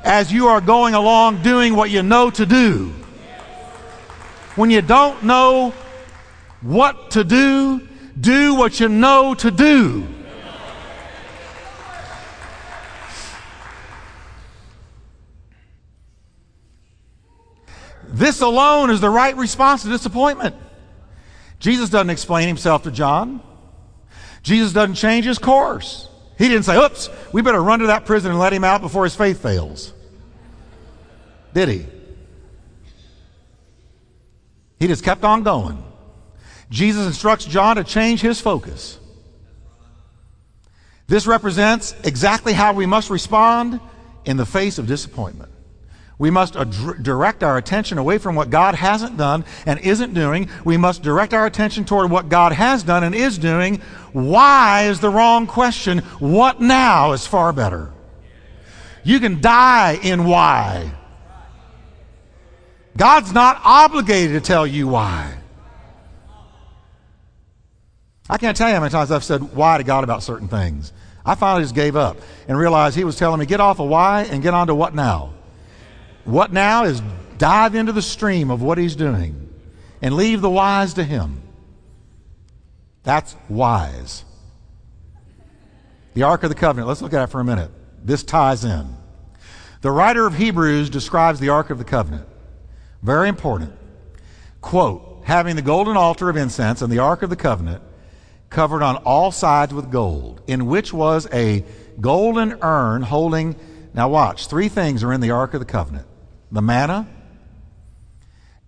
as 0.04 0.33
you 0.33 0.48
are 0.48 0.61
going 0.61 0.94
along 0.94 1.42
doing 1.42 1.74
what 1.74 1.90
you 1.90 2.02
know 2.02 2.30
to 2.30 2.46
do. 2.46 2.92
When 4.56 4.70
you 4.70 4.83
don't 4.83 5.22
know 5.22 5.72
what 6.61 7.12
to 7.12 7.24
do, 7.24 7.87
do 8.20 8.54
what 8.54 8.80
you 8.80 8.88
know 8.88 9.35
to 9.35 9.50
do. 9.50 10.06
This 18.12 18.40
alone 18.40 18.90
is 18.90 19.00
the 19.00 19.09
right 19.09 19.37
response 19.37 19.83
to 19.85 19.88
disappointment. 19.88 20.56
Jesus 21.61 21.90
doesn't 21.90 22.11
explain 22.11 22.49
himself 22.49 22.83
to 22.83 22.90
John. 22.90 23.40
Jesus 24.42 24.73
doesn't 24.73 24.94
change 24.96 25.27
his 25.27 25.38
course. 25.38 26.09
He 26.38 26.49
didn't 26.49 26.64
say, 26.64 26.77
oops, 26.77 27.11
we 27.33 27.42
better 27.42 27.62
run 27.62 27.81
to 27.81 27.88
that 27.88 28.07
prison 28.07 28.31
and 28.31 28.40
let 28.40 28.53
him 28.53 28.64
out 28.64 28.81
before 28.81 29.05
his 29.05 29.14
faith 29.14 29.42
fails. 29.42 29.92
Did 31.52 31.69
he? 31.69 31.87
He 34.79 34.87
just 34.87 35.04
kept 35.04 35.23
on 35.23 35.42
going. 35.42 35.85
Jesus 36.71 37.06
instructs 37.06 37.44
John 37.44 37.77
to 37.77 37.85
change 37.85 38.23
his 38.23 38.40
focus. 38.40 38.98
This 41.08 41.27
represents 41.27 41.94
exactly 42.04 42.54
how 42.54 42.73
we 42.73 42.87
must 42.87 43.11
respond 43.11 43.81
in 44.25 44.37
the 44.38 44.46
face 44.46 44.79
of 44.79 44.87
disappointment. 44.87 45.50
We 46.21 46.31
must 46.31 46.54
ad- 46.54 47.02
direct 47.02 47.42
our 47.42 47.56
attention 47.56 47.96
away 47.96 48.18
from 48.18 48.35
what 48.35 48.50
God 48.50 48.75
hasn't 48.75 49.16
done 49.16 49.42
and 49.64 49.81
isn't 49.81 50.12
doing. 50.12 50.50
We 50.66 50.77
must 50.77 51.02
direct 51.02 51.33
our 51.33 51.46
attention 51.46 51.87
toward 51.87 52.10
what 52.10 52.29
God 52.29 52.52
has 52.52 52.83
done 52.83 53.04
and 53.04 53.14
is 53.14 53.38
doing. 53.38 53.81
Why 54.12 54.83
is 54.83 55.00
the 55.00 55.08
wrong 55.08 55.46
question. 55.46 56.00
What 56.18 56.60
now 56.60 57.12
is 57.12 57.27
far 57.27 57.54
better. 57.54 57.90
You 59.02 59.18
can 59.18 59.40
die 59.40 59.98
in 60.02 60.27
why. 60.27 60.92
God's 62.98 63.33
not 63.33 63.58
obligated 63.64 64.42
to 64.42 64.46
tell 64.46 64.66
you 64.66 64.88
why. 64.88 65.38
I 68.29 68.37
can't 68.37 68.54
tell 68.54 68.68
you 68.68 68.75
how 68.75 68.81
many 68.81 68.92
times 68.92 69.10
I've 69.10 69.25
said 69.25 69.54
why 69.54 69.79
to 69.79 69.85
God 69.85 70.04
about 70.04 70.23
certain 70.23 70.48
things. 70.48 70.92
I 71.25 71.35
finally 71.35 71.64
just 71.64 71.75
gave 71.75 71.96
up 71.96 72.18
and 72.46 72.58
realized 72.58 72.94
He 72.94 73.04
was 73.04 73.16
telling 73.16 73.40
me, 73.40 73.46
get 73.46 73.60
off 73.60 73.81
of 73.81 73.88
why 73.88 74.25
and 74.25 74.42
get 74.42 74.52
on 74.52 74.66
to 74.66 74.75
what 74.75 74.94
now. 74.94 75.33
What 76.25 76.52
now 76.52 76.85
is 76.85 77.02
dive 77.38 77.75
into 77.75 77.92
the 77.92 78.02
stream 78.02 78.50
of 78.50 78.62
what 78.62 78.79
He's 78.79 78.96
doing 78.96 79.48
and 80.02 80.14
leave 80.14 80.40
the 80.40 80.50
wise 80.50 80.94
to 80.94 81.04
Him. 81.04 81.42
That's 83.02 83.35
wise. 83.48 84.25
The 86.14 86.23
Ark 86.25 86.42
of 86.42 86.50
the 86.50 86.54
Covenant, 86.54 86.88
let's 86.88 87.02
look 87.02 87.14
at 87.14 87.25
it 87.25 87.27
for 87.29 87.40
a 87.40 87.44
minute. 87.44 87.71
This 88.04 88.23
ties 88.23 88.64
in. 88.64 88.96
The 89.81 89.90
writer 89.90 90.27
of 90.27 90.35
Hebrews 90.35 90.90
describes 90.90 91.40
the 91.40 91.48
Ark 91.48 91.71
of 91.71 91.79
the 91.79 91.85
Covenant. 91.85 92.29
Very 93.02 93.29
important. 93.29 93.73
Quote, 94.60 95.23
having 95.25 95.56
the 95.56 95.62
golden 95.62 95.96
altar 95.96 96.29
of 96.29 96.37
incense 96.37 96.83
and 96.83 96.92
the 96.92 96.98
Ark 96.98 97.23
of 97.23 97.31
the 97.31 97.37
Covenant 97.37 97.83
covered 98.50 98.83
on 98.83 98.96
all 98.96 99.33
sides 99.33 99.73
with 99.73 99.90
gold, 99.90 100.42
in 100.46 100.66
which 100.66 100.92
was 100.92 101.27
a 101.33 101.64
golden 102.00 102.58
urn 102.62 103.00
holding, 103.02 103.56
now 103.94 104.08
watch, 104.10 104.48
three 104.48 104.68
things 104.68 105.02
are 105.02 105.12
in 105.12 105.21
the 105.21 105.31
Ark 105.31 105.54
of 105.54 105.60
the 105.60 105.66
Covenant 105.66 106.06
the 106.53 106.63
manna, 106.63 107.09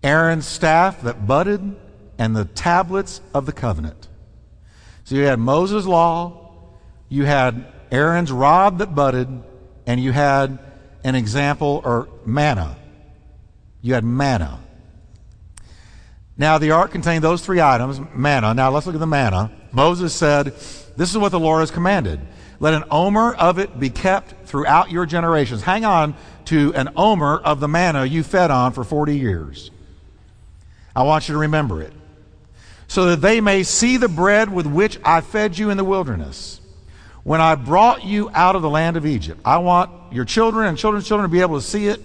Aaron's 0.03 0.45
staff 0.45 1.01
that 1.01 1.25
budded, 1.25 1.75
and 2.17 2.35
the 2.35 2.45
tablets 2.45 3.21
of 3.33 3.45
the 3.45 3.51
covenant. 3.51 4.07
So 5.03 5.15
you 5.15 5.23
had 5.23 5.39
Moses' 5.39 5.85
law, 5.85 6.51
you 7.09 7.25
had 7.25 7.65
Aaron's 7.91 8.31
rod 8.31 8.79
that 8.79 8.95
budded, 8.95 9.27
and 9.85 9.99
you 10.01 10.11
had 10.11 10.59
an 11.03 11.15
example 11.15 11.81
or 11.83 12.07
manna. 12.25 12.77
You 13.81 13.93
had 13.93 14.03
manna. 14.03 14.59
Now, 16.37 16.57
the 16.57 16.71
ark 16.71 16.91
contained 16.91 17.23
those 17.23 17.45
three 17.45 17.61
items 17.61 17.99
manna. 18.15 18.53
Now, 18.53 18.71
let's 18.71 18.85
look 18.85 18.95
at 18.95 18.99
the 18.99 19.07
manna. 19.07 19.51
Moses 19.71 20.13
said, 20.13 20.45
This 20.45 21.11
is 21.11 21.17
what 21.17 21.29
the 21.29 21.39
Lord 21.39 21.59
has 21.59 21.69
commanded. 21.69 22.19
Let 22.63 22.75
an 22.75 22.85
omer 22.89 23.33
of 23.33 23.59
it 23.59 23.77
be 23.77 23.89
kept 23.89 24.47
throughout 24.47 24.89
your 24.89 25.05
generations. 25.05 25.63
Hang 25.63 25.83
on 25.83 26.15
to 26.45 26.73
an 26.75 26.91
omer 26.95 27.35
of 27.35 27.59
the 27.59 27.67
manna 27.67 28.05
you 28.05 28.23
fed 28.23 28.51
on 28.51 28.71
for 28.71 28.85
40 28.85 29.17
years. 29.17 29.69
I 30.95 31.03
want 31.03 31.27
you 31.27 31.33
to 31.33 31.39
remember 31.39 31.81
it. 31.81 31.91
So 32.87 33.07
that 33.07 33.19
they 33.19 33.41
may 33.41 33.63
see 33.63 33.97
the 33.97 34.07
bread 34.07 34.49
with 34.49 34.65
which 34.65 34.97
I 35.03 35.19
fed 35.19 35.57
you 35.57 35.71
in 35.71 35.75
the 35.75 35.83
wilderness. 35.83 36.61
When 37.23 37.41
I 37.41 37.55
brought 37.55 38.05
you 38.05 38.31
out 38.33 38.55
of 38.55 38.61
the 38.61 38.69
land 38.69 38.95
of 38.95 39.05
Egypt, 39.05 39.41
I 39.43 39.57
want 39.57 40.13
your 40.13 40.23
children 40.23 40.65
and 40.65 40.77
children's 40.77 41.05
children 41.05 41.29
to 41.29 41.33
be 41.33 41.41
able 41.41 41.59
to 41.59 41.65
see 41.65 41.87
it 41.87 41.99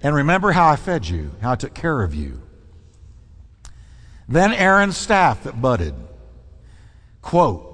and 0.00 0.14
remember 0.14 0.52
how 0.52 0.68
I 0.68 0.76
fed 0.76 1.08
you, 1.08 1.32
how 1.40 1.50
I 1.50 1.56
took 1.56 1.74
care 1.74 2.04
of 2.04 2.14
you. 2.14 2.40
Then 4.28 4.52
Aaron's 4.52 4.96
staff 4.96 5.42
that 5.42 5.60
budded. 5.60 5.96
Quote, 7.20 7.70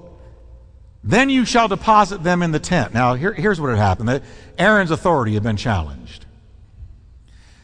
then 1.03 1.29
you 1.29 1.45
shall 1.45 1.67
deposit 1.67 2.23
them 2.23 2.43
in 2.43 2.51
the 2.51 2.59
tent. 2.59 2.93
Now, 2.93 3.13
here, 3.13 3.33
here's 3.33 3.59
what 3.59 3.69
had 3.69 3.77
happened. 3.77 4.21
Aaron's 4.57 4.91
authority 4.91 5.33
had 5.33 5.43
been 5.43 5.57
challenged. 5.57 6.25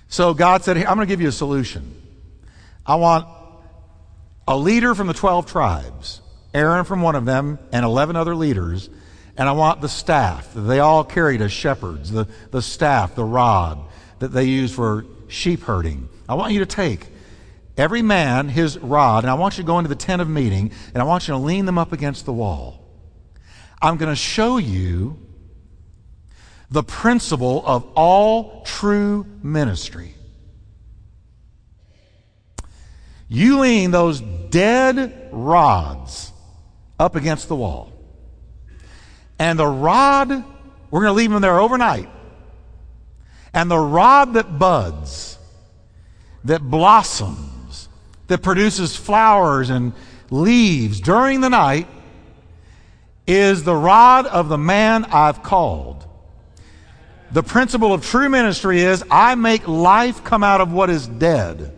So 0.08 0.34
God 0.34 0.64
said, 0.64 0.78
I'm 0.78 0.96
going 0.96 1.00
to 1.00 1.06
give 1.06 1.22
you 1.22 1.28
a 1.28 1.34
solution. 1.34 2.02
I 2.86 2.96
want 2.96 3.28
a 4.48 4.58
leader 4.58 4.96
from 4.96 5.08
the 5.08 5.14
12 5.14 5.46
tribes, 5.48 6.22
Aaron 6.54 6.86
from 6.86 7.02
one 7.02 7.16
of 7.16 7.26
them, 7.26 7.60
and 7.72 7.84
11 7.84 8.16
other 8.16 8.36
leaders, 8.36 8.90
and 9.38 9.50
I 9.50 9.52
want 9.52 9.82
the 9.82 9.90
staff 9.90 10.54
that 10.54 10.62
they 10.62 10.80
all 10.80 11.04
carried 11.04 11.42
as 11.42 11.52
shepherds, 11.52 12.12
the, 12.12 12.28
the 12.52 12.62
staff, 12.62 13.16
the 13.16 13.26
rod 13.26 13.80
that 14.20 14.30
they 14.30 14.46
used 14.46 14.76
for 14.76 15.06
sheep 15.28 15.64
herding. 15.64 16.08
I 16.30 16.36
want 16.36 16.54
you 16.54 16.60
to 16.60 16.66
take 16.66 17.08
every 17.76 18.02
man 18.02 18.48
his 18.48 18.78
rod, 18.78 19.24
and 19.24 19.32
I 19.32 19.34
want 19.34 19.58
you 19.58 19.64
to 19.64 19.68
go 19.68 19.80
into 19.80 19.90
the 19.90 19.96
tent 19.96 20.22
of 20.22 20.30
meeting, 20.30 20.72
and 20.94 21.02
I 21.02 21.06
want 21.06 21.28
you 21.28 21.34
to 21.34 21.38
lean 21.40 21.66
them 21.66 21.78
up 21.78 21.92
against 21.92 22.26
the 22.26 22.34
wall. 22.34 22.75
I'm 23.86 23.98
going 23.98 24.12
to 24.12 24.16
show 24.16 24.58
you 24.58 25.16
the 26.72 26.82
principle 26.82 27.64
of 27.68 27.88
all 27.94 28.64
true 28.64 29.28
ministry. 29.44 30.16
You 33.28 33.60
lean 33.60 33.92
those 33.92 34.22
dead 34.22 35.30
rods 35.32 36.32
up 37.00 37.16
against 37.16 37.48
the 37.48 37.56
wall. 37.56 37.94
And 39.38 39.60
the 39.60 39.68
rod, 39.68 40.32
we're 40.90 41.02
going 41.02 41.12
to 41.12 41.18
leave 41.18 41.30
them 41.30 41.44
there 41.44 41.60
overnight. 41.60 42.10
And 43.54 43.70
the 43.70 43.78
rod 43.78 44.34
that 44.34 44.58
buds, 44.58 45.38
that 46.44 46.64
blossoms, 46.64 47.88
that 48.30 48.42
produces 48.42 48.96
flowers 48.96 49.70
and 49.70 49.94
leaves 50.32 51.00
during 51.00 51.42
the 51.42 51.52
night 51.52 51.88
is 53.28 53.64
the 53.64 53.76
rod 53.76 54.26
of 54.28 54.50
the 54.50 54.58
man 54.58 55.06
I've 55.06 55.42
called. 55.42 56.06
The 57.32 57.44
principle 57.44 57.94
of 57.94 58.06
true 58.06 58.30
ministry 58.30 58.82
is 58.82 59.04
I 59.10 59.36
make 59.36 59.68
life 59.68 60.24
come 60.24 60.44
out 60.44 60.62
of 60.62 60.72
what 60.72 60.90
is 60.90 61.08
dead. 61.08 61.78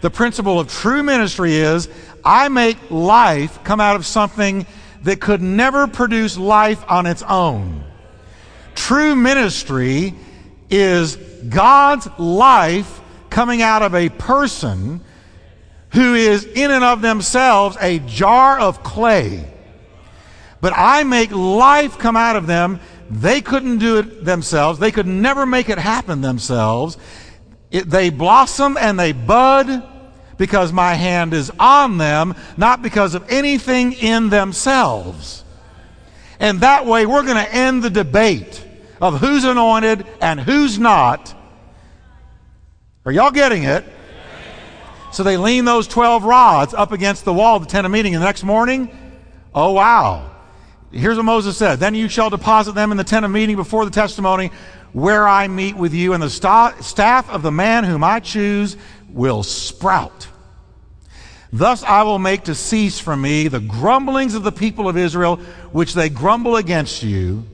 The 0.00 0.10
principle 0.10 0.58
of 0.58 0.68
true 0.68 1.02
ministry 1.02 1.54
is 1.54 1.88
I 2.24 2.48
make 2.48 2.90
life 2.90 3.62
come 3.64 3.80
out 3.80 3.96
of 3.96 4.06
something 4.06 4.66
that 5.02 5.20
could 5.20 5.42
never 5.42 5.86
produce 5.86 6.36
life 6.38 6.82
on 6.88 7.06
its 7.06 7.22
own. 7.22 7.84
True 8.74 9.14
ministry 9.14 10.14
is 10.70 11.16
God's 11.48 12.08
life 12.18 13.00
coming 13.28 13.62
out 13.62 13.82
of 13.82 13.94
a 13.94 14.08
person 14.08 15.02
who 15.92 16.14
is 16.14 16.44
in 16.44 16.70
and 16.70 16.84
of 16.84 17.02
themselves 17.02 17.76
a 17.80 17.98
jar 18.00 18.58
of 18.58 18.82
clay 18.82 19.44
but 20.60 20.72
I 20.76 21.04
make 21.04 21.30
life 21.30 21.98
come 21.98 22.16
out 22.16 22.36
of 22.36 22.46
them. 22.46 22.80
They 23.10 23.40
couldn't 23.40 23.78
do 23.78 23.98
it 23.98 24.24
themselves. 24.24 24.78
They 24.78 24.92
could 24.92 25.06
never 25.06 25.46
make 25.46 25.68
it 25.68 25.78
happen 25.78 26.20
themselves. 26.20 26.96
It, 27.70 27.88
they 27.88 28.10
blossom 28.10 28.76
and 28.76 28.98
they 28.98 29.12
bud 29.12 29.82
because 30.36 30.72
my 30.72 30.94
hand 30.94 31.34
is 31.34 31.50
on 31.58 31.98
them, 31.98 32.34
not 32.56 32.82
because 32.82 33.14
of 33.14 33.28
anything 33.28 33.92
in 33.92 34.30
themselves. 34.30 35.44
And 36.38 36.60
that 36.60 36.86
way, 36.86 37.04
we're 37.04 37.24
going 37.24 37.36
to 37.36 37.54
end 37.54 37.82
the 37.82 37.90
debate 37.90 38.64
of 39.00 39.20
who's 39.20 39.44
anointed 39.44 40.06
and 40.20 40.40
who's 40.40 40.78
not. 40.78 41.34
Are 43.04 43.12
y'all 43.12 43.30
getting 43.30 43.64
it? 43.64 43.84
So 45.12 45.22
they 45.22 45.36
lean 45.36 45.64
those 45.64 45.88
12 45.88 46.24
rods 46.24 46.72
up 46.72 46.92
against 46.92 47.24
the 47.24 47.32
wall 47.32 47.56
of 47.56 47.64
the 47.64 47.68
tent 47.68 47.84
of 47.84 47.92
meeting. 47.92 48.14
And 48.14 48.22
the 48.22 48.26
next 48.26 48.44
morning, 48.44 48.96
oh 49.54 49.72
wow, 49.72 50.29
Here's 50.92 51.16
what 51.16 51.24
Moses 51.24 51.56
said 51.56 51.78
Then 51.78 51.94
you 51.94 52.08
shall 52.08 52.30
deposit 52.30 52.74
them 52.74 52.90
in 52.90 52.96
the 52.96 53.04
tent 53.04 53.24
of 53.24 53.30
meeting 53.30 53.56
before 53.56 53.84
the 53.84 53.90
testimony, 53.90 54.50
where 54.92 55.26
I 55.26 55.48
meet 55.48 55.76
with 55.76 55.94
you, 55.94 56.12
and 56.12 56.22
the 56.22 56.30
st- 56.30 56.82
staff 56.82 57.30
of 57.30 57.42
the 57.42 57.52
man 57.52 57.84
whom 57.84 58.02
I 58.02 58.20
choose 58.20 58.76
will 59.08 59.42
sprout. 59.42 60.28
Thus 61.52 61.82
I 61.82 62.02
will 62.04 62.18
make 62.18 62.44
to 62.44 62.54
cease 62.54 63.00
from 63.00 63.22
me 63.22 63.48
the 63.48 63.60
grumblings 63.60 64.34
of 64.34 64.42
the 64.42 64.52
people 64.52 64.88
of 64.88 64.96
Israel, 64.96 65.36
which 65.72 65.94
they 65.94 66.08
grumble 66.08 66.56
against 66.56 67.02
you. 67.02 67.44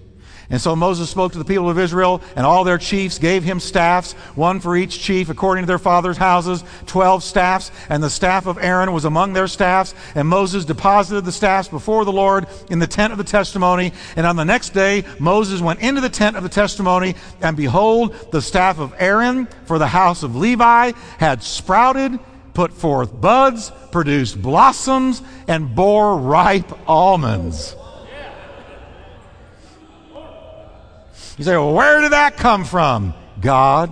And 0.49 0.61
so 0.61 0.77
Moses 0.77 1.11
spoke 1.11 1.33
to 1.33 1.39
the 1.39 1.45
people 1.45 1.69
of 1.69 1.79
Israel, 1.79 2.23
and 2.37 2.47
all 2.47 2.63
their 2.63 2.79
chiefs 2.79 3.19
gave 3.19 3.43
him 3.43 3.59
staffs, 3.59 4.13
one 4.37 4.61
for 4.61 4.77
each 4.77 5.01
chief, 5.01 5.29
according 5.29 5.63
to 5.63 5.67
their 5.67 5.79
fathers' 5.79 6.17
houses, 6.17 6.63
twelve 6.87 7.25
staffs. 7.25 7.73
And 7.89 8.03
the 8.03 8.11
staff 8.11 8.47
of 8.47 8.59
Aaron 8.59 8.93
was 8.93 9.05
among 9.05 9.33
their 9.33 9.49
staffs. 9.49 9.95
And 10.15 10.29
Moses 10.29 10.65
deposited 10.65 11.25
the 11.25 11.33
staffs 11.33 11.69
before 11.69 12.05
the 12.05 12.13
Lord 12.13 12.47
in 12.71 12.79
the 12.79 12.87
tent 12.87 13.13
of 13.13 13.19
the 13.19 13.25
testimony. 13.25 13.93
And 14.15 14.27
on 14.27 14.37
the 14.37 14.45
next 14.45 14.71
day, 14.71 15.05
Moses 15.19 15.61
went 15.61 15.81
into 15.81 16.01
the 16.01 16.09
tent 16.09 16.37
of 16.37 16.43
the 16.43 16.49
testimony, 16.49 17.17
and 17.41 17.57
behold, 17.57 18.15
the 18.31 18.43
staff 18.43 18.79
of 18.79 18.95
Aaron 18.99 19.47
for 19.65 19.79
the 19.79 19.89
house 19.89 20.23
of 20.23 20.37
Levi 20.37 20.93
had 21.19 21.43
sprouted, 21.43 22.21
put 22.55 22.73
forth 22.73 23.21
buds, 23.21 23.73
produced 23.91 24.41
blossoms, 24.41 25.23
and 25.49 25.75
bore 25.75 26.17
ripe 26.17 26.73
almonds. 26.89 27.75
You 31.37 31.45
say, 31.45 31.53
well, 31.53 31.75
where 31.75 32.01
did 32.01 32.13
that 32.13 32.37
come 32.37 32.65
from? 32.65 33.15
God. 33.41 33.91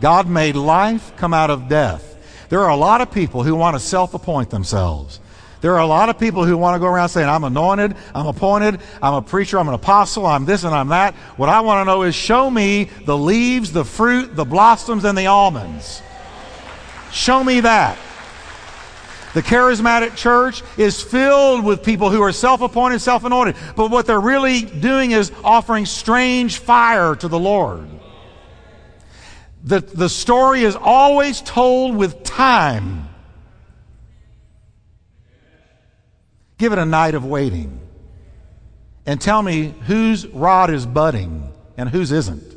God 0.00 0.28
made 0.28 0.54
life 0.54 1.16
come 1.16 1.34
out 1.34 1.50
of 1.50 1.68
death. 1.68 2.10
There 2.48 2.60
are 2.60 2.70
a 2.70 2.76
lot 2.76 3.00
of 3.00 3.10
people 3.10 3.42
who 3.42 3.54
want 3.54 3.74
to 3.74 3.80
self 3.80 4.14
appoint 4.14 4.50
themselves. 4.50 5.20
There 5.60 5.72
are 5.72 5.80
a 5.80 5.86
lot 5.86 6.10
of 6.10 6.18
people 6.18 6.44
who 6.44 6.58
want 6.58 6.74
to 6.74 6.78
go 6.78 6.86
around 6.86 7.08
saying, 7.08 7.26
I'm 7.26 7.42
anointed, 7.42 7.96
I'm 8.14 8.26
appointed, 8.26 8.80
I'm 9.00 9.14
a 9.14 9.22
preacher, 9.22 9.58
I'm 9.58 9.66
an 9.66 9.72
apostle, 9.74 10.26
I'm 10.26 10.44
this 10.44 10.62
and 10.62 10.74
I'm 10.74 10.88
that. 10.88 11.14
What 11.38 11.48
I 11.48 11.62
want 11.62 11.80
to 11.80 11.84
know 11.86 12.02
is 12.02 12.14
show 12.14 12.50
me 12.50 12.90
the 13.06 13.16
leaves, 13.16 13.72
the 13.72 13.84
fruit, 13.84 14.36
the 14.36 14.44
blossoms, 14.44 15.04
and 15.04 15.16
the 15.16 15.26
almonds. 15.26 16.02
Show 17.12 17.42
me 17.42 17.60
that. 17.60 17.96
The 19.34 19.42
charismatic 19.42 20.14
church 20.14 20.62
is 20.76 21.02
filled 21.02 21.64
with 21.64 21.82
people 21.82 22.08
who 22.08 22.22
are 22.22 22.30
self 22.30 22.60
appointed, 22.60 23.00
self 23.00 23.24
anointed. 23.24 23.56
But 23.74 23.90
what 23.90 24.06
they're 24.06 24.20
really 24.20 24.62
doing 24.62 25.10
is 25.10 25.32
offering 25.42 25.86
strange 25.86 26.58
fire 26.58 27.16
to 27.16 27.26
the 27.26 27.38
Lord. 27.38 27.88
The, 29.64 29.80
the 29.80 30.08
story 30.08 30.62
is 30.62 30.76
always 30.76 31.40
told 31.40 31.96
with 31.96 32.22
time. 32.22 33.08
Give 36.56 36.72
it 36.72 36.78
a 36.78 36.86
night 36.86 37.16
of 37.16 37.24
waiting. 37.24 37.80
And 39.04 39.20
tell 39.20 39.42
me 39.42 39.74
whose 39.86 40.26
rod 40.28 40.70
is 40.70 40.86
budding 40.86 41.52
and 41.76 41.88
whose 41.88 42.12
isn't. 42.12 42.54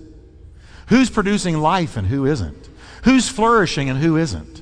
Who's 0.87 1.09
producing 1.09 1.57
life 1.57 1.97
and 1.97 2.07
who 2.07 2.25
isn't. 2.25 2.69
Who's 3.03 3.27
flourishing 3.27 3.89
and 3.89 3.99
who 3.99 4.15
isn't. 4.17 4.56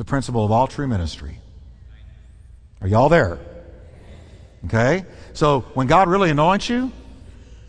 The 0.00 0.04
principle 0.06 0.46
of 0.46 0.50
all 0.50 0.66
true 0.66 0.88
ministry. 0.88 1.36
Are 2.80 2.88
y'all 2.88 3.10
there? 3.10 3.38
Okay? 4.64 5.04
So 5.34 5.60
when 5.74 5.88
God 5.88 6.08
really 6.08 6.30
anoints 6.30 6.70
you, 6.70 6.90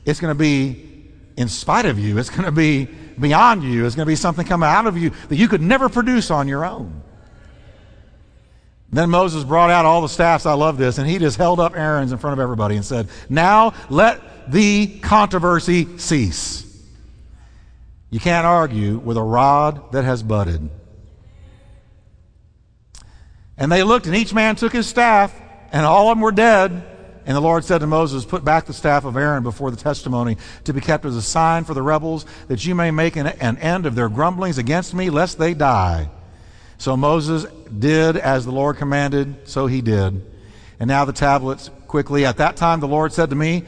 it's 0.06 0.22
going 0.22 0.34
to 0.34 0.40
be 0.40 1.10
in 1.36 1.50
spite 1.50 1.84
of 1.84 2.00
you. 2.00 2.18
It's 2.18 2.30
going 2.30 2.46
to 2.46 2.54
be 2.54 2.86
beyond 3.20 3.66
you. 3.66 3.86
It's 3.86 3.98
going 3.98 4.06
to 4.06 4.10
be 4.10 4.16
something 4.16 4.48
coming 4.48 4.70
out 4.70 4.88
of 4.88 4.98
you 4.98 5.10
that 5.28 5.36
you 5.36 5.50
could 5.50 5.62
never 5.62 5.90
produce 5.90 6.32
on 6.32 6.48
your 6.48 6.64
own. 6.64 7.04
Then 8.94 9.10
Moses 9.10 9.44
brought 9.44 9.70
out 9.70 9.84
all 9.84 10.02
the 10.02 10.08
staffs. 10.08 10.46
I 10.46 10.54
love 10.54 10.78
this. 10.78 11.00
And 11.00 11.10
he 11.10 11.18
just 11.18 11.36
held 11.36 11.60
up 11.60 11.76
Aaron's 11.76 12.14
in 12.14 12.18
front 12.18 12.32
of 12.32 12.40
everybody 12.40 12.78
and 12.78 12.86
said, 12.86 13.10
Now 13.28 13.74
let 13.90 14.50
the 14.50 15.00
controversy 15.02 15.98
cease. 15.98 16.66
You 18.10 18.22
can't 18.22 18.46
argue 18.46 19.00
with 19.00 19.18
a 19.18 19.22
rod 19.22 19.92
that 19.92 20.06
has 20.06 20.24
budded. 20.24 20.70
And 23.62 23.72
they 23.72 23.84
looked, 23.84 24.08
and 24.08 24.16
each 24.16 24.34
man 24.34 24.56
took 24.56 24.74
his 24.74 24.88
staff, 24.88 25.40
and 25.72 25.86
all 25.86 26.10
of 26.10 26.18
them 26.18 26.22
were 26.24 26.32
dead. 26.32 26.84
And 27.28 27.36
the 27.38 27.42
Lord 27.42 27.64
said 27.64 27.78
to 27.82 27.86
Moses, 27.86 28.26
Put 28.26 28.44
back 28.44 28.66
the 28.66 28.74
staff 28.74 29.06
of 29.06 29.16
Aaron 29.16 29.44
before 29.44 29.70
the 29.70 29.78
testimony 29.78 30.38
to 30.64 30.74
be 30.74 30.82
kept 30.82 31.06
as 31.06 31.16
a 31.16 31.22
sign 31.22 31.64
for 31.64 31.76
the 31.76 31.84
rebels, 31.84 32.26
that 32.48 32.66
you 32.66 32.74
may 32.74 32.90
make 32.90 33.18
an, 33.18 33.28
an 33.28 33.60
end 33.60 33.86
of 33.86 33.94
their 33.94 34.10
grumblings 34.10 34.58
against 34.58 34.96
me, 34.96 35.12
lest 35.12 35.38
they 35.38 35.54
die. 35.54 36.10
So 36.80 36.98
Moses 36.98 37.46
did 37.66 38.18
as 38.18 38.46
the 38.46 38.52
Lord 38.52 38.78
commanded, 38.78 39.48
so 39.48 39.68
he 39.68 39.82
did. 39.82 40.26
And 40.80 40.88
now 40.88 41.06
the 41.06 41.14
tablets 41.14 41.70
quickly. 41.86 42.26
At 42.26 42.38
that 42.38 42.58
time, 42.58 42.80
the 42.80 42.88
Lord 42.88 43.14
said 43.14 43.30
to 43.30 43.36
me, 43.36 43.66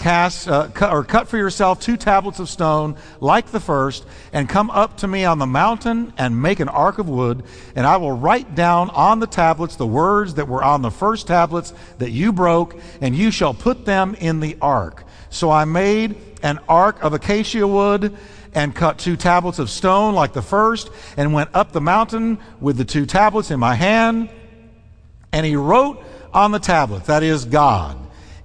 cast 0.00 0.48
uh, 0.48 0.66
cut, 0.68 0.90
or 0.90 1.04
cut 1.04 1.28
for 1.28 1.36
yourself 1.36 1.78
two 1.78 1.96
tablets 1.96 2.38
of 2.38 2.48
stone 2.48 2.96
like 3.20 3.46
the 3.48 3.60
first 3.60 4.06
and 4.32 4.48
come 4.48 4.70
up 4.70 4.96
to 4.96 5.06
me 5.06 5.26
on 5.26 5.38
the 5.38 5.46
mountain 5.46 6.10
and 6.16 6.40
make 6.40 6.58
an 6.58 6.70
ark 6.70 6.98
of 6.98 7.06
wood 7.06 7.44
and 7.76 7.86
i 7.86 7.98
will 7.98 8.12
write 8.12 8.54
down 8.54 8.88
on 8.90 9.20
the 9.20 9.26
tablets 9.26 9.76
the 9.76 9.86
words 9.86 10.34
that 10.34 10.48
were 10.48 10.64
on 10.64 10.80
the 10.80 10.90
first 10.90 11.26
tablets 11.26 11.74
that 11.98 12.10
you 12.10 12.32
broke 12.32 12.74
and 13.02 13.14
you 13.14 13.30
shall 13.30 13.52
put 13.52 13.84
them 13.84 14.14
in 14.14 14.40
the 14.40 14.56
ark. 14.62 15.04
So 15.28 15.50
i 15.50 15.66
made 15.66 16.16
an 16.42 16.58
ark 16.66 17.04
of 17.04 17.12
acacia 17.12 17.68
wood 17.68 18.16
and 18.54 18.74
cut 18.74 18.98
two 18.98 19.18
tablets 19.18 19.58
of 19.58 19.68
stone 19.68 20.14
like 20.14 20.32
the 20.32 20.42
first 20.42 20.88
and 21.18 21.34
went 21.34 21.50
up 21.52 21.72
the 21.72 21.80
mountain 21.82 22.38
with 22.58 22.78
the 22.78 22.86
two 22.86 23.04
tablets 23.04 23.50
in 23.50 23.60
my 23.60 23.74
hand 23.74 24.30
and 25.30 25.44
he 25.44 25.56
wrote 25.56 26.02
on 26.32 26.52
the 26.52 26.58
tablets 26.58 27.06
that 27.06 27.22
is 27.22 27.44
god 27.44 27.99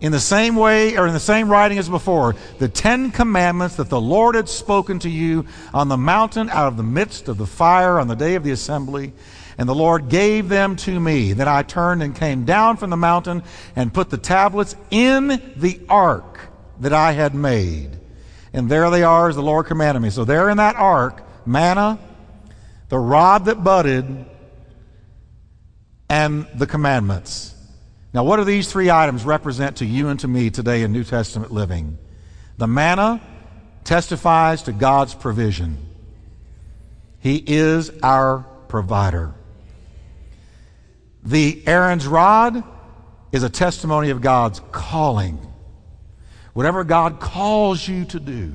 in 0.05 0.11
the 0.11 0.19
same 0.19 0.55
way 0.55 0.95
or 0.99 1.07
in 1.07 1.13
the 1.13 1.19
same 1.19 1.49
writing 1.49 1.79
as 1.79 1.89
before, 1.89 2.35
the 2.59 2.69
Ten 2.69 3.09
Commandments 3.09 3.77
that 3.77 3.89
the 3.89 3.99
Lord 3.99 4.35
had 4.35 4.47
spoken 4.47 4.99
to 4.99 5.09
you 5.09 5.47
on 5.73 5.87
the 5.87 5.97
mountain 5.97 6.47
out 6.51 6.67
of 6.67 6.77
the 6.77 6.83
midst 6.83 7.27
of 7.27 7.39
the 7.39 7.47
fire 7.47 7.99
on 7.99 8.07
the 8.07 8.13
day 8.13 8.35
of 8.35 8.43
the 8.43 8.51
assembly. 8.51 9.13
And 9.57 9.67
the 9.67 9.73
Lord 9.73 10.07
gave 10.07 10.47
them 10.47 10.75
to 10.75 10.99
me. 10.99 11.33
Then 11.33 11.47
I 11.47 11.63
turned 11.63 12.03
and 12.03 12.15
came 12.15 12.45
down 12.45 12.77
from 12.77 12.91
the 12.91 12.97
mountain 12.97 13.41
and 13.75 13.91
put 13.91 14.11
the 14.11 14.19
tablets 14.19 14.75
in 14.91 15.41
the 15.55 15.81
ark 15.89 16.49
that 16.81 16.93
I 16.93 17.13
had 17.13 17.33
made. 17.33 17.89
And 18.53 18.69
there 18.69 18.91
they 18.91 19.01
are 19.01 19.27
as 19.27 19.35
the 19.35 19.41
Lord 19.41 19.65
commanded 19.65 20.01
me. 20.01 20.11
So 20.11 20.23
there 20.23 20.51
in 20.51 20.57
that 20.57 20.75
ark, 20.75 21.23
manna, 21.47 21.97
the 22.89 22.99
rod 22.99 23.45
that 23.45 23.63
budded, 23.63 24.27
and 26.07 26.45
the 26.53 26.67
commandments. 26.67 27.54
Now, 28.15 28.23
what 28.23 28.37
do 28.37 28.45
these 28.45 28.71
three 28.71 28.89
items 28.89 29.25
represent 29.25 29.75
to 29.77 29.85
you 29.85 30.07
and 30.07 30.17
to 30.21 30.27
me 30.29 30.49
today 30.49 30.83
in 30.83 30.93
New 30.93 31.03
Testament 31.03 31.51
living? 31.51 31.97
The 32.57 32.65
manna 32.65 33.19
testifies 33.83 34.63
to 34.63 34.71
God's 34.71 35.13
provision. 35.13 35.77
He 37.19 37.43
is 37.45 37.91
our 38.01 38.45
provider. 38.69 39.33
The 41.23 41.61
Aaron's 41.67 42.07
rod 42.07 42.63
is 43.33 43.43
a 43.43 43.49
testimony 43.49 44.11
of 44.11 44.21
God's 44.21 44.61
calling. 44.71 45.37
Whatever 46.53 46.85
God 46.85 47.19
calls 47.19 47.85
you 47.85 48.05
to 48.05 48.19
do, 48.21 48.53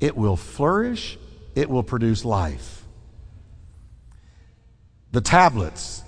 it 0.00 0.16
will 0.16 0.36
flourish, 0.36 1.18
it 1.54 1.68
will 1.68 1.82
produce 1.82 2.24
life. 2.24 2.86
The 5.12 5.20
tablets 5.20 6.02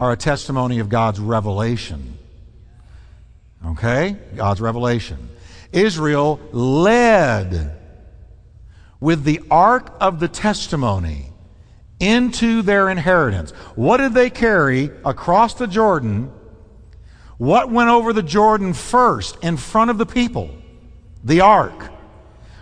are 0.00 0.12
a 0.12 0.16
testimony 0.16 0.78
of 0.78 0.88
God's 0.88 1.20
revelation. 1.20 2.20
Okay? 3.66 4.16
God's 4.34 4.60
revelation. 4.60 5.28
Israel 5.72 6.40
led 6.52 7.78
with 9.00 9.24
the 9.24 9.40
ark 9.50 9.94
of 10.00 10.20
the 10.20 10.28
testimony 10.28 11.32
into 11.98 12.62
their 12.62 12.88
inheritance. 12.88 13.52
What 13.74 13.98
did 13.98 14.12
they 14.12 14.30
carry 14.30 14.90
across 15.04 15.54
the 15.54 15.66
Jordan? 15.66 16.32
What 17.38 17.70
went 17.70 17.90
over 17.90 18.12
the 18.12 18.22
Jordan 18.22 18.74
first 18.74 19.38
in 19.42 19.56
front 19.56 19.90
of 19.90 19.98
the 19.98 20.06
people? 20.06 20.50
The 21.24 21.40
ark. 21.40 21.90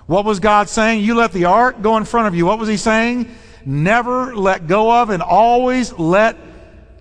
What 0.06 0.24
was 0.24 0.40
God 0.40 0.68
saying? 0.68 1.04
You 1.04 1.14
let 1.14 1.32
the 1.32 1.46
ark 1.46 1.82
go 1.82 1.96
in 1.96 2.04
front 2.04 2.28
of 2.28 2.34
you. 2.34 2.44
What 2.44 2.58
was 2.58 2.68
He 2.68 2.76
saying? 2.76 3.34
Never 3.64 4.34
let 4.34 4.66
go 4.66 4.90
of 4.90 5.10
and 5.10 5.22
always 5.22 5.92
let 5.92 6.36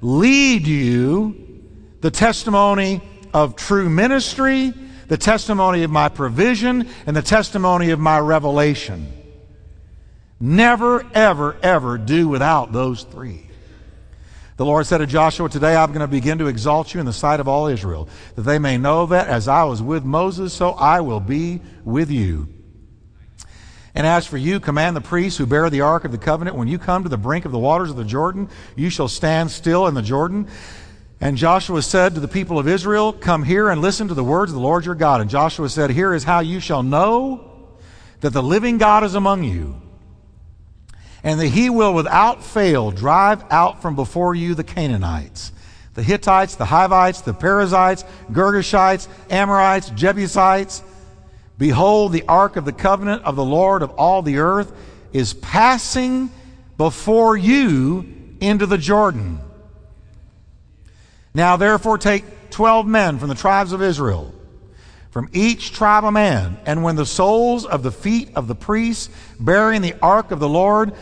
lead 0.02 0.68
you 0.68 1.64
the 2.02 2.12
testimony 2.12 3.02
of 3.34 3.56
true 3.56 3.90
ministry, 3.90 4.74
the 5.08 5.18
testimony 5.18 5.84
of 5.84 5.92
my 5.92 6.10
provision, 6.10 6.88
and 7.06 7.16
the 7.16 7.22
testimony 7.22 7.90
of 7.92 8.00
my 8.00 8.20
revelation. 8.20 9.12
Never, 10.40 11.06
ever, 11.14 11.58
ever 11.62 11.98
do 11.98 12.28
without 12.28 12.72
those 12.72 13.04
three. 13.04 13.46
The 14.60 14.66
Lord 14.66 14.86
said 14.86 14.98
to 14.98 15.08
Joshua, 15.08 15.48
Today 15.50 15.76
I'm 15.76 15.94
going 15.94 16.02
to 16.02 16.08
begin 16.08 16.38
to 16.40 16.48
exalt 16.48 16.94
you 16.94 17.00
in 17.00 17.06
the 17.06 17.14
sight 17.14 17.40
of 17.40 17.48
all 17.48 17.68
Israel, 17.68 18.10
that 18.36 18.42
they 18.42 18.60
may 18.60 18.78
know 18.78 19.06
that 19.06 19.28
as 19.28 19.48
I 19.48 19.64
was 19.64 19.82
with 19.82 20.04
Moses, 20.04 20.54
so 20.54 20.72
I 20.72 21.00
will 21.02 21.22
be 21.22 21.62
with 21.86 22.12
you. 22.12 22.50
And 23.96 24.06
as 24.06 24.28
for 24.28 24.38
you, 24.38 24.60
command 24.60 24.96
the 24.96 25.02
priests 25.02 25.38
who 25.38 25.46
bear 25.46 25.70
the 25.70 25.82
ark 25.82 26.06
of 26.06 26.12
the 26.12 26.18
covenant, 26.18 26.58
when 26.58 26.68
you 26.68 26.78
come 26.78 27.04
to 27.04 27.10
the 27.10 27.18
brink 27.18 27.46
of 27.46 27.52
the 27.52 27.60
waters 27.60 27.90
of 27.90 27.96
the 27.96 28.04
Jordan, 28.04 28.50
you 28.76 28.90
shall 28.90 29.08
stand 29.08 29.50
still 29.50 29.88
in 29.88 29.94
the 29.94 30.02
Jordan. 30.02 30.48
And 31.22 31.36
Joshua 31.36 31.82
said 31.82 32.14
to 32.14 32.22
the 32.22 32.30
people 32.30 32.58
of 32.58 32.68
Israel, 32.68 33.12
Come 33.12 33.44
here 33.44 33.70
and 33.70 33.82
listen 33.82 34.08
to 34.08 34.14
the 34.14 34.24
words 34.24 34.52
of 34.52 34.56
the 34.56 34.62
Lord 34.62 34.86
your 34.86 34.96
God. 34.96 35.20
And 35.20 35.30
Joshua 35.30 35.68
said, 35.68 35.90
Here 35.90 36.14
is 36.14 36.24
how 36.24 36.40
you 36.40 36.60
shall 36.60 36.82
know 36.82 37.78
that 38.22 38.32
the 38.32 38.44
living 38.44 38.78
God 38.78 39.04
is 39.04 39.16
among 39.16 39.44
you, 39.44 39.82
and 41.22 41.40
that 41.40 41.48
he 41.48 41.70
will 41.70 41.94
without 41.94 42.44
fail 42.44 42.92
drive 42.92 43.44
out 43.50 43.82
from 43.82 43.96
before 43.96 44.34
you 44.34 44.56
the 44.56 44.64
Canaanites, 44.64 45.52
the 45.94 46.04
Hittites, 46.04 46.56
the 46.56 46.66
Hivites, 46.66 47.22
the 47.22 47.34
Perizzites, 47.34 48.06
Girgashites, 48.32 49.10
Amorites, 49.30 49.90
Jebusites. 49.90 50.84
Behold, 51.58 52.14
the 52.14 52.24
ark 52.30 52.56
of 52.56 52.64
the 52.64 52.72
covenant 52.72 53.24
of 53.26 53.36
the 53.36 53.44
Lord 53.44 53.82
of 53.82 53.92
all 53.92 54.22
the 54.22 54.38
earth 54.38 54.72
is 55.12 55.34
passing 55.34 56.30
before 56.78 57.36
you 57.36 58.08
into 58.40 58.66
the 58.66 58.78
Jordan. 58.78 59.42
Now 61.34 61.58
therefore 61.58 61.98
take 61.98 62.50
twelve 62.50 62.88
men 62.88 63.20
from 63.20 63.30
the 63.30 63.36
tribes 63.36 63.72
of 63.72 63.82
Israel, 63.82 64.34
from 65.12 65.30
each 65.32 65.72
tribe 65.74 66.04
a 66.04 66.12
man, 66.12 66.60
and 66.66 66.84
when 66.84 66.96
the 66.96 67.06
soles 67.06 67.66
of 67.66 67.84
the 67.84 67.92
feet 67.92 68.32
of 68.36 68.48
the 68.48 68.56
priests 68.56 69.10
bearing 69.40 69.82
the 69.82 69.96
ark 70.02 70.32
of 70.32 70.40
the 70.40 70.50
Lord, 70.50 70.94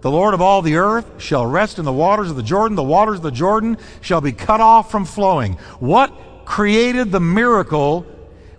the 0.00 0.10
Lord 0.10 0.34
of 0.34 0.40
all 0.40 0.62
the 0.62 0.76
earth, 0.76 1.20
shall 1.20 1.46
rest 1.46 1.78
in 1.78 1.84
the 1.84 1.92
waters 1.92 2.30
of 2.30 2.36
the 2.36 2.42
Jordan, 2.42 2.76
the 2.76 2.82
waters 2.82 3.16
of 3.16 3.22
the 3.22 3.30
Jordan 3.30 3.78
shall 4.00 4.20
be 4.20 4.32
cut 4.32 4.60
off 4.60 4.90
from 4.90 5.04
flowing. 5.04 5.54
What 5.80 6.12
created 6.44 7.10
the 7.10 7.20
miracle 7.20 8.06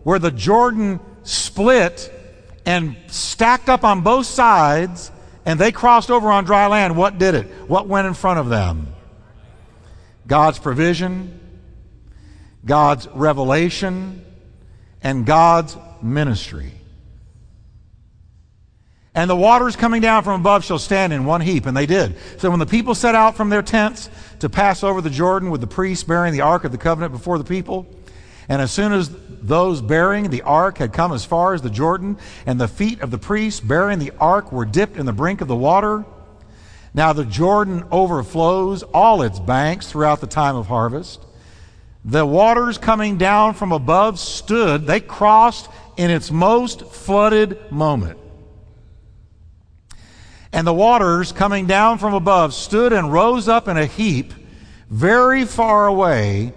where 0.04 0.20
the 0.20 0.32
Jordan 0.32 1.00
split 1.24 2.14
and 2.66 2.98
stacked 3.08 3.70
up 3.70 3.84
on 3.84 4.02
both 4.02 4.26
sides 4.26 5.12
and 5.46 5.58
they 5.58 5.72
crossed 5.72 6.12
over 6.12 6.30
on 6.30 6.44
dry 6.44 6.68
land? 6.68 6.98
What 6.98 7.18
did 7.18 7.36
it? 7.36 7.46
What 7.70 7.88
went 7.88 8.08
in 8.08 8.14
front 8.14 8.40
of 8.40 8.50
them? 8.50 8.94
God's 10.28 10.60
provision, 10.60 11.40
God's 12.64 13.08
revelation, 13.08 14.24
and 15.02 15.26
God's 15.26 15.76
ministry. 16.02 16.74
And 19.16 19.28
the 19.28 19.36
waters 19.36 19.76
coming 19.76 20.02
down 20.02 20.24
from 20.24 20.42
above 20.42 20.64
shall 20.64 20.78
stand 20.78 21.12
in 21.12 21.26
one 21.26 21.42
heap. 21.42 21.66
And 21.66 21.76
they 21.76 21.88
did. 21.88 22.18
So 22.38 22.52
when 22.52 22.60
the 22.60 22.68
people 22.68 22.94
set 22.94 23.16
out 23.16 23.36
from 23.36 23.50
their 23.50 23.64
tents 23.64 24.12
to 24.42 24.50
pass 24.50 24.84
over 24.84 25.02
the 25.02 25.10
Jordan 25.10 25.50
with 25.50 25.60
the 25.60 25.66
priests 25.66 26.04
bearing 26.04 26.34
the 26.34 26.42
ark 26.42 26.66
of 26.66 26.72
the 26.72 26.78
covenant 26.78 27.14
before 27.14 27.40
the 27.40 27.44
people, 27.44 27.88
And 28.50 28.62
as 28.62 28.72
soon 28.72 28.94
as 28.94 29.10
those 29.30 29.82
bearing 29.82 30.30
the 30.30 30.42
ark 30.44 30.78
had 30.78 30.94
come 30.94 31.12
as 31.12 31.26
far 31.26 31.54
as 31.54 31.62
the 31.62 31.70
Jordan, 31.70 32.18
and 32.46 32.60
the 32.60 32.68
feet 32.68 33.02
of 33.02 33.12
the 33.12 33.18
priests 33.18 33.60
bearing 33.60 34.00
the 34.00 34.14
ark 34.20 34.52
were 34.52 34.66
dipped 34.66 34.98
in 34.98 35.06
the 35.06 35.14
brink 35.14 35.42
of 35.42 35.48
the 35.48 35.56
water, 35.56 36.06
now 36.98 37.14
the 37.14 37.26
Jordan 37.26 37.86
overflows 37.92 38.82
all 38.82 39.22
its 39.22 39.40
banks 39.40 39.86
throughout 39.86 40.20
the 40.20 40.26
time 40.26 40.56
of 40.56 40.66
harvest. 40.66 41.24
The 42.04 42.26
waters 42.26 42.80
coming 42.80 43.20
down 43.20 43.54
from 43.54 43.72
above 43.72 44.18
stood, 44.20 44.88
they 44.88 45.00
crossed 45.00 45.70
in 45.96 46.10
its 46.10 46.32
most 46.32 46.88
flooded 46.88 47.72
moment. 47.72 48.18
And 50.52 50.66
the 50.66 50.74
waters 50.74 51.32
coming 51.32 51.68
down 51.68 52.00
from 52.00 52.16
above 52.16 52.56
stood 52.56 52.92
and 52.92 53.14
rose 53.14 53.48
up 53.48 53.68
in 53.68 53.78
a 53.78 53.86
heap 53.86 54.34
very 54.90 55.46
far 55.46 55.86
away 55.86 56.52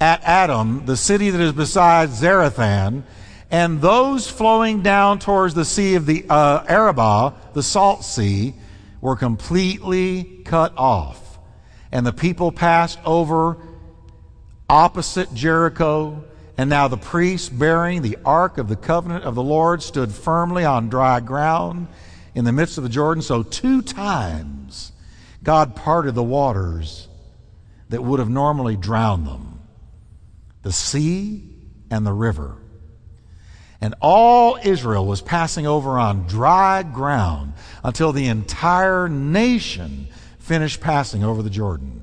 at 0.00 0.22
Adam, 0.22 0.86
the 0.86 0.96
city 0.96 1.28
that 1.28 1.40
is 1.40 1.52
beside 1.52 2.08
Zarethan, 2.08 3.02
and 3.50 3.82
those 3.82 4.26
flowing 4.26 4.80
down 4.80 5.18
towards 5.18 5.52
the 5.52 5.66
sea 5.66 5.96
of 5.96 6.06
the 6.06 6.24
uh, 6.30 6.64
Arabah, 6.66 7.34
the 7.52 7.62
salt 7.62 8.04
sea, 8.04 8.54
were 9.00 9.16
completely 9.16 10.42
cut 10.44 10.72
off. 10.76 11.38
And 11.92 12.06
the 12.06 12.12
people 12.12 12.52
passed 12.52 12.98
over 13.04 13.58
opposite 14.68 15.32
Jericho. 15.34 16.24
And 16.58 16.70
now 16.70 16.88
the 16.88 16.96
priests 16.96 17.48
bearing 17.48 18.02
the 18.02 18.18
ark 18.24 18.58
of 18.58 18.68
the 18.68 18.76
covenant 18.76 19.24
of 19.24 19.34
the 19.34 19.42
Lord 19.42 19.82
stood 19.82 20.12
firmly 20.12 20.64
on 20.64 20.88
dry 20.88 21.20
ground 21.20 21.88
in 22.34 22.44
the 22.44 22.52
midst 22.52 22.78
of 22.78 22.84
the 22.84 22.90
Jordan. 22.90 23.22
So, 23.22 23.42
two 23.42 23.82
times 23.82 24.92
God 25.42 25.76
parted 25.76 26.14
the 26.14 26.22
waters 26.22 27.08
that 27.88 28.02
would 28.02 28.18
have 28.20 28.28
normally 28.28 28.76
drowned 28.76 29.26
them 29.26 29.60
the 30.62 30.72
sea 30.72 31.48
and 31.90 32.04
the 32.04 32.12
river. 32.12 32.56
And 33.80 33.94
all 34.00 34.58
Israel 34.62 35.06
was 35.06 35.20
passing 35.20 35.66
over 35.66 35.98
on 35.98 36.26
dry 36.26 36.82
ground 36.82 37.52
until 37.84 38.12
the 38.12 38.26
entire 38.26 39.08
nation 39.08 40.08
finished 40.38 40.80
passing 40.80 41.22
over 41.22 41.42
the 41.42 41.50
Jordan. 41.50 42.02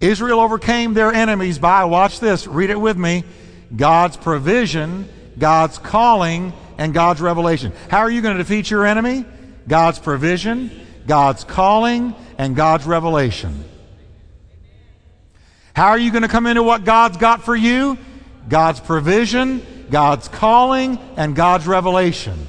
Israel 0.00 0.40
overcame 0.40 0.94
their 0.94 1.12
enemies 1.12 1.58
by, 1.58 1.84
watch 1.84 2.20
this, 2.20 2.46
read 2.46 2.70
it 2.70 2.80
with 2.80 2.96
me, 2.98 3.24
God's 3.74 4.16
provision, 4.16 5.08
God's 5.38 5.78
calling, 5.78 6.52
and 6.76 6.92
God's 6.92 7.20
revelation. 7.20 7.72
How 7.90 8.00
are 8.00 8.10
you 8.10 8.20
going 8.20 8.36
to 8.36 8.42
defeat 8.42 8.70
your 8.70 8.84
enemy? 8.84 9.24
God's 9.66 9.98
provision, 9.98 10.70
God's 11.06 11.44
calling, 11.44 12.14
and 12.38 12.54
God's 12.54 12.86
revelation. 12.86 13.64
How 15.74 15.88
are 15.88 15.98
you 15.98 16.10
going 16.10 16.22
to 16.22 16.28
come 16.28 16.46
into 16.46 16.62
what 16.62 16.84
God's 16.84 17.16
got 17.16 17.44
for 17.44 17.56
you? 17.56 17.98
God's 18.48 18.80
provision, 18.80 19.62
God's 19.90 20.28
calling, 20.28 20.98
and 21.16 21.34
God's 21.36 21.66
revelation. 21.66 22.46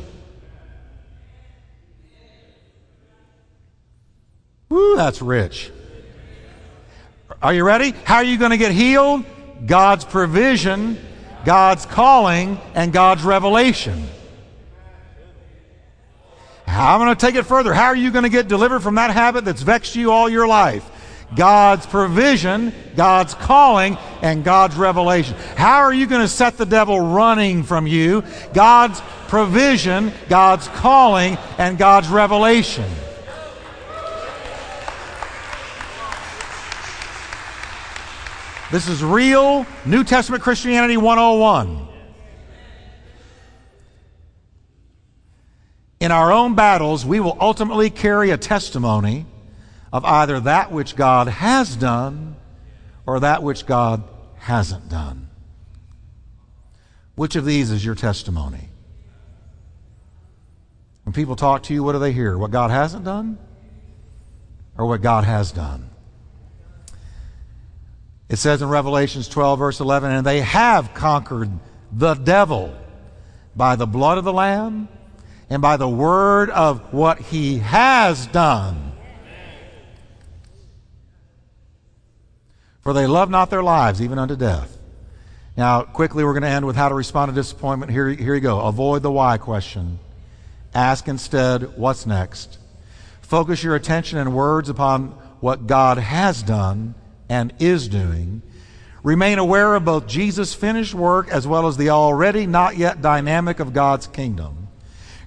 Woo, 4.69 4.95
that's 4.95 5.21
rich. 5.21 5.71
Are 7.41 7.53
you 7.53 7.63
ready? 7.63 7.91
How 8.03 8.15
are 8.15 8.23
you 8.23 8.37
going 8.37 8.51
to 8.51 8.57
get 8.57 8.71
healed? 8.71 9.23
God's 9.65 10.05
provision, 10.05 10.99
God's 11.45 11.85
calling, 11.85 12.59
and 12.73 12.91
God's 12.91 13.23
revelation. 13.23 14.07
I'm 16.67 16.99
going 16.99 17.15
to 17.15 17.19
take 17.19 17.35
it 17.35 17.43
further. 17.43 17.73
How 17.73 17.85
are 17.85 17.95
you 17.95 18.11
going 18.11 18.23
to 18.23 18.29
get 18.29 18.47
delivered 18.47 18.81
from 18.81 18.95
that 18.95 19.11
habit 19.11 19.45
that's 19.45 19.61
vexed 19.61 19.95
you 19.95 20.11
all 20.11 20.29
your 20.29 20.47
life? 20.47 20.87
God's 21.35 21.85
provision, 21.85 22.73
God's 22.95 23.33
calling, 23.33 23.97
and 24.21 24.43
God's 24.43 24.75
revelation. 24.75 25.35
How 25.55 25.79
are 25.79 25.93
you 25.93 26.07
going 26.07 26.21
to 26.21 26.27
set 26.27 26.57
the 26.57 26.65
devil 26.65 26.99
running 26.99 27.63
from 27.63 27.85
you? 27.85 28.23
God's 28.53 29.01
provision, 29.27 30.13
God's 30.29 30.67
calling, 30.69 31.37
and 31.57 31.77
God's 31.77 32.07
revelation. 32.07 32.85
This 38.71 38.87
is 38.87 39.03
real 39.03 39.65
New 39.85 40.03
Testament 40.03 40.43
Christianity 40.43 40.97
101. 40.97 41.87
In 45.99 46.11
our 46.11 46.31
own 46.31 46.55
battles, 46.55 47.05
we 47.05 47.19
will 47.19 47.37
ultimately 47.39 47.89
carry 47.89 48.31
a 48.31 48.37
testimony 48.37 49.25
of 49.91 50.03
either 50.05 50.39
that 50.41 50.71
which 50.71 50.95
God 50.95 51.27
has 51.27 51.75
done 51.75 52.35
or 53.05 53.19
that 53.21 53.43
which 53.43 53.65
God 53.65 54.03
hasn't 54.35 54.89
done. 54.89 55.29
Which 57.15 57.35
of 57.35 57.45
these 57.45 57.71
is 57.71 57.83
your 57.83 57.95
testimony? 57.95 58.69
When 61.03 61.13
people 61.13 61.35
talk 61.35 61.63
to 61.63 61.73
you, 61.73 61.83
what 61.83 61.93
do 61.93 61.99
they 61.99 62.11
hear? 62.11 62.37
What 62.37 62.51
God 62.51 62.69
hasn't 62.69 63.05
done 63.05 63.37
or 64.77 64.85
what 64.85 65.01
God 65.01 65.23
has 65.23 65.51
done? 65.51 65.89
It 68.29 68.35
says 68.35 68.61
in 68.61 68.67
Revelations 68.67 69.29
12, 69.29 69.57
verse 69.57 69.79
11, 69.79 70.11
and 70.11 70.25
they 70.25 70.41
have 70.41 70.93
conquered 70.93 71.49
the 71.91 72.13
devil 72.13 72.75
by 73.55 73.77
the 73.77 73.87
blood 73.87 74.17
of 74.17 74.25
the 74.25 74.33
Lamb 74.33 74.89
and 75.49 75.61
by 75.61 75.77
the 75.77 75.87
word 75.87 76.49
of 76.49 76.93
what 76.93 77.19
he 77.19 77.59
has 77.59 78.27
done. 78.27 78.86
For 82.87 82.93
they 82.93 83.05
love 83.05 83.29
not 83.29 83.49
their 83.49 83.63
lives, 83.63 84.01
even 84.01 84.17
unto 84.17 84.37
death. 84.37 84.77
Now, 85.57 85.81
quickly, 85.81 86.23
we're 86.23 86.31
going 86.31 86.43
to 86.43 86.47
end 86.47 86.65
with 86.65 86.77
how 86.77 86.87
to 86.87 86.95
respond 86.95 87.29
to 87.29 87.35
disappointment. 87.35 87.91
Here, 87.91 88.07
here 88.07 88.33
you 88.33 88.39
go. 88.39 88.61
Avoid 88.61 89.03
the 89.03 89.11
why 89.11 89.37
question. 89.37 89.99
Ask 90.73 91.09
instead, 91.09 91.77
what's 91.77 92.05
next? 92.05 92.57
Focus 93.19 93.61
your 93.61 93.75
attention 93.75 94.19
and 94.19 94.33
words 94.33 94.69
upon 94.69 95.09
what 95.41 95.67
God 95.67 95.97
has 95.97 96.41
done 96.41 96.95
and 97.27 97.53
is 97.59 97.89
doing. 97.89 98.41
Remain 99.03 99.37
aware 99.37 99.75
of 99.75 99.83
both 99.83 100.07
Jesus' 100.07 100.53
finished 100.53 100.93
work 100.93 101.27
as 101.27 101.45
well 101.45 101.67
as 101.67 101.75
the 101.75 101.89
already 101.89 102.45
not 102.45 102.77
yet 102.77 103.01
dynamic 103.01 103.59
of 103.59 103.73
God's 103.73 104.07
kingdom. 104.07 104.69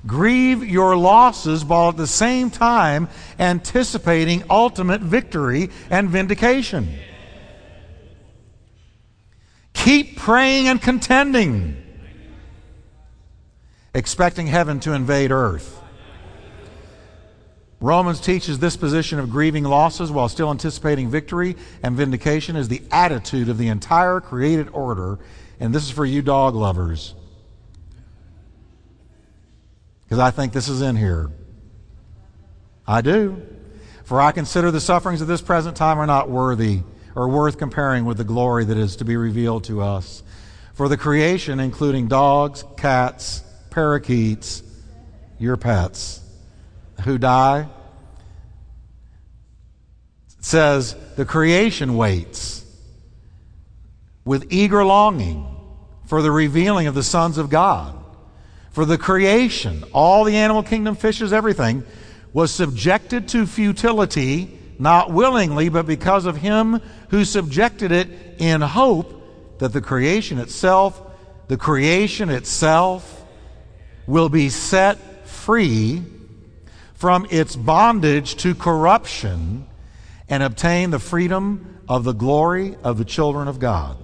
Grieve 0.07 0.65
your 0.65 0.97
losses 0.97 1.63
while 1.63 1.91
at 1.91 1.99
the 1.99 2.07
same 2.07 2.49
time 2.49 3.11
anticipating 3.39 4.45
ultimate 4.49 5.03
victory 5.03 5.69
and 5.91 6.09
vindication. 6.09 6.89
Keep 9.85 10.19
praying 10.19 10.69
and 10.69 10.81
contending, 10.81 11.75
expecting 13.95 14.47
heaven 14.47 14.79
to 14.81 14.93
invade 14.93 15.33
earth. 15.33 15.81
Romans 17.81 18.21
teaches 18.21 18.59
this 18.59 18.77
position 18.77 19.19
of 19.19 19.31
grieving 19.31 19.65
losses 19.65 20.11
while 20.11 20.29
still 20.29 20.51
anticipating 20.51 21.09
victory 21.09 21.57
and 21.83 21.97
vindication 21.97 22.57
is 22.57 22.69
the 22.69 22.83
attitude 22.91 23.49
of 23.49 23.57
the 23.57 23.69
entire 23.69 24.21
created 24.21 24.69
order. 24.75 25.19
And 25.59 25.75
this 25.75 25.85
is 25.85 25.91
for 25.91 26.05
you 26.05 26.21
dog 26.21 26.55
lovers. 26.55 27.15
Because 30.03 30.19
I 30.19 30.31
think 30.31 30.53
this 30.53 30.69
is 30.69 30.83
in 30.83 30.95
here. 30.95 31.31
I 32.87 33.01
do. 33.01 33.41
For 34.05 34.21
I 34.21 34.33
consider 34.33 34.71
the 34.71 34.81
sufferings 34.81 35.23
of 35.23 35.27
this 35.27 35.41
present 35.41 35.75
time 35.75 35.99
are 35.99 36.07
not 36.07 36.29
worthy 36.29 36.83
or 37.21 37.29
worth 37.29 37.59
comparing 37.59 38.07
with 38.07 38.17
the 38.17 38.25
glory 38.25 38.65
that 38.65 38.79
is 38.79 38.97
to 38.97 39.05
be 39.05 39.15
revealed 39.15 39.63
to 39.65 39.83
us. 39.83 40.23
For 40.73 40.89
the 40.89 40.97
creation, 40.97 41.61
including 41.61 42.09
dogs, 42.09 42.65
cats, 42.79 43.45
parakeets, 43.69 44.63
your 45.39 45.59
pets, 45.59 46.23
who 47.05 47.19
die, 47.19 47.69
says 50.41 50.97
the 51.17 51.27
creation 51.27 51.95
waits 51.99 52.65
with 54.25 54.47
eager 54.51 54.83
longing 54.83 55.47
for 56.07 56.23
the 56.23 56.31
revealing 56.31 56.87
of 56.87 56.95
the 56.95 57.03
sons 57.03 57.37
of 57.37 57.51
God. 57.51 58.03
For 58.71 58.87
the 58.87 58.97
creation, 58.97 59.85
all 59.93 60.25
the 60.25 60.37
animal 60.37 60.63
kingdom, 60.63 60.97
fishes, 60.97 61.35
everything, 61.35 61.85
was 62.33 62.51
subjected 62.51 63.29
to 63.29 63.47
futility, 63.47 64.59
not 64.81 65.13
willingly, 65.13 65.69
but 65.69 65.87
because 65.87 66.25
of 66.25 66.37
him 66.37 66.81
who 67.11 67.25
subjected 67.25 67.93
it 67.93 68.09
in 68.39 68.63
hope 68.63 69.59
that 69.59 69.73
the 69.73 69.81
creation 69.81 70.39
itself, 70.39 71.01
the 71.49 71.57
creation 71.57 72.31
itself, 72.31 73.25
will 74.07 74.31
be 74.31 74.49
set 74.49 75.29
free 75.29 76.03
from 76.95 77.27
its 77.31 77.55
bondage 77.55 78.37
to 78.37 78.55
corruption 78.55 79.67
and 80.29 80.43
obtain 80.43 80.91
the 80.91 80.99
freedom 80.99 81.79
of 81.89 82.05
the 82.05 82.13
glory 82.13 82.77
of 82.83 82.99
the 82.99 83.05
children 83.05 83.49
of 83.49 83.59
God. 83.59 83.97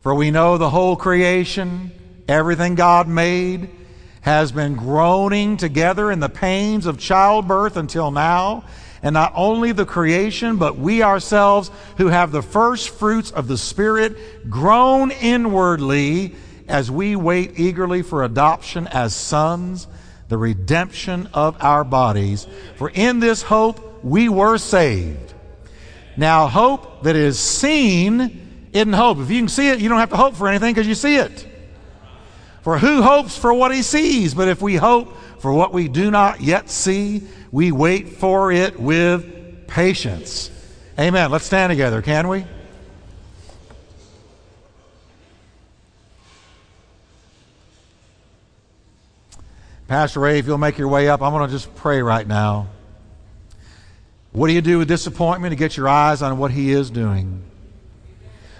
For 0.00 0.14
we 0.14 0.30
know 0.30 0.58
the 0.58 0.70
whole 0.70 0.96
creation, 0.96 1.92
everything 2.28 2.74
God 2.74 3.08
made, 3.08 3.70
has 4.24 4.52
been 4.52 4.74
groaning 4.74 5.58
together 5.58 6.10
in 6.10 6.18
the 6.18 6.30
pains 6.30 6.86
of 6.86 6.98
childbirth 6.98 7.76
until 7.76 8.10
now. 8.10 8.64
and 9.02 9.12
not 9.12 9.34
only 9.36 9.70
the 9.70 9.84
creation, 9.84 10.56
but 10.56 10.78
we 10.78 11.02
ourselves 11.02 11.70
who 11.98 12.06
have 12.06 12.32
the 12.32 12.40
first 12.40 12.88
fruits 12.88 13.30
of 13.30 13.48
the 13.48 13.58
Spirit 13.58 14.48
groan 14.48 15.10
inwardly 15.10 16.34
as 16.68 16.90
we 16.90 17.14
wait 17.14 17.60
eagerly 17.60 18.00
for 18.00 18.24
adoption 18.24 18.86
as 18.86 19.14
sons, 19.14 19.86
the 20.28 20.38
redemption 20.38 21.28
of 21.34 21.62
our 21.62 21.84
bodies. 21.84 22.46
For 22.76 22.88
in 22.88 23.20
this 23.20 23.42
hope 23.42 24.02
we 24.02 24.30
were 24.30 24.56
saved. 24.56 25.34
Now, 26.16 26.46
hope 26.46 27.02
that 27.02 27.14
is 27.14 27.38
seen 27.38 28.68
isn't 28.72 28.94
hope. 28.94 29.18
If 29.18 29.30
you 29.30 29.40
can 29.40 29.48
see 29.48 29.68
it, 29.68 29.80
you 29.80 29.90
don't 29.90 29.98
have 29.98 30.10
to 30.10 30.16
hope 30.16 30.34
for 30.34 30.48
anything 30.48 30.72
because 30.72 30.88
you 30.88 30.94
see 30.94 31.16
it. 31.16 31.46
For 32.64 32.78
who 32.78 33.02
hopes 33.02 33.36
for 33.36 33.52
what 33.52 33.74
he 33.74 33.82
sees? 33.82 34.32
But 34.32 34.48
if 34.48 34.62
we 34.62 34.76
hope 34.76 35.14
for 35.38 35.52
what 35.52 35.74
we 35.74 35.86
do 35.86 36.10
not 36.10 36.40
yet 36.40 36.70
see, 36.70 37.22
we 37.52 37.70
wait 37.70 38.08
for 38.08 38.50
it 38.50 38.80
with 38.80 39.66
patience. 39.66 40.50
Amen. 40.98 41.30
Let's 41.30 41.44
stand 41.44 41.70
together, 41.70 42.00
can 42.00 42.26
we? 42.26 42.46
Pastor 49.86 50.20
Ray, 50.20 50.38
if 50.38 50.46
you'll 50.46 50.56
make 50.56 50.78
your 50.78 50.88
way 50.88 51.10
up, 51.10 51.20
I'm 51.20 51.34
going 51.34 51.46
to 51.46 51.52
just 51.52 51.74
pray 51.74 52.00
right 52.00 52.26
now. 52.26 52.68
What 54.32 54.46
do 54.46 54.54
you 54.54 54.62
do 54.62 54.78
with 54.78 54.88
disappointment 54.88 55.52
to 55.52 55.56
get 55.56 55.76
your 55.76 55.86
eyes 55.86 56.22
on 56.22 56.38
what 56.38 56.50
He 56.50 56.72
is 56.72 56.88
doing? 56.88 57.42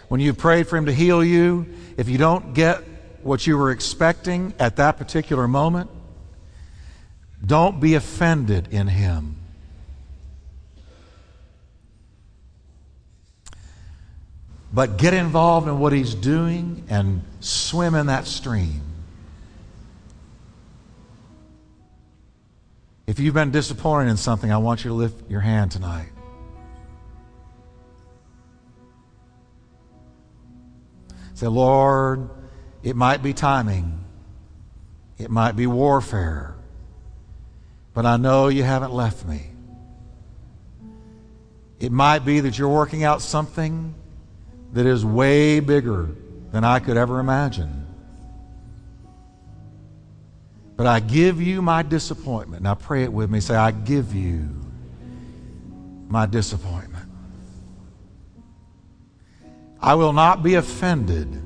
When 0.09 0.21
you've 0.21 0.37
prayed 0.37 0.69
for 0.69 0.77
Him 0.77 0.85
to 0.85 0.93
heal 0.93 1.25
you, 1.25 1.65
if 1.97 2.11
you 2.11 2.19
don't 2.19 2.53
get 2.53 2.85
what 3.25 3.47
you 3.47 3.57
were 3.57 3.71
expecting 3.71 4.55
at 4.59 4.77
that 4.77 4.99
particular 4.99 5.49
moment, 5.49 5.91
don't 7.45 7.81
be 7.81 7.95
offended 7.95 8.69
in 8.71 8.87
Him. 8.87 9.37
But 14.73 14.99
get 14.99 15.15
involved 15.15 15.69
in 15.69 15.79
what 15.79 15.93
He's 15.93 16.15
doing 16.15 16.85
and 16.89 17.23
swim 17.41 17.95
in 17.95 18.07
that 18.07 18.27
stream. 18.27 18.83
If 23.07 23.19
you've 23.19 23.35
been 23.35 23.51
disappointed 23.51 24.11
in 24.11 24.17
something, 24.17 24.51
I 24.51 24.57
want 24.59 24.85
you 24.85 24.89
to 24.89 24.95
lift 24.95 25.31
your 25.31 25.41
hand 25.41 25.71
tonight. 25.71 26.09
Say, 31.35 31.47
Lord, 31.47 32.31
it 32.85 32.95
might 32.95 33.23
be 33.23 33.33
timing, 33.33 33.99
it 35.17 35.31
might 35.31 35.57
be 35.57 35.67
warfare, 35.67 36.55
but 37.95 38.05
I 38.05 38.19
know 38.19 38.49
you 38.49 38.63
haven't 38.63 38.93
left 38.93 39.25
me. 39.25 39.51
It 41.81 41.91
might 41.91 42.21
be 42.21 42.41
that 42.41 42.59
you're 42.59 42.69
working 42.69 43.03
out 43.03 43.23
something 43.23 43.95
that 44.75 44.85
is 44.85 45.05
way 45.05 45.61
bigger 45.61 46.11
than 46.53 46.63
I 46.63 46.79
could 46.79 46.99
ever 46.99 47.21
imagine. 47.21 47.87
But 50.77 50.87
I 50.87 51.01
give 51.01 51.41
you 51.41 51.63
my 51.63 51.83
disappointment. 51.83 52.63
Now 52.63 52.75
pray 52.75 53.05
it 53.05 53.13
with 53.13 53.31
me. 53.31 53.41
Say, 53.41 53.55
I 53.55 53.71
give 53.71 54.15
you 54.15 54.49
my 56.09 56.27
disappointment. 56.27 57.09
I 59.81 59.95
will 59.95 60.13
not 60.13 60.43
be 60.43 60.55
offended 60.55 61.44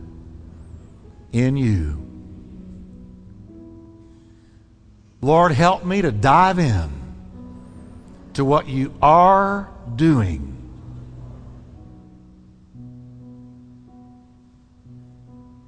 in 1.32 1.56
you. 1.56 2.04
Lord, 5.20 5.52
help 5.52 5.84
me 5.84 6.02
to 6.02 6.12
dive 6.12 6.58
in 6.58 6.90
to 8.34 8.44
what 8.44 8.68
you 8.68 8.94
are 9.02 9.68
doing. 9.96 10.54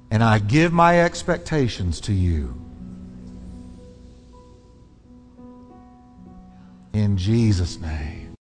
And 0.09 0.23
I 0.23 0.39
give 0.39 0.73
my 0.73 1.01
expectations 1.01 2.01
to 2.01 2.13
you. 2.13 2.55
In 6.93 7.17
Jesus' 7.17 7.79
name. 7.79 8.20